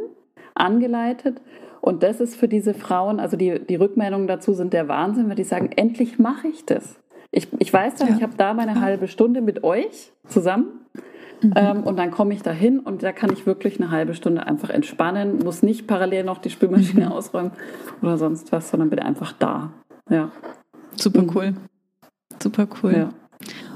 angeleitet. 0.55 1.41
Und 1.81 2.03
das 2.03 2.21
ist 2.21 2.35
für 2.35 2.47
diese 2.47 2.73
Frauen, 2.73 3.19
also 3.19 3.37
die, 3.37 3.59
die 3.65 3.75
Rückmeldungen 3.75 4.27
dazu 4.27 4.53
sind 4.53 4.73
der 4.73 4.87
Wahnsinn, 4.87 5.29
weil 5.29 5.35
die 5.35 5.43
sagen, 5.43 5.69
endlich 5.75 6.19
mache 6.19 6.47
ich 6.47 6.65
das. 6.65 6.99
Ich, 7.37 7.47
ich 7.59 7.71
weiß 7.71 7.95
dann, 7.95 8.09
ja. 8.09 8.15
ich 8.15 8.23
habe 8.23 8.33
da 8.35 8.55
meine 8.55 8.81
halbe 8.81 9.07
Stunde 9.07 9.41
mit 9.41 9.63
euch 9.63 10.11
zusammen. 10.27 10.65
Mhm. 11.43 11.53
Ähm, 11.55 11.83
und 11.83 11.97
dann 11.97 12.09
komme 12.09 12.33
ich 12.33 12.41
da 12.41 12.49
hin 12.49 12.79
und 12.79 13.03
da 13.03 13.11
kann 13.11 13.31
ich 13.31 13.45
wirklich 13.45 13.79
eine 13.79 13.91
halbe 13.91 14.15
Stunde 14.15 14.47
einfach 14.47 14.71
entspannen, 14.71 15.37
muss 15.37 15.61
nicht 15.61 15.85
parallel 15.85 16.23
noch 16.23 16.39
die 16.39 16.49
Spülmaschine 16.49 17.05
mhm. 17.05 17.11
ausräumen 17.11 17.51
oder 18.01 18.17
sonst 18.17 18.51
was, 18.51 18.71
sondern 18.71 18.89
bin 18.89 18.97
einfach 18.97 19.33
da. 19.33 19.71
Ja. 20.09 20.31
Super 20.95 21.21
mhm. 21.21 21.31
cool. 21.35 21.53
Super 22.41 22.67
cool. 22.81 22.93
Ja. 22.97 23.09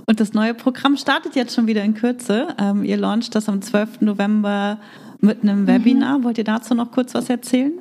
Und 0.07 0.19
das 0.19 0.33
neue 0.33 0.55
Programm 0.55 0.97
startet 0.97 1.35
jetzt 1.35 1.53
schon 1.53 1.67
wieder 1.67 1.83
in 1.83 1.93
Kürze. 1.93 2.47
Ähm, 2.59 2.83
ihr 2.83 2.97
launcht 2.97 3.35
das 3.35 3.47
am 3.47 3.61
12. 3.61 4.01
November 4.01 4.79
mit 5.19 5.43
einem 5.43 5.61
mhm. 5.61 5.67
Webinar. 5.67 6.23
Wollt 6.23 6.39
ihr 6.39 6.43
dazu 6.43 6.73
noch 6.73 6.89
kurz 6.89 7.13
was 7.13 7.29
erzählen? 7.29 7.73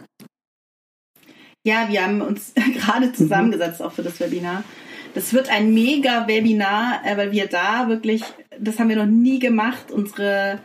Ja, 1.65 1.89
wir 1.89 2.05
haben 2.05 2.21
uns 2.21 2.53
gerade 2.75 3.07
mhm. 3.07 3.15
zusammengesetzt 3.15 3.81
auch 3.81 3.93
für 3.93 4.03
das 4.03 4.21
Webinar 4.21 4.63
das 5.15 5.33
wird 5.33 5.51
ein 5.51 5.73
mega 5.75 6.27
Webinar, 6.27 7.01
äh, 7.05 7.17
weil 7.17 7.33
wir 7.33 7.47
da 7.47 7.89
wirklich, 7.89 8.23
das 8.59 8.79
haben 8.79 8.89
wir 8.89 8.97
noch 8.97 9.07
nie 9.07 9.39
gemacht, 9.39 9.91
unsere 9.91 10.61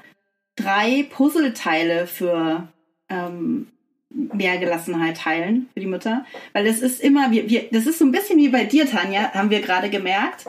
drei 0.56 1.06
Puzzleteile 1.10 2.08
für 2.08 2.68
ähm, 3.10 3.68
mehr 4.10 4.58
Gelassenheit 4.58 5.18
teilen 5.18 5.70
für 5.74 5.80
die 5.80 5.88
Mütter. 5.88 6.26
Weil 6.54 6.66
das 6.66 6.80
ist 6.80 7.02
immer, 7.02 7.32
wir, 7.32 7.50
wir, 7.50 7.66
das 7.72 7.86
ist 7.86 8.00
so 8.00 8.06
ein 8.06 8.12
bisschen 8.12 8.38
wie 8.38 8.50
bei 8.50 8.64
dir, 8.64 8.89
Tanja, 8.89 9.34
haben 9.34 9.50
wir 9.50 9.62
gerade 9.62 9.89
gemerkt. 9.89 10.46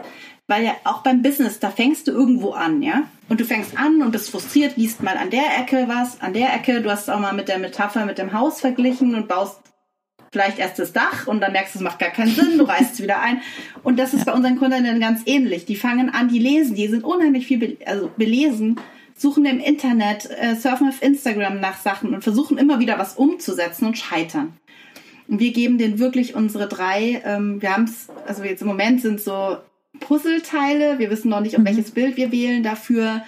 Weil 0.49 0.65
ja 0.65 0.77
auch 0.85 1.03
beim 1.03 1.23
Business, 1.23 1.59
da 1.59 1.71
fängst 1.71 2.07
du 2.07 2.13
irgendwo 2.13 2.53
an, 2.53 2.81
ja? 2.81 3.03
Und 3.29 3.41
du 3.41 3.45
fängst 3.45 3.77
an 3.77 4.01
und 4.01 4.13
bist 4.13 4.31
frustriert, 4.31 4.77
liest 4.77 5.03
mal 5.03 5.17
an 5.17 5.31
der 5.31 5.59
Ecke 5.59 5.87
was, 5.89 6.21
an 6.21 6.35
der 6.35 6.55
Ecke. 6.55 6.83
Du 6.83 6.91
hast 6.91 7.11
auch 7.11 7.19
mal 7.19 7.33
mit 7.33 7.49
der 7.49 7.59
Metapher 7.59 8.07
mit 8.07 8.19
dem 8.19 8.33
Haus 8.33 8.61
verglichen 8.61 9.17
und 9.17 9.27
baust 9.27 9.61
vielleicht 10.37 10.59
erst 10.59 10.79
das 10.79 10.93
Dach 10.93 11.27
und 11.27 11.41
dann 11.41 11.53
merkst 11.53 11.75
du, 11.75 11.79
es 11.79 11.83
macht 11.83 11.99
gar 11.99 12.11
keinen 12.11 12.29
Sinn, 12.29 12.59
du 12.59 12.65
reißt 12.65 12.93
es 12.93 13.03
wieder 13.03 13.23
ein. 13.23 13.41
Und 13.83 13.99
das 13.99 14.13
ist 14.13 14.27
ja. 14.27 14.33
bei 14.33 14.33
unseren 14.37 14.59
Kundinnen 14.59 15.01
ganz 15.01 15.23
ähnlich. 15.25 15.65
Die 15.65 15.77
fangen 15.77 16.11
an, 16.11 16.29
die 16.29 16.39
lesen, 16.39 16.75
die 16.75 16.89
sind 16.89 17.05
unheimlich 17.05 17.47
viel 17.47 17.59
be 17.59 17.77
also 17.87 18.11
belesen, 18.19 18.79
suchen 19.17 19.47
im 19.47 19.61
Internet, 19.61 20.29
äh, 20.39 20.55
surfen 20.55 20.91
auf 20.91 21.01
Instagram 21.01 21.59
nach 21.61 21.79
Sachen 21.79 22.13
und 22.13 22.23
versuchen 22.23 22.59
immer 22.59 22.81
wieder 22.81 22.99
was 22.99 23.15
umzusetzen 23.15 23.87
und 23.87 23.97
scheitern. 23.97 24.53
Und 25.27 25.41
wir 25.41 25.55
geben 25.55 25.79
denen 25.79 25.99
wirklich 25.99 26.35
unsere 26.35 26.69
drei, 26.69 27.23
ähm, 27.25 27.63
wir 27.63 27.73
haben 27.73 27.85
es, 27.85 28.09
also 28.27 28.45
jetzt 28.45 28.61
im 28.61 28.69
Moment 28.69 29.01
sind 29.01 29.23
so 29.23 29.57
Puzzleteile, 30.01 30.99
wir 30.99 31.09
wissen 31.09 31.31
noch 31.31 31.41
nicht, 31.41 31.57
um 31.57 31.63
mhm. 31.63 31.69
welches 31.69 31.93
Bild 31.93 32.19
wir 32.19 32.31
wählen 32.31 32.63
dafür 32.63 33.23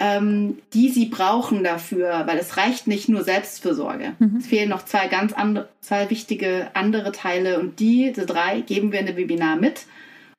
ähm, 0.00 0.58
die 0.72 0.88
sie 0.90 1.06
brauchen 1.06 1.62
dafür, 1.62 2.24
weil 2.26 2.38
es 2.38 2.56
reicht 2.56 2.86
nicht 2.86 3.08
nur 3.08 3.22
Selbstfürsorge. 3.22 4.12
Mhm. 4.18 4.36
Es 4.36 4.46
fehlen 4.46 4.68
noch 4.68 4.84
zwei 4.84 5.08
ganz 5.08 5.32
andere, 5.32 5.68
zwei 5.80 6.10
wichtige 6.10 6.68
andere 6.74 7.12
Teile 7.12 7.60
und 7.60 7.78
diese 7.78 8.26
drei 8.26 8.60
geben 8.60 8.92
wir 8.92 9.00
in 9.00 9.06
dem 9.06 9.16
Webinar 9.16 9.56
mit. 9.56 9.86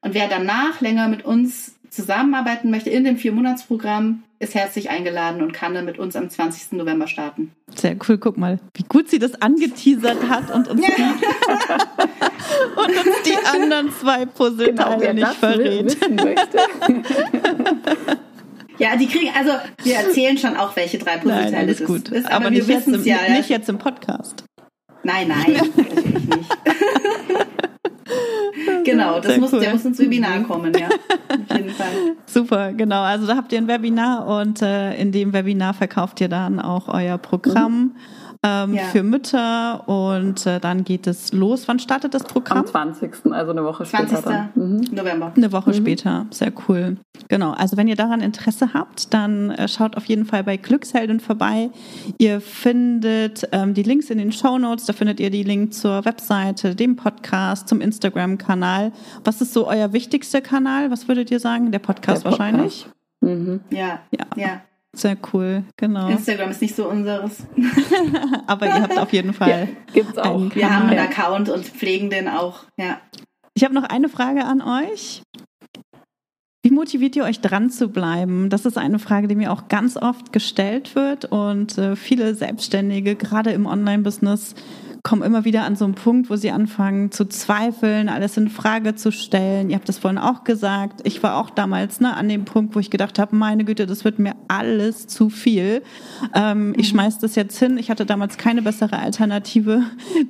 Und 0.01 0.14
wer 0.14 0.28
danach 0.28 0.82
länger 0.82 1.08
mit 1.08 1.24
uns 1.26 1.76
zusammenarbeiten 1.89 2.70
möchte 2.70 2.89
in 2.89 3.06
dem 3.06 3.18
Vier-Monats-Programm, 3.18 4.24
ist 4.39 4.53
herzlich 4.53 4.89
eingeladen 4.89 5.41
und 5.41 5.53
kann 5.53 5.74
dann 5.74 5.86
mit 5.86 5.97
uns 5.97 6.16
am 6.18 6.30
20. 6.30 6.74
November 6.74 7.08
starten. 7.08 7.51
Sehr 7.74 7.95
cool, 8.08 8.18
guck 8.18 8.38
mal, 8.38 8.60
wie 8.74 8.84
gut 8.84 9.10
sie 9.10 9.18
das 9.18 9.41
angeteasert 9.41 10.28
hat 10.28 10.53
und 10.53 10.68
uns, 10.68 10.82
die, 10.86 10.91
und 12.76 12.89
uns 12.89 13.16
die 13.26 13.38
anderen 13.45 13.91
zwei 13.93 14.26
Puzzleteile 14.26 15.14
genau, 15.14 15.30
nicht 15.30 15.39
verrät. 15.39 15.97
Ja, 18.78 18.95
die 18.95 19.07
kriegen, 19.07 19.32
also 19.36 19.51
wir 19.84 19.95
erzählen 19.95 20.38
schon 20.38 20.55
auch, 20.57 20.76
welche 20.76 20.97
drei 20.97 21.17
Puzzleteile 21.17 21.73
das 21.73 21.86
gut. 21.86 22.09
ist. 22.09 22.26
Aber, 22.28 22.47
aber 22.47 22.51
wir 22.51 22.67
wissen 22.67 22.95
es 22.95 23.05
ja. 23.05 23.17
Nicht 23.30 23.49
jetzt 23.49 23.69
im 23.69 23.78
Podcast. 23.78 24.43
Nein, 25.03 25.28
nein, 25.28 25.53
natürlich 25.78 26.26
nicht. 26.26 26.57
genau, 28.84 29.19
das 29.19 29.38
muss, 29.38 29.53
cool. 29.53 29.59
der 29.59 29.73
muss 29.73 29.86
ins 29.86 29.99
Webinar 29.99 30.41
kommen, 30.43 30.73
ja. 30.73 30.88
Auf 30.88 31.57
jeden 31.57 31.69
Fall. 31.69 32.15
Super, 32.26 32.73
genau. 32.73 33.03
Also 33.03 33.28
da 33.28 33.36
habt 33.36 33.51
ihr 33.53 33.59
ein 33.59 33.67
Webinar 33.67 34.28
und 34.28 34.61
äh, 34.61 34.95
in 34.95 35.11
dem 35.11 35.32
Webinar 35.32 35.73
verkauft 35.73 36.19
ihr 36.21 36.30
dann 36.30 36.59
auch 36.59 36.88
euer 36.88 37.17
Programm. 37.17 37.80
Mhm 37.80 37.95
ähm, 38.46 38.76
ja. 38.76 38.84
für 38.86 39.02
Mütter 39.02 39.88
und 39.88 40.46
äh, 40.46 40.60
dann 40.60 40.84
geht 40.84 41.08
es 41.08 41.34
los. 41.34 41.68
Wann 41.68 41.80
startet 41.80 42.14
das 42.14 42.24
Programm? 42.24 42.60
Am 42.60 42.68
20. 42.68 43.32
also 43.32 43.52
eine 43.52 43.64
Woche 43.64 43.86
20. 43.86 44.18
später. 44.20 44.50
Mhm. 44.54 44.86
November. 44.91 45.34
Eine 45.36 45.52
Woche 45.52 45.72
mhm. 45.72 45.76
später, 45.76 46.26
sehr 46.30 46.54
cool. 46.68 46.98
Genau, 47.28 47.52
also 47.52 47.76
wenn 47.78 47.88
ihr 47.88 47.96
daran 47.96 48.22
Interesse 48.22 48.74
habt, 48.74 49.14
dann 49.14 49.52
äh, 49.52 49.68
schaut 49.68 49.98
auf 49.98 50.06
jeden 50.06 50.26
Fall 50.26 50.43
bei 50.43 50.58
Glückshelden 50.58 51.20
vorbei. 51.20 51.72
Ihr 52.20 52.39
findet 52.39 53.48
ähm, 53.52 53.74
die 53.74 53.84
Links 53.84 54.10
in 54.10 54.20
den 54.20 54.32
Show 54.32 54.60
Notes, 54.60 54.86
da 54.86 54.93
findet 54.93 55.20
ihr 55.20 55.32
die 55.32 55.43
Links 55.43 55.82
zur 55.82 56.06
Webseite, 56.06 56.76
dem 56.76 56.96
Podcast, 56.96 57.68
zum 57.68 57.82
Instagram-Kanal. 57.82 58.91
Was 59.24 59.41
ist 59.41 59.54
so 59.54 59.68
euer 59.68 59.91
wichtigster 59.93 60.41
Kanal? 60.41 60.91
Was 60.91 61.08
würdet 61.08 61.32
ihr 61.32 61.39
sagen? 61.39 61.72
Der 61.72 61.80
Podcast, 61.80 62.24
Der 62.24 62.30
Podcast. 62.30 62.54
wahrscheinlich? 62.54 62.88
Mhm. 63.22 63.62
Ja, 63.72 64.02
ja. 64.12 64.26
ja. 64.36 64.62
Sehr 64.96 65.18
cool, 65.34 65.64
genau. 65.78 66.10
Instagram 66.10 66.52
ist 66.52 66.62
nicht 66.62 66.76
so 66.76 66.89
unseres. 66.89 67.43
Aber 68.48 68.66
ihr 68.66 68.82
habt 68.82 68.98
auf 68.98 69.12
jeden 69.12 69.34
Fall. 69.34 69.50
Ja, 69.50 69.93
gibt's 69.93 70.18
auch. 70.18 70.36
Einen 70.36 70.56
Wir 70.56 70.74
haben 70.74 70.89
einen 70.89 71.00
Account 71.00 71.50
und 71.50 71.66
pflegen 71.66 72.10
den 72.10 72.28
auch, 72.28 72.62
ja. 72.78 73.00
Ich 73.54 73.64
habe 73.64 73.74
noch 73.74 73.84
eine 73.84 74.10
Frage 74.10 74.43
an 74.46 74.62
euch. 74.62 75.22
Wie 76.64 76.72
motiviert 76.72 77.16
ihr 77.16 77.26
euch 77.26 77.41
dran 77.41 77.70
zu 77.70 77.89
bleiben? 77.89 78.50
Das 78.50 78.66
ist 78.66 78.78
eine 78.78 78.98
Frage, 78.98 79.28
die 79.28 79.36
mir 79.36 79.52
auch 79.52 79.68
ganz 79.68 79.98
oft 79.98 80.34
gestellt 80.34 80.96
wird 80.96 81.26
und 81.26 81.78
äh, 81.78 81.96
viele 81.96 82.34
Selbstständige, 82.34 83.16
gerade 83.16 83.52
im 83.52 83.68
Online-Business, 83.68 84.56
kommen 85.06 85.22
immer 85.22 85.45
wieder 85.45 85.66
an 85.66 85.76
so 85.76 85.86
einen 85.86 85.93
Punkt, 85.93 86.32
wo 86.32 86.36
sie 86.36 86.49
anfangen 86.49 87.12
zu 87.12 87.26
zweifeln, 87.26 88.10
alles 88.10 88.38
in 88.38 88.49
Frage 88.49 88.95
zu 88.95 89.12
stellen. 89.12 89.70
Ihr 89.70 89.76
habt 89.76 89.88
das 89.88 89.99
vorhin 89.99 90.18
auch 90.18 90.43
gesagt. 90.43 91.01
Ich 91.03 91.22
war 91.22 91.38
auch 91.38 91.51
damals 91.51 91.99
ne, 91.99 92.18
an 92.18 92.28
dem 92.28 92.43
Punkt, 92.43 92.76
wo 92.76 92.80
ich 92.80 92.89
gedacht 92.89 93.20
habe, 93.20 93.36
meine 93.36 93.66
Güte, 93.66 93.86
das 93.86 94.03
wird 94.03 94.18
mir 94.18 94.34
alles 94.47 95.06
zu 95.06 95.30
viel. 95.30 95.84
Ähm, 96.34 96.74
ich 96.76 96.88
mhm. 96.88 96.97
schmeiß 96.97 97.20
das 97.20 97.36
jetzt 97.36 97.60
hin. 97.60 97.78
Ich 97.78 97.91
hatte 97.91 98.08
damals 98.08 98.38
keine 98.38 98.64
bessere 98.64 98.97
Alternative, 98.97 99.84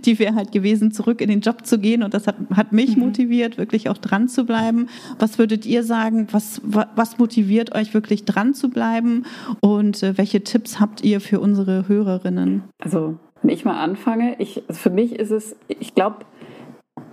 die 0.06 0.20
wäre 0.20 0.36
halt 0.36 0.52
gewesen, 0.52 0.92
zurück 0.92 1.22
in 1.22 1.30
den 1.30 1.40
Job 1.40 1.66
zu 1.66 1.80
gehen. 1.80 2.04
Und 2.04 2.14
das 2.14 2.28
hat, 2.28 2.36
hat 2.54 2.74
mich 2.74 2.98
mhm. 2.98 3.04
motiviert, 3.04 3.58
wirklich 3.58 3.88
auch 3.88 3.98
dran 3.98 4.28
zu 4.28 4.46
bleiben. 4.46 4.88
Was 5.20 5.40
würdet 5.40 5.66
ihr 5.66 5.86
sagen? 5.86 6.28
Was, 6.32 6.62
was 6.64 7.18
motiviert 7.18 7.74
euch 7.74 7.94
wirklich 7.94 8.26
dran 8.26 8.54
zu 8.54 8.70
bleiben? 8.70 9.24
Und 9.62 10.04
äh, 10.04 10.18
welche 10.18 10.44
Tipps 10.44 10.82
habt 10.82 11.02
ihr 11.02 11.22
für 11.22 11.40
unsere 11.40 11.88
Hörerinnen? 11.88 12.64
Also 12.78 13.18
wenn 13.46 13.54
ich 13.54 13.64
mal 13.64 13.80
anfange, 13.80 14.38
ich, 14.40 14.64
also 14.68 14.80
für 14.80 14.90
mich 14.90 15.20
ist 15.20 15.30
es, 15.30 15.56
ich 15.68 15.94
glaube, 15.94 16.26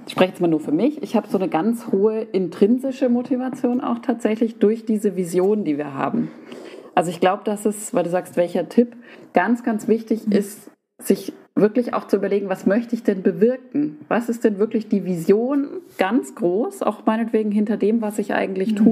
ich 0.06 0.12
spreche 0.12 0.30
jetzt 0.30 0.40
mal 0.40 0.48
nur 0.48 0.60
für 0.60 0.72
mich, 0.72 1.02
ich 1.02 1.14
habe 1.14 1.28
so 1.28 1.36
eine 1.36 1.50
ganz 1.50 1.88
hohe 1.92 2.22
intrinsische 2.22 3.10
Motivation 3.10 3.82
auch 3.82 3.98
tatsächlich 3.98 4.58
durch 4.58 4.86
diese 4.86 5.14
Vision, 5.14 5.64
die 5.64 5.76
wir 5.76 5.92
haben. 5.92 6.30
Also 6.94 7.10
ich 7.10 7.20
glaube, 7.20 7.42
dass 7.44 7.66
es, 7.66 7.92
weil 7.92 8.04
du 8.04 8.08
sagst, 8.08 8.38
welcher 8.38 8.70
Tipp, 8.70 8.96
ganz, 9.34 9.62
ganz 9.62 9.88
wichtig 9.88 10.26
mhm. 10.26 10.32
ist, 10.32 10.70
sich 10.98 11.34
wirklich 11.54 11.92
auch 11.92 12.06
zu 12.06 12.16
überlegen, 12.16 12.48
was 12.48 12.64
möchte 12.64 12.94
ich 12.94 13.02
denn 13.02 13.22
bewirken? 13.22 13.98
Was 14.08 14.30
ist 14.30 14.42
denn 14.42 14.58
wirklich 14.58 14.88
die 14.88 15.04
Vision 15.04 15.68
ganz 15.98 16.34
groß, 16.34 16.82
auch 16.82 17.04
meinetwegen 17.04 17.52
hinter 17.52 17.76
dem, 17.76 18.00
was 18.00 18.18
ich 18.18 18.32
eigentlich 18.32 18.72
mhm. 18.72 18.84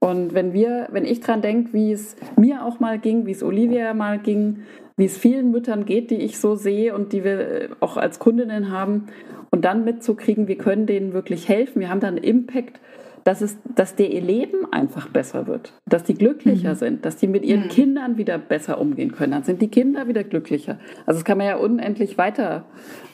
Und 0.00 0.32
wenn 0.32 0.54
wir, 0.54 0.88
wenn 0.90 1.04
ich 1.04 1.20
dran 1.20 1.42
denke, 1.42 1.74
wie 1.74 1.92
es 1.92 2.16
mir 2.36 2.64
auch 2.64 2.80
mal 2.80 2.98
ging, 2.98 3.26
wie 3.26 3.32
es 3.32 3.42
Olivia 3.42 3.92
mal 3.92 4.18
ging, 4.18 4.62
wie 4.96 5.04
es 5.04 5.16
vielen 5.16 5.50
Müttern 5.50 5.84
geht, 5.84 6.10
die 6.10 6.16
ich 6.16 6.38
so 6.38 6.56
sehe 6.56 6.94
und 6.94 7.12
die 7.12 7.22
wir 7.22 7.40
äh, 7.40 7.68
auch 7.80 7.96
als 7.96 8.18
Kundinnen 8.18 8.70
haben. 8.70 9.06
Und 9.50 9.64
dann 9.64 9.84
mitzukriegen, 9.84 10.48
wir 10.48 10.56
können 10.56 10.86
denen 10.86 11.12
wirklich 11.12 11.48
helfen. 11.48 11.80
Wir 11.80 11.90
haben 11.90 12.00
dann 12.00 12.16
einen 12.16 12.24
Impact, 12.24 12.80
dass, 13.24 13.42
es, 13.42 13.58
dass 13.74 13.94
der 13.94 14.10
ihr 14.10 14.22
Leben 14.22 14.72
einfach 14.72 15.08
besser 15.08 15.46
wird, 15.46 15.74
dass 15.86 16.04
die 16.04 16.14
glücklicher 16.14 16.70
mhm. 16.70 16.78
sind, 16.78 17.04
dass 17.04 17.16
die 17.16 17.26
mit 17.26 17.44
ihren 17.44 17.64
mhm. 17.64 17.68
Kindern 17.68 18.16
wieder 18.16 18.38
besser 18.38 18.80
umgehen 18.80 19.12
können. 19.12 19.32
Dann 19.32 19.44
sind 19.44 19.60
die 19.60 19.68
Kinder 19.68 20.08
wieder 20.08 20.24
glücklicher. 20.24 20.78
Also 21.04 21.18
das 21.18 21.24
kann 21.24 21.38
man 21.38 21.46
ja 21.46 21.56
unendlich 21.56 22.16
weiter 22.16 22.64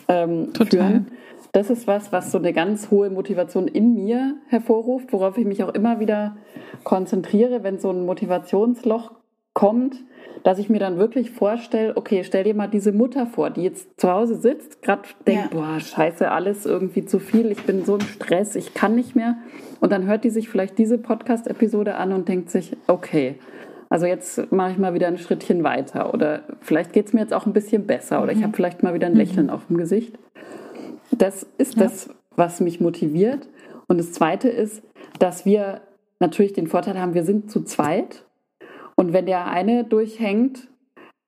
ähm, 0.08 0.52
führen. 0.54 1.06
Das 1.56 1.70
ist 1.70 1.86
was, 1.86 2.12
was 2.12 2.30
so 2.30 2.36
eine 2.36 2.52
ganz 2.52 2.90
hohe 2.90 3.08
Motivation 3.08 3.66
in 3.66 3.94
mir 3.94 4.34
hervorruft, 4.48 5.10
worauf 5.14 5.38
ich 5.38 5.46
mich 5.46 5.64
auch 5.64 5.72
immer 5.72 6.00
wieder 6.00 6.36
konzentriere, 6.84 7.62
wenn 7.62 7.78
so 7.78 7.88
ein 7.88 8.04
Motivationsloch 8.04 9.12
kommt, 9.54 9.96
dass 10.44 10.58
ich 10.58 10.68
mir 10.68 10.80
dann 10.80 10.98
wirklich 10.98 11.30
vorstelle, 11.30 11.96
okay, 11.96 12.24
stell 12.24 12.44
dir 12.44 12.54
mal 12.54 12.66
diese 12.66 12.92
Mutter 12.92 13.26
vor, 13.26 13.48
die 13.48 13.62
jetzt 13.62 13.98
zu 13.98 14.12
Hause 14.12 14.34
sitzt, 14.34 14.82
gerade 14.82 15.04
denkt, 15.26 15.54
ja. 15.54 15.58
boah, 15.58 15.80
scheiße, 15.80 16.30
alles 16.30 16.66
irgendwie 16.66 17.06
zu 17.06 17.18
viel, 17.18 17.50
ich 17.50 17.62
bin 17.62 17.86
so 17.86 17.94
im 17.94 18.02
Stress, 18.02 18.54
ich 18.54 18.74
kann 18.74 18.94
nicht 18.94 19.16
mehr. 19.16 19.38
Und 19.80 19.92
dann 19.92 20.04
hört 20.04 20.24
die 20.24 20.30
sich 20.30 20.50
vielleicht 20.50 20.76
diese 20.76 20.98
Podcast-Episode 20.98 21.94
an 21.94 22.12
und 22.12 22.28
denkt 22.28 22.50
sich, 22.50 22.76
okay, 22.86 23.36
also 23.88 24.04
jetzt 24.04 24.52
mache 24.52 24.72
ich 24.72 24.76
mal 24.76 24.92
wieder 24.92 25.06
ein 25.06 25.16
Schrittchen 25.16 25.64
weiter 25.64 26.12
oder 26.12 26.42
vielleicht 26.60 26.92
geht 26.92 27.06
es 27.06 27.12
mir 27.14 27.20
jetzt 27.20 27.32
auch 27.32 27.46
ein 27.46 27.54
bisschen 27.54 27.86
besser 27.86 28.22
oder 28.22 28.32
ich 28.32 28.40
mhm. 28.40 28.44
habe 28.44 28.56
vielleicht 28.56 28.82
mal 28.82 28.92
wieder 28.92 29.06
ein 29.06 29.14
Lächeln 29.14 29.46
mhm. 29.46 29.52
auf 29.52 29.68
dem 29.68 29.78
Gesicht. 29.78 30.18
Das 31.12 31.46
ist 31.58 31.76
ja. 31.76 31.84
das, 31.84 32.10
was 32.34 32.60
mich 32.60 32.80
motiviert. 32.80 33.48
Und 33.88 33.98
das 33.98 34.12
Zweite 34.12 34.48
ist, 34.48 34.82
dass 35.18 35.44
wir 35.44 35.80
natürlich 36.20 36.52
den 36.52 36.66
Vorteil 36.66 36.98
haben, 37.00 37.14
wir 37.14 37.24
sind 37.24 37.50
zu 37.50 37.62
zweit 37.62 38.24
und 38.96 39.12
wenn 39.12 39.26
der 39.26 39.46
eine 39.46 39.84
durchhängt, 39.84 40.68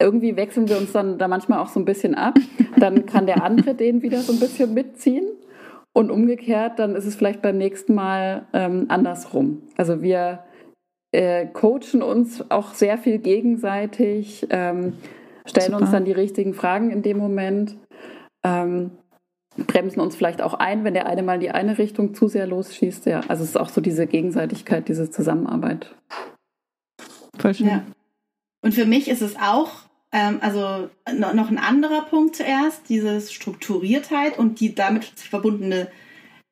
irgendwie 0.01 0.37
wechseln 0.37 0.69
wir 0.69 0.79
uns 0.79 0.93
dann 0.93 1.19
da 1.19 1.29
manchmal 1.29 1.59
auch 1.59 1.69
so 1.69 1.81
ein 1.81 1.85
bisschen 1.85 2.15
ab. 2.15 2.35
Dann 2.77 3.07
kann 3.07 3.27
der 3.27 3.43
andere 3.43 3.75
den 3.75 4.03
wieder 4.03 4.21
so 4.21 4.33
ein 4.33 4.39
bisschen 4.39 4.73
mitziehen. 4.73 5.27
Und 5.93 6.13
umgekehrt, 6.13 6.79
dann 6.79 6.95
ist 6.95 7.07
es 7.07 7.17
vielleicht 7.17 7.43
beim 7.43 7.59
nächsten 7.59 7.95
Mal 7.95 8.47
ähm, 8.53 8.87
andersrum. 8.89 9.63
Also 9.77 10.01
wir 10.01 10.45
äh, 11.11 11.47
coachen 11.47 12.03
uns 12.03 12.49
auch 12.51 12.75
sehr 12.75 12.99
viel 12.99 13.19
gegenseitig, 13.19 14.47
ähm, 14.51 14.93
stellen 15.45 15.73
Super. 15.73 15.81
uns 15.81 15.91
dann 15.91 16.05
die 16.05 16.13
richtigen 16.13 16.55
Fragen 16.55 16.91
in 16.91 17.03
dem 17.03 17.19
Moment, 17.19 17.77
ähm, 18.45 18.93
bremsen 19.67 20.01
uns 20.01 20.17
vielleicht 20.17 20.43
auch 20.43 20.55
ein, 20.55 20.85
wenn 20.85 20.95
der 20.95 21.07
eine 21.07 21.23
mal 21.23 21.35
in 21.35 21.41
die 21.41 21.51
eine 21.51 21.79
Richtung 21.79 22.15
zu 22.15 22.29
sehr 22.29 22.47
losschießt. 22.47 23.07
Ja, 23.07 23.21
also 23.29 23.43
es 23.43 23.51
ist 23.51 23.57
auch 23.57 23.69
so 23.69 23.81
diese 23.81 24.07
Gegenseitigkeit, 24.07 24.89
diese 24.89 25.11
Zusammenarbeit. 25.11 25.95
Voll 27.37 27.55
schön. 27.55 27.69
Ja. 27.69 27.85
Und 28.63 28.75
für 28.75 28.87
mich 28.87 29.09
ist 29.09 29.23
es 29.23 29.37
auch, 29.37 29.71
ähm, 30.13 30.39
also 30.41 30.89
noch 31.13 31.51
ein 31.51 31.59
anderer 31.59 32.03
Punkt 32.03 32.37
zuerst, 32.37 32.89
diese 32.89 33.21
Strukturiertheit 33.21 34.39
und 34.39 34.61
die 34.61 34.75
damit 34.75 35.05
verbundene, 35.05 35.89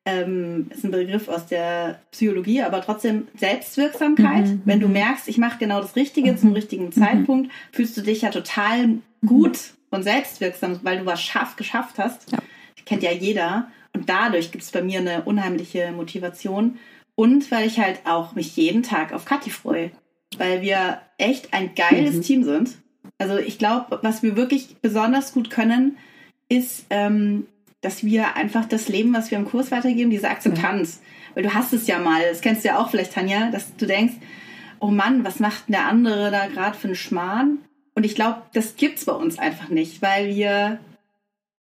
ähm, 0.05 0.67
ist 0.69 0.85
ein 0.85 0.91
Begriff 0.91 1.27
aus 1.27 1.47
der 1.47 1.99
Psychologie, 2.11 2.61
aber 2.61 2.81
trotzdem 2.81 3.27
Selbstwirksamkeit. 3.35 4.45
Mhm. 4.45 4.61
Wenn 4.63 4.79
du 4.79 4.87
mhm. 4.87 4.93
merkst, 4.93 5.27
ich 5.27 5.37
mache 5.37 5.59
genau 5.59 5.81
das 5.81 5.97
Richtige 5.97 6.31
mhm. 6.31 6.37
zum 6.37 6.53
richtigen 6.53 6.85
mhm. 6.85 6.91
Zeitpunkt, 6.93 7.51
fühlst 7.73 7.97
du 7.97 8.01
dich 8.01 8.21
ja 8.21 8.29
total 8.29 8.99
gut 9.25 9.59
und 9.89 10.03
selbstwirksam, 10.03 10.79
weil 10.83 10.99
du 10.99 11.05
was 11.05 11.21
schaff, 11.21 11.57
geschafft 11.57 11.97
hast. 11.97 12.31
Ja. 12.31 12.39
Kennt 12.87 13.03
ja 13.03 13.11
jeder. 13.11 13.67
Und 13.93 14.09
dadurch 14.09 14.51
gibt 14.51 14.63
es 14.63 14.71
bei 14.71 14.81
mir 14.81 14.99
eine 14.99 15.23
unheimliche 15.23 15.91
Motivation. 15.91 16.79
Und 17.15 17.51
weil 17.51 17.67
ich 17.67 17.79
halt 17.79 18.01
auch 18.05 18.33
mich 18.33 18.55
jeden 18.55 18.83
Tag 18.83 19.13
auf 19.13 19.25
Kathi 19.25 19.49
freue 19.49 19.91
weil 20.37 20.61
wir 20.61 20.99
echt 21.17 21.53
ein 21.53 21.75
geiles 21.75 22.15
mhm. 22.15 22.21
Team 22.21 22.43
sind. 22.43 22.75
Also 23.17 23.37
ich 23.37 23.57
glaube, 23.57 23.99
was 24.01 24.23
wir 24.23 24.35
wirklich 24.35 24.77
besonders 24.81 25.33
gut 25.33 25.49
können, 25.49 25.97
ist, 26.49 26.85
ähm, 26.89 27.47
dass 27.81 28.03
wir 28.03 28.35
einfach 28.35 28.65
das 28.65 28.87
Leben, 28.89 29.13
was 29.13 29.31
wir 29.31 29.37
im 29.37 29.45
Kurs 29.45 29.71
weitergeben, 29.71 30.09
diese 30.09 30.29
Akzeptanz. 30.29 30.97
Mhm. 30.97 31.35
Weil 31.35 31.43
du 31.43 31.53
hast 31.53 31.73
es 31.73 31.87
ja 31.87 31.99
mal, 31.99 32.21
das 32.29 32.41
kennst 32.41 32.63
du 32.63 32.69
ja 32.69 32.79
auch 32.79 32.89
vielleicht, 32.89 33.13
Tanja, 33.13 33.51
dass 33.51 33.75
du 33.75 33.85
denkst, 33.85 34.15
oh 34.79 34.87
Mann, 34.87 35.23
was 35.23 35.39
macht 35.39 35.67
denn 35.67 35.73
der 35.73 35.85
andere 35.85 36.31
da 36.31 36.47
gerade 36.47 36.77
für 36.77 36.87
einen 36.87 36.95
Schmarrn? 36.95 37.59
Und 37.95 38.05
ich 38.05 38.15
glaube, 38.15 38.43
das 38.53 38.75
gibt's 38.75 39.05
bei 39.05 39.13
uns 39.13 39.39
einfach 39.39 39.69
nicht, 39.69 40.01
weil 40.01 40.35
wir 40.35 40.79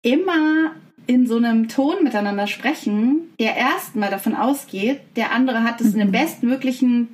immer 0.02 0.72
in 1.06 1.26
so 1.26 1.36
einem 1.36 1.68
Ton 1.68 2.02
miteinander 2.02 2.46
sprechen, 2.46 3.32
der 3.38 3.56
erstmal 3.56 4.10
davon 4.10 4.34
ausgeht, 4.34 5.00
der 5.14 5.32
andere 5.32 5.62
hat 5.62 5.80
es 5.80 5.88
mhm. 5.88 5.92
in 5.92 5.98
dem 5.98 6.08
mhm. 6.08 6.12
bestmöglichen 6.12 7.08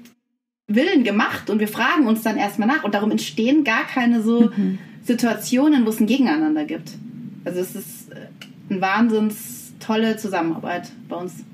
Willen 0.66 1.05
gemacht 1.05 1.51
und 1.51 1.59
wir 1.59 1.68
fragen 1.68 2.07
uns 2.07 2.22
dann 2.22 2.36
erstmal 2.36 2.68
nach 2.68 2.84
und 2.84 2.95
darum 2.95 3.11
entstehen 3.11 3.64
gar 3.64 3.84
keine 3.84 4.22
so 4.22 4.51
mhm. 4.57 4.78
Situationen, 5.03 5.84
wo 5.84 5.90
es 5.90 6.01
ein 6.01 6.07
Gegeneinander 6.07 6.64
gibt. 6.64 6.93
Also 7.45 7.61
es 7.61 7.74
ist 7.74 8.12
äh, 8.12 8.28
eine 8.70 8.80
wahnsinns 8.80 9.74
tolle 9.80 10.16
Zusammenarbeit 10.16 10.90
bei 11.09 11.16
uns. 11.16 11.45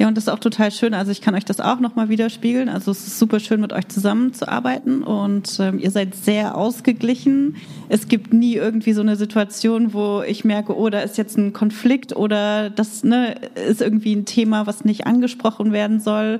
Ja, 0.00 0.06
und 0.06 0.16
das 0.16 0.24
ist 0.24 0.30
auch 0.30 0.38
total 0.38 0.70
schön. 0.70 0.94
Also 0.94 1.10
ich 1.10 1.20
kann 1.20 1.34
euch 1.34 1.44
das 1.44 1.58
auch 1.58 1.80
nochmal 1.80 2.08
widerspiegeln. 2.08 2.68
Also 2.68 2.92
es 2.92 3.04
ist 3.08 3.18
super 3.18 3.40
schön, 3.40 3.60
mit 3.60 3.72
euch 3.72 3.88
zusammenzuarbeiten 3.88 5.02
und 5.02 5.58
ähm, 5.58 5.80
ihr 5.80 5.90
seid 5.90 6.14
sehr 6.14 6.56
ausgeglichen. 6.56 7.56
Es 7.88 8.06
gibt 8.06 8.32
nie 8.32 8.54
irgendwie 8.54 8.92
so 8.92 9.00
eine 9.00 9.16
Situation, 9.16 9.92
wo 9.92 10.22
ich 10.22 10.44
merke, 10.44 10.78
oh, 10.78 10.88
da 10.88 11.00
ist 11.00 11.18
jetzt 11.18 11.36
ein 11.36 11.52
Konflikt 11.52 12.14
oder 12.14 12.70
das 12.70 13.02
ne, 13.02 13.34
ist 13.68 13.82
irgendwie 13.82 14.14
ein 14.14 14.24
Thema, 14.24 14.68
was 14.68 14.84
nicht 14.84 15.08
angesprochen 15.08 15.72
werden 15.72 15.98
soll. 15.98 16.38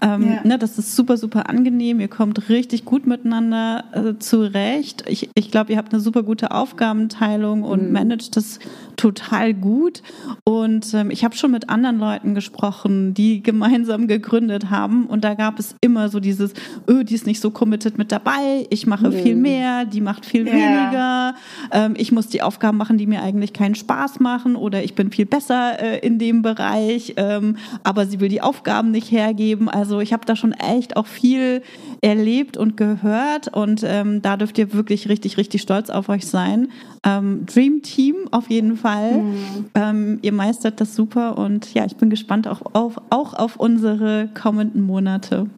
Ähm, 0.00 0.34
ja. 0.34 0.40
ne, 0.44 0.56
das 0.56 0.78
ist 0.78 0.94
super, 0.94 1.16
super 1.16 1.50
angenehm. 1.50 1.98
Ihr 1.98 2.06
kommt 2.06 2.48
richtig 2.48 2.84
gut 2.84 3.08
miteinander 3.08 3.86
äh, 3.92 4.18
zurecht. 4.20 5.02
Ich, 5.08 5.30
ich 5.34 5.50
glaube, 5.50 5.72
ihr 5.72 5.78
habt 5.78 5.92
eine 5.92 6.00
super 6.00 6.22
gute 6.22 6.52
Aufgabenteilung 6.52 7.64
und 7.64 7.88
mhm. 7.88 7.92
managt 7.92 8.36
das 8.36 8.60
total 8.96 9.52
gut. 9.52 10.02
Und 10.44 10.94
ähm, 10.94 11.10
ich 11.10 11.24
habe 11.24 11.34
schon 11.34 11.50
mit 11.50 11.70
anderen 11.70 11.98
Leuten 11.98 12.36
gesprochen, 12.36 13.09
die 13.14 13.42
gemeinsam 13.42 14.06
gegründet 14.06 14.70
haben. 14.70 15.06
Und 15.06 15.24
da 15.24 15.34
gab 15.34 15.58
es 15.58 15.74
immer 15.80 16.08
so 16.08 16.20
dieses, 16.20 16.52
öh, 16.88 17.04
die 17.04 17.14
ist 17.14 17.26
nicht 17.26 17.40
so 17.40 17.50
committed 17.50 17.98
mit 17.98 18.12
dabei, 18.12 18.66
ich 18.70 18.86
mache 18.86 19.08
mhm. 19.08 19.12
viel 19.12 19.36
mehr, 19.36 19.84
die 19.84 20.00
macht 20.00 20.26
viel 20.26 20.46
ja. 20.46 20.52
weniger, 20.52 21.34
ähm, 21.72 21.94
ich 21.96 22.12
muss 22.12 22.28
die 22.28 22.42
Aufgaben 22.42 22.76
machen, 22.76 22.98
die 22.98 23.06
mir 23.06 23.22
eigentlich 23.22 23.52
keinen 23.52 23.74
Spaß 23.74 24.20
machen 24.20 24.56
oder 24.56 24.82
ich 24.82 24.94
bin 24.94 25.10
viel 25.10 25.26
besser 25.26 25.80
äh, 25.80 25.98
in 25.98 26.18
dem 26.18 26.42
Bereich, 26.42 27.14
ähm, 27.16 27.56
aber 27.82 28.06
sie 28.06 28.20
will 28.20 28.28
die 28.28 28.42
Aufgaben 28.42 28.90
nicht 28.90 29.10
hergeben. 29.10 29.68
Also 29.68 30.00
ich 30.00 30.12
habe 30.12 30.24
da 30.26 30.36
schon 30.36 30.52
echt 30.52 30.96
auch 30.96 31.06
viel 31.06 31.62
erlebt 32.00 32.56
und 32.56 32.76
gehört 32.76 33.48
und 33.48 33.82
ähm, 33.84 34.22
da 34.22 34.36
dürft 34.36 34.58
ihr 34.58 34.72
wirklich 34.72 35.08
richtig, 35.08 35.36
richtig 35.36 35.62
stolz 35.62 35.90
auf 35.90 36.08
euch 36.08 36.26
sein. 36.26 36.68
Ähm, 37.04 37.46
Dream 37.46 37.82
Team 37.82 38.14
auf 38.30 38.50
jeden 38.50 38.76
Fall. 38.76 39.18
Mhm. 39.18 39.66
Ähm, 39.74 40.18
ihr 40.22 40.32
meistert 40.32 40.80
das 40.80 40.94
super 40.94 41.38
und 41.38 41.72
ja, 41.74 41.84
ich 41.84 41.96
bin 41.96 42.10
gespannt 42.10 42.46
auch 42.46 42.74
auf, 42.74 42.89
auch 43.10 43.34
auf 43.34 43.56
unsere 43.56 44.28
kommenden 44.34 44.82
Monate. 44.82 45.48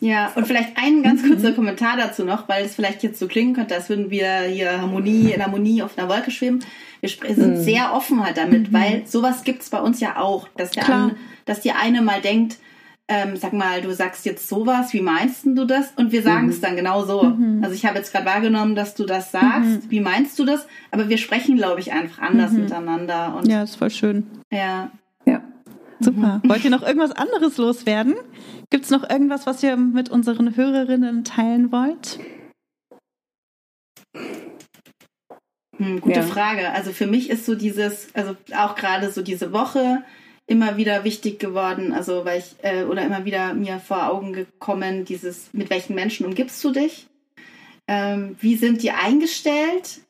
Ja, 0.00 0.32
und 0.34 0.46
vielleicht 0.46 0.76
ein 0.76 1.02
ganz 1.02 1.22
mhm. 1.22 1.30
kurzer 1.30 1.50
mhm. 1.50 1.54
Kommentar 1.54 1.96
dazu 1.96 2.24
noch, 2.24 2.48
weil 2.48 2.64
es 2.64 2.74
vielleicht 2.74 3.02
jetzt 3.02 3.18
so 3.18 3.28
klingen 3.28 3.54
könnte, 3.54 3.74
als 3.74 3.88
würden 3.88 4.10
wir 4.10 4.42
hier 4.42 4.80
Harmonie 4.80 5.32
in 5.32 5.42
Harmonie 5.42 5.82
auf 5.82 5.96
einer 5.96 6.08
Wolke 6.08 6.30
schweben. 6.30 6.60
Wir 7.00 7.08
sind 7.34 7.58
mhm. 7.58 7.62
sehr 7.62 7.94
offen 7.94 8.24
halt 8.24 8.36
damit, 8.36 8.70
mhm. 8.70 8.74
weil 8.74 9.06
sowas 9.06 9.44
gibt 9.44 9.62
es 9.62 9.70
bei 9.70 9.80
uns 9.80 10.00
ja 10.00 10.18
auch, 10.18 10.48
dass, 10.56 10.72
der 10.72 10.88
an, 10.88 11.16
dass 11.44 11.60
die 11.60 11.72
eine 11.72 12.02
mal 12.02 12.20
denkt, 12.20 12.58
ähm, 13.06 13.36
sag 13.36 13.52
mal, 13.52 13.82
du 13.82 13.92
sagst 13.92 14.24
jetzt 14.24 14.48
sowas, 14.48 14.94
wie 14.94 15.02
meinst 15.02 15.44
du 15.44 15.66
das? 15.66 15.92
Und 15.96 16.10
wir 16.10 16.22
sagen 16.22 16.48
es 16.48 16.58
mhm. 16.58 16.62
dann 16.62 16.76
genau 16.76 17.04
so. 17.04 17.22
Mhm. 17.22 17.62
Also 17.62 17.74
ich 17.74 17.84
habe 17.84 17.98
jetzt 17.98 18.12
gerade 18.12 18.24
wahrgenommen, 18.24 18.74
dass 18.74 18.94
du 18.94 19.04
das 19.04 19.30
sagst. 19.30 19.84
Mhm. 19.84 19.90
Wie 19.90 20.00
meinst 20.00 20.38
du 20.38 20.46
das? 20.46 20.66
Aber 20.90 21.08
wir 21.08 21.18
sprechen, 21.18 21.56
glaube 21.56 21.80
ich, 21.80 21.92
einfach 21.92 22.22
anders 22.22 22.52
mhm. 22.52 22.62
miteinander. 22.62 23.36
Und 23.36 23.46
ja, 23.46 23.62
ist 23.62 23.76
voll 23.76 23.90
schön. 23.90 24.26
Ja. 24.50 24.90
Super. 26.04 26.40
Mhm. 26.42 26.48
Wollt 26.48 26.64
ihr 26.64 26.70
noch 26.70 26.82
irgendwas 26.82 27.12
anderes 27.12 27.56
loswerden? 27.56 28.14
Gibt 28.70 28.84
es 28.84 28.90
noch 28.90 29.08
irgendwas, 29.08 29.46
was 29.46 29.62
ihr 29.62 29.76
mit 29.76 30.10
unseren 30.10 30.56
Hörerinnen 30.56 31.24
teilen 31.24 31.72
wollt? 31.72 32.18
Hm, 35.76 36.00
gute 36.00 36.20
ja. 36.20 36.22
Frage. 36.22 36.70
Also 36.70 36.92
für 36.92 37.06
mich 37.06 37.30
ist 37.30 37.46
so 37.46 37.54
dieses, 37.54 38.14
also 38.14 38.36
auch 38.56 38.74
gerade 38.76 39.10
so 39.10 39.22
diese 39.22 39.52
Woche 39.52 40.02
immer 40.46 40.76
wieder 40.76 41.04
wichtig 41.04 41.38
geworden, 41.38 41.92
also 41.92 42.24
weil 42.24 42.40
ich, 42.40 42.56
äh, 42.62 42.84
oder 42.84 43.02
immer 43.02 43.24
wieder 43.24 43.54
mir 43.54 43.80
vor 43.80 44.10
Augen 44.10 44.34
gekommen, 44.34 45.04
dieses, 45.04 45.48
mit 45.52 45.70
welchen 45.70 45.94
Menschen 45.94 46.26
umgibst 46.26 46.62
du 46.62 46.70
dich? 46.70 47.06
Ähm, 47.88 48.36
wie 48.40 48.56
sind 48.56 48.82
die 48.82 48.90
eingestellt? 48.90 50.00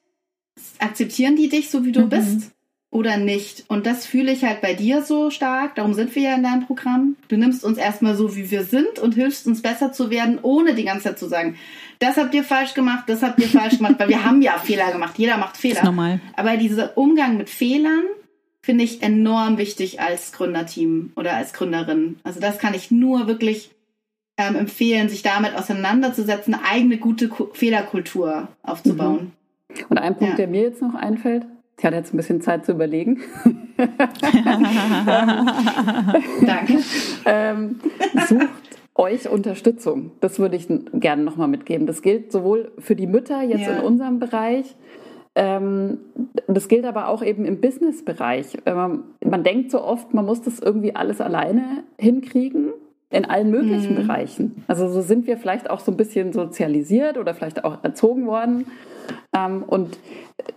Akzeptieren 0.79 1.37
die 1.37 1.49
dich 1.49 1.71
so, 1.71 1.85
wie 1.85 1.93
du 1.93 2.03
mhm. 2.03 2.09
bist? 2.09 2.54
Oder 2.95 3.17
nicht? 3.17 3.65
Und 3.67 3.87
das 3.87 4.07
fühle 4.07 4.31
ich 4.31 4.45
halt 4.45 4.61
bei 4.61 4.73
dir 4.73 5.03
so 5.03 5.31
stark. 5.31 5.75
Darum 5.75 5.95
sind 5.95 6.15
wir 6.15 6.23
ja 6.23 6.37
in 6.37 6.45
deinem 6.45 6.65
Programm. 6.65 7.17
Du 7.27 7.37
nimmst 7.37 7.65
uns 7.65 7.77
erstmal 7.77 8.15
so, 8.15 8.37
wie 8.37 8.53
wir 8.53 8.63
sind 8.63 9.01
und 9.01 9.17
hilfst 9.17 9.49
uns 9.49 9.63
besser 9.63 9.91
zu 9.91 10.11
werden, 10.11 10.39
ohne 10.43 10.77
die 10.77 10.85
ganze 10.85 11.09
Zeit 11.09 11.19
zu 11.19 11.27
sagen, 11.27 11.57
das 11.99 12.19
habt 12.19 12.33
ihr 12.35 12.45
falsch 12.45 12.73
gemacht, 12.73 13.09
das 13.09 13.25
habt 13.25 13.41
ihr 13.41 13.49
falsch 13.49 13.79
gemacht, 13.79 13.97
weil 13.99 14.11
wir 14.11 14.25
haben 14.25 14.43
ja 14.43 14.59
Fehler 14.59 14.93
gemacht. 14.93 15.19
Jeder 15.19 15.39
macht 15.39 15.57
Fehler. 15.57 15.75
Das 15.75 15.83
ist 15.83 15.87
normal. 15.87 16.21
Aber 16.37 16.57
dieser 16.57 16.97
Umgang 16.97 17.37
mit 17.37 17.51
Fehlern 17.51 18.05
finde 18.63 18.85
ich 18.85 19.03
enorm 19.03 19.59
wichtig 19.59 20.01
als 20.01 20.31
Gründerteam 20.31 21.11
oder 21.17 21.35
als 21.35 21.53
Gründerin. 21.53 22.21
Also 22.23 22.39
das 22.39 22.61
kann 22.61 22.75
ich 22.75 22.93
nur 22.93 23.27
wirklich 23.27 23.73
ähm, 24.37 24.55
empfehlen, 24.55 25.09
sich 25.09 25.23
damit 25.23 25.57
auseinanderzusetzen, 25.57 26.55
eine 26.55 26.65
eigene 26.65 26.99
gute 26.99 27.27
Ku 27.27 27.49
Fehlerkultur 27.55 28.47
aufzubauen. 28.63 29.33
Mhm. 29.69 29.85
Und 29.89 29.99
ein 29.99 30.15
Punkt, 30.17 30.35
ja. 30.35 30.37
der 30.37 30.47
mir 30.47 30.63
jetzt 30.63 30.81
noch 30.81 30.95
einfällt, 30.95 31.45
ich 31.79 31.85
hatte 31.85 31.97
jetzt 31.97 32.14
ein 32.14 32.16
bisschen 32.16 32.41
Zeit 32.41 32.64
zu 32.64 32.72
überlegen. 32.72 33.20
Danke. 36.47 36.79
ähm, 37.25 37.81
sucht 38.29 38.49
euch 38.95 39.29
Unterstützung. 39.29 40.12
Das 40.20 40.39
würde 40.39 40.57
ich 40.57 40.68
gerne 40.93 41.25
nochmal 41.25 41.49
mitgeben. 41.49 41.87
Das 41.87 42.01
gilt 42.01 42.31
sowohl 42.31 42.72
für 42.79 42.95
die 42.95 43.07
Mütter 43.07 43.43
jetzt 43.43 43.66
ja. 43.66 43.79
in 43.79 43.85
unserem 43.85 44.18
Bereich, 44.20 44.77
ähm, 45.37 45.99
das 46.47 46.68
gilt 46.68 46.85
aber 46.85 47.09
auch 47.09 47.22
eben 47.22 47.45
im 47.45 47.61
Business-Bereich. 47.61 48.59
Man 48.66 49.43
denkt 49.43 49.72
so 49.72 49.83
oft, 49.83 50.14
man 50.14 50.25
muss 50.25 50.43
das 50.43 50.61
irgendwie 50.61 50.95
alles 50.95 51.20
alleine 51.20 51.83
hinkriegen 51.99 52.72
in 53.11 53.25
allen 53.25 53.51
möglichen 53.51 53.93
mhm. 53.93 54.07
Bereichen. 54.07 54.65
Also 54.67 54.89
so 54.89 55.01
sind 55.03 55.27
wir 55.27 55.37
vielleicht 55.37 55.71
auch 55.71 55.81
so 55.81 55.93
ein 55.93 55.97
bisschen 55.97 56.33
sozialisiert 56.33 57.19
oder 57.19 57.35
vielleicht 57.35 57.65
auch 57.65 57.83
erzogen 57.85 58.27
worden. 58.27 58.67
Ähm, 59.37 59.63
und 59.65 59.99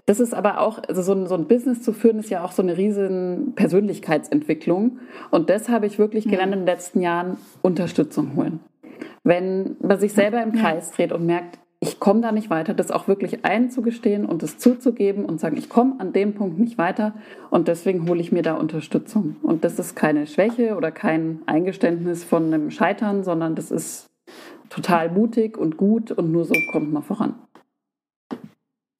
das 0.06 0.20
ist 0.20 0.34
aber 0.34 0.60
auch, 0.62 0.80
also 0.88 1.02
so 1.02 1.14
ein, 1.14 1.28
so 1.28 1.36
ein 1.36 1.48
Business 1.48 1.82
zu 1.82 1.93
führen, 1.93 2.20
ist 2.20 2.30
ja 2.30 2.43
auch 2.43 2.52
so 2.52 2.62
eine 2.62 2.78
riesen 2.78 3.54
Persönlichkeitsentwicklung. 3.56 5.00
Und 5.32 5.50
das 5.50 5.70
habe 5.70 5.86
ich 5.86 6.00
wirklich 6.00 6.26
gelernt 6.28 6.54
in 6.54 6.60
den 6.60 6.66
letzten 6.66 7.02
Jahren, 7.02 7.38
Unterstützung 7.62 8.36
holen. 8.36 8.60
Wenn 9.24 9.76
man 9.82 10.00
sich 10.00 10.14
selber 10.14 10.41
im 10.41 10.54
Kreis 10.54 10.91
dreht 10.91 11.12
und 11.12 11.26
merkt, 11.26 11.60
ich 11.80 11.99
komme 11.99 12.21
da 12.21 12.32
nicht 12.32 12.49
weiter, 12.49 12.73
das 12.73 12.89
auch 12.89 13.07
wirklich 13.07 13.45
einzugestehen 13.45 14.25
und 14.25 14.41
das 14.41 14.57
zuzugeben 14.57 15.25
und 15.25 15.39
sagen, 15.39 15.57
ich 15.57 15.69
komme 15.69 15.95
an 15.99 16.11
dem 16.11 16.34
Punkt 16.34 16.57
nicht 16.57 16.78
weiter 16.78 17.13
und 17.51 17.67
deswegen 17.67 18.09
hole 18.09 18.19
ich 18.19 18.32
mir 18.32 18.41
da 18.41 18.55
Unterstützung. 18.55 19.36
Und 19.43 19.63
das 19.63 19.78
ist 19.78 19.95
keine 19.95 20.25
Schwäche 20.25 20.75
oder 20.75 20.91
kein 20.91 21.41
Eingeständnis 21.45 22.23
von 22.23 22.45
einem 22.45 22.71
Scheitern, 22.71 23.23
sondern 23.23 23.53
das 23.53 23.69
ist 23.69 24.07
total 24.69 25.11
mutig 25.11 25.57
und 25.57 25.78
gut 25.78 26.11
und 26.11 26.32
nur 26.32 26.45
so 26.45 26.55
kommt 26.71 26.91
man 26.91 27.03
voran. 27.03 27.36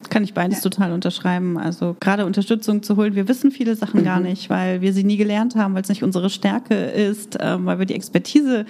Kann 0.09 0.23
ich 0.23 0.36
beides 0.36 0.63
ja. 0.63 0.69
total 0.69 0.91
unterschreiben. 0.91 1.57
Also 1.57 1.95
gerade 1.99 2.28
Unterstützung 2.28 2.84
zu 2.84 2.95
holen. 2.95 3.15
Wir 3.15 3.28
wissen 3.28 3.49
viele 3.49 3.75
Sachen 3.75 4.01
mhm. 4.01 4.05
gar 4.05 4.19
nicht, 4.19 4.51
weil 4.51 4.82
wir 4.82 4.93
sie 4.93 5.03
nie 5.03 5.17
gelernt 5.17 5.55
haben, 5.55 5.73
weil 5.73 5.82
es 5.82 5.89
nicht 5.89 6.03
unsere 6.03 6.30
Stärke 6.30 6.75
ist, 6.75 7.41
äh, 7.41 7.57
weil 7.65 7.80
wir 7.80 7.88
die 7.88 7.95
Expertise 7.95 8.65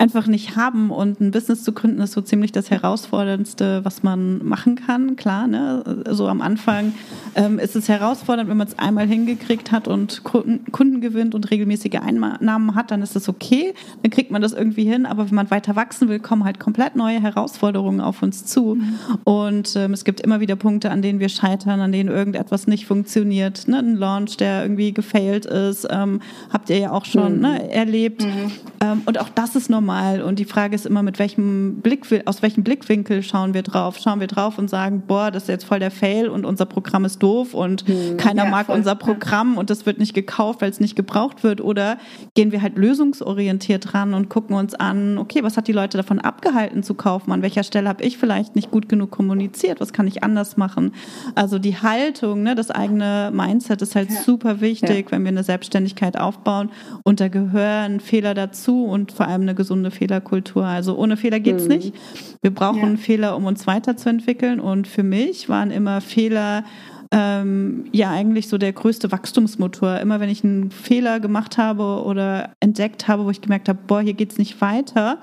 einfach 0.00 0.26
nicht 0.26 0.56
haben. 0.56 0.90
Und 0.90 1.20
ein 1.20 1.30
Business 1.30 1.62
zu 1.62 1.72
gründen 1.72 2.00
ist 2.00 2.12
so 2.12 2.22
ziemlich 2.22 2.52
das 2.52 2.70
Herausforderndste, 2.70 3.84
was 3.84 4.02
man 4.02 4.44
machen 4.44 4.74
kann. 4.74 5.14
Klar, 5.14 5.46
ne? 5.46 6.04
so 6.08 6.26
am 6.26 6.40
Anfang 6.40 6.94
ähm, 7.34 7.58
ist 7.58 7.76
es 7.76 7.88
herausfordernd, 7.88 8.48
wenn 8.48 8.56
man 8.56 8.66
es 8.66 8.78
einmal 8.78 9.06
hingekriegt 9.06 9.72
hat 9.72 9.88
und 9.88 10.24
Kunden 10.24 11.00
gewinnt 11.02 11.34
und 11.34 11.50
regelmäßige 11.50 12.00
Einnahmen 12.00 12.74
hat, 12.74 12.90
dann 12.90 13.02
ist 13.02 13.14
das 13.14 13.28
okay. 13.28 13.74
Dann 14.02 14.10
kriegt 14.10 14.30
man 14.30 14.40
das 14.40 14.52
irgendwie 14.52 14.84
hin. 14.84 15.04
Aber 15.04 15.28
wenn 15.28 15.34
man 15.34 15.50
weiter 15.50 15.76
wachsen 15.76 16.08
will, 16.08 16.18
kommen 16.18 16.44
halt 16.44 16.58
komplett 16.58 16.96
neue 16.96 17.20
Herausforderungen 17.20 18.00
auf 18.00 18.22
uns 18.22 18.46
zu. 18.46 18.76
Mhm. 18.76 18.98
Und 19.24 19.76
ähm, 19.76 19.92
es 19.92 20.04
gibt 20.04 20.22
immer 20.22 20.40
wieder 20.40 20.56
Punkte, 20.56 20.90
an 20.90 21.02
denen 21.02 21.20
wir 21.20 21.28
scheitern, 21.28 21.78
an 21.80 21.92
denen 21.92 22.08
irgendetwas 22.08 22.66
nicht 22.66 22.86
funktioniert. 22.86 23.68
Ne? 23.68 23.80
Ein 23.80 23.96
Launch, 23.96 24.38
der 24.38 24.62
irgendwie 24.62 24.94
gefailt 24.94 25.44
ist, 25.44 25.86
ähm, 25.90 26.22
habt 26.50 26.70
ihr 26.70 26.78
ja 26.78 26.90
auch 26.90 27.04
schon 27.04 27.36
mhm. 27.36 27.42
ne, 27.42 27.70
erlebt. 27.70 28.24
Mhm. 28.24 28.50
Ähm, 28.80 29.02
und 29.04 29.20
auch 29.20 29.28
das 29.28 29.56
ist 29.56 29.68
normal 29.68 29.89
normal. 29.90 30.22
Und 30.22 30.38
die 30.38 30.44
Frage 30.44 30.74
ist 30.74 30.86
immer, 30.86 31.02
mit 31.02 31.18
welchem 31.18 31.80
Blick, 31.80 32.06
aus 32.26 32.42
welchem 32.42 32.62
Blickwinkel 32.62 33.22
schauen 33.22 33.54
wir 33.54 33.62
drauf? 33.62 33.98
Schauen 33.98 34.20
wir 34.20 34.26
drauf 34.26 34.58
und 34.58 34.70
sagen, 34.70 35.02
boah, 35.06 35.30
das 35.30 35.44
ist 35.44 35.48
jetzt 35.48 35.64
voll 35.64 35.80
der 35.80 35.90
Fail 35.90 36.28
und 36.28 36.46
unser 36.46 36.66
Programm 36.66 37.04
ist 37.04 37.22
doof 37.22 37.54
und 37.54 37.86
hm, 37.86 38.16
keiner 38.16 38.44
ja, 38.44 38.50
mag 38.50 38.66
voll. 38.66 38.76
unser 38.76 38.94
Programm 38.94 39.58
und 39.58 39.70
das 39.70 39.86
wird 39.86 39.98
nicht 39.98 40.14
gekauft, 40.14 40.62
weil 40.62 40.70
es 40.70 40.80
nicht 40.80 40.96
gebraucht 40.96 41.42
wird. 41.42 41.60
Oder 41.60 41.98
gehen 42.34 42.52
wir 42.52 42.62
halt 42.62 42.76
lösungsorientiert 42.78 43.94
ran 43.94 44.14
und 44.14 44.28
gucken 44.28 44.56
uns 44.56 44.74
an, 44.74 45.18
okay, 45.18 45.42
was 45.42 45.56
hat 45.56 45.68
die 45.68 45.72
Leute 45.72 45.96
davon 45.96 46.20
abgehalten 46.20 46.82
zu 46.82 46.94
kaufen? 46.94 47.32
An 47.32 47.42
welcher 47.42 47.64
Stelle 47.64 47.88
habe 47.88 48.04
ich 48.04 48.18
vielleicht 48.18 48.56
nicht 48.56 48.70
gut 48.70 48.88
genug 48.88 49.10
kommuniziert? 49.10 49.80
Was 49.80 49.92
kann 49.92 50.06
ich 50.06 50.22
anders 50.22 50.56
machen? 50.56 50.92
Also 51.34 51.58
die 51.58 51.76
Haltung, 51.76 52.42
ne, 52.42 52.54
das 52.54 52.70
eigene 52.70 53.30
Mindset 53.32 53.82
ist 53.82 53.96
halt 53.96 54.10
ja. 54.10 54.22
super 54.22 54.60
wichtig, 54.60 55.06
ja. 55.06 55.12
wenn 55.12 55.22
wir 55.22 55.30
eine 55.30 55.42
Selbstständigkeit 55.42 56.18
aufbauen. 56.18 56.70
Und 57.02 57.20
da 57.20 57.28
gehören 57.28 58.00
Fehler 58.00 58.34
dazu 58.34 58.84
und 58.84 59.12
vor 59.12 59.26
allem 59.26 59.42
eine 59.42 59.54
gesunde 59.54 59.79
gesunde 59.80 59.90
Fehlerkultur. 59.90 60.64
Also 60.64 60.96
ohne 60.96 61.16
Fehler 61.16 61.40
geht's 61.40 61.64
mhm. 61.64 61.74
nicht. 61.74 61.94
Wir 62.42 62.52
brauchen 62.52 62.92
ja. 62.92 62.96
Fehler, 62.96 63.36
um 63.36 63.46
uns 63.46 63.66
weiterzuentwickeln. 63.66 64.60
Und 64.60 64.86
für 64.86 65.02
mich 65.02 65.48
waren 65.48 65.70
immer 65.70 66.00
Fehler 66.00 66.64
ähm, 67.12 67.86
ja 67.92 68.10
eigentlich 68.10 68.48
so 68.48 68.58
der 68.58 68.72
größte 68.72 69.10
Wachstumsmotor. 69.10 69.98
Immer 70.00 70.20
wenn 70.20 70.28
ich 70.28 70.44
einen 70.44 70.70
Fehler 70.70 71.20
gemacht 71.20 71.58
habe 71.58 72.02
oder 72.04 72.52
entdeckt 72.60 73.08
habe, 73.08 73.24
wo 73.24 73.30
ich 73.30 73.40
gemerkt 73.40 73.68
habe, 73.68 73.78
boah, 73.86 74.00
hier 74.00 74.14
geht's 74.14 74.38
nicht 74.38 74.60
weiter, 74.60 75.18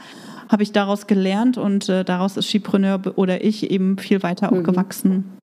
habe 0.50 0.64
ich 0.64 0.72
daraus 0.72 1.08
gelernt 1.08 1.58
und 1.58 1.88
äh, 1.90 2.04
daraus 2.04 2.38
ist 2.38 2.50
Skipreneur 2.50 3.02
oder 3.16 3.44
ich 3.44 3.70
eben 3.70 3.98
viel 3.98 4.24
weiter 4.24 4.52
auch 4.52 4.58
mhm. 4.58 4.64
gewachsen. 4.64 5.38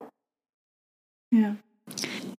Ja. 1.33 1.57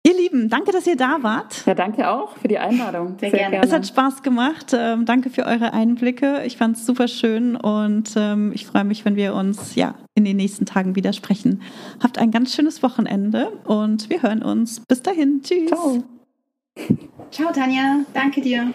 Ihr 0.07 0.15
Lieben, 0.15 0.51
danke, 0.51 0.71
dass 0.71 0.87
ihr 0.87 0.97
da 0.97 1.23
wart. 1.23 1.65
Ja, 1.65 1.75
danke 1.75 2.11
auch 2.11 2.37
für 2.37 2.47
die 2.47 2.59
Einladung. 2.59 3.17
Sehr, 3.19 3.31
Sehr 3.31 3.39
gerne. 3.39 3.53
gerne. 3.53 3.67
Es 3.67 3.73
hat 3.73 3.87
Spaß 3.87 4.23
gemacht. 4.23 4.75
Ähm, 4.75 5.07
danke 5.07 5.31
für 5.31 5.47
eure 5.47 5.73
Einblicke. 5.73 6.43
Ich 6.45 6.59
fand 6.59 6.77
es 6.77 6.85
super 6.85 7.09
schön 7.09 7.57
und 7.57 8.13
ähm, 8.15 8.53
ich 8.55 8.67
freue 8.67 8.85
mich, 8.85 9.07
wenn 9.07 9.17
wir 9.17 9.35
uns 9.35 9.77
ja 9.77 9.95
in 10.15 10.27
den 10.27 10.37
nächsten 10.37 10.67
Tagen 10.67 10.95
wieder 10.95 11.15
sprechen. 11.15 11.63
Habt 12.03 12.19
ein 12.19 12.31
ganz 12.31 12.55
schönes 12.55 12.83
Wochenende 12.83 13.51
und 13.65 14.11
wir 14.11 14.21
hören 14.23 14.43
uns. 14.43 14.81
Bis 14.81 15.01
dahin. 15.01 15.41
Tschüss. 15.43 15.71
Ciao. 15.71 16.05
Ciao, 17.31 17.51
Tanja. 17.51 18.01
Danke 18.13 18.43
dir. 18.43 18.75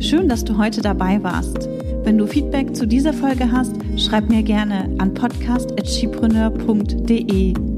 Schön, 0.00 0.26
dass 0.26 0.42
du 0.42 0.56
heute 0.56 0.80
dabei 0.80 1.22
warst. 1.22 1.68
Wenn 2.02 2.16
du 2.16 2.26
Feedback 2.26 2.74
zu 2.74 2.86
dieser 2.86 3.12
Folge 3.12 3.52
hast, 3.52 3.76
schreib 3.98 4.30
mir 4.30 4.42
gerne 4.42 4.88
an 4.98 5.12
podcast.chipreneur.de. 5.12 7.77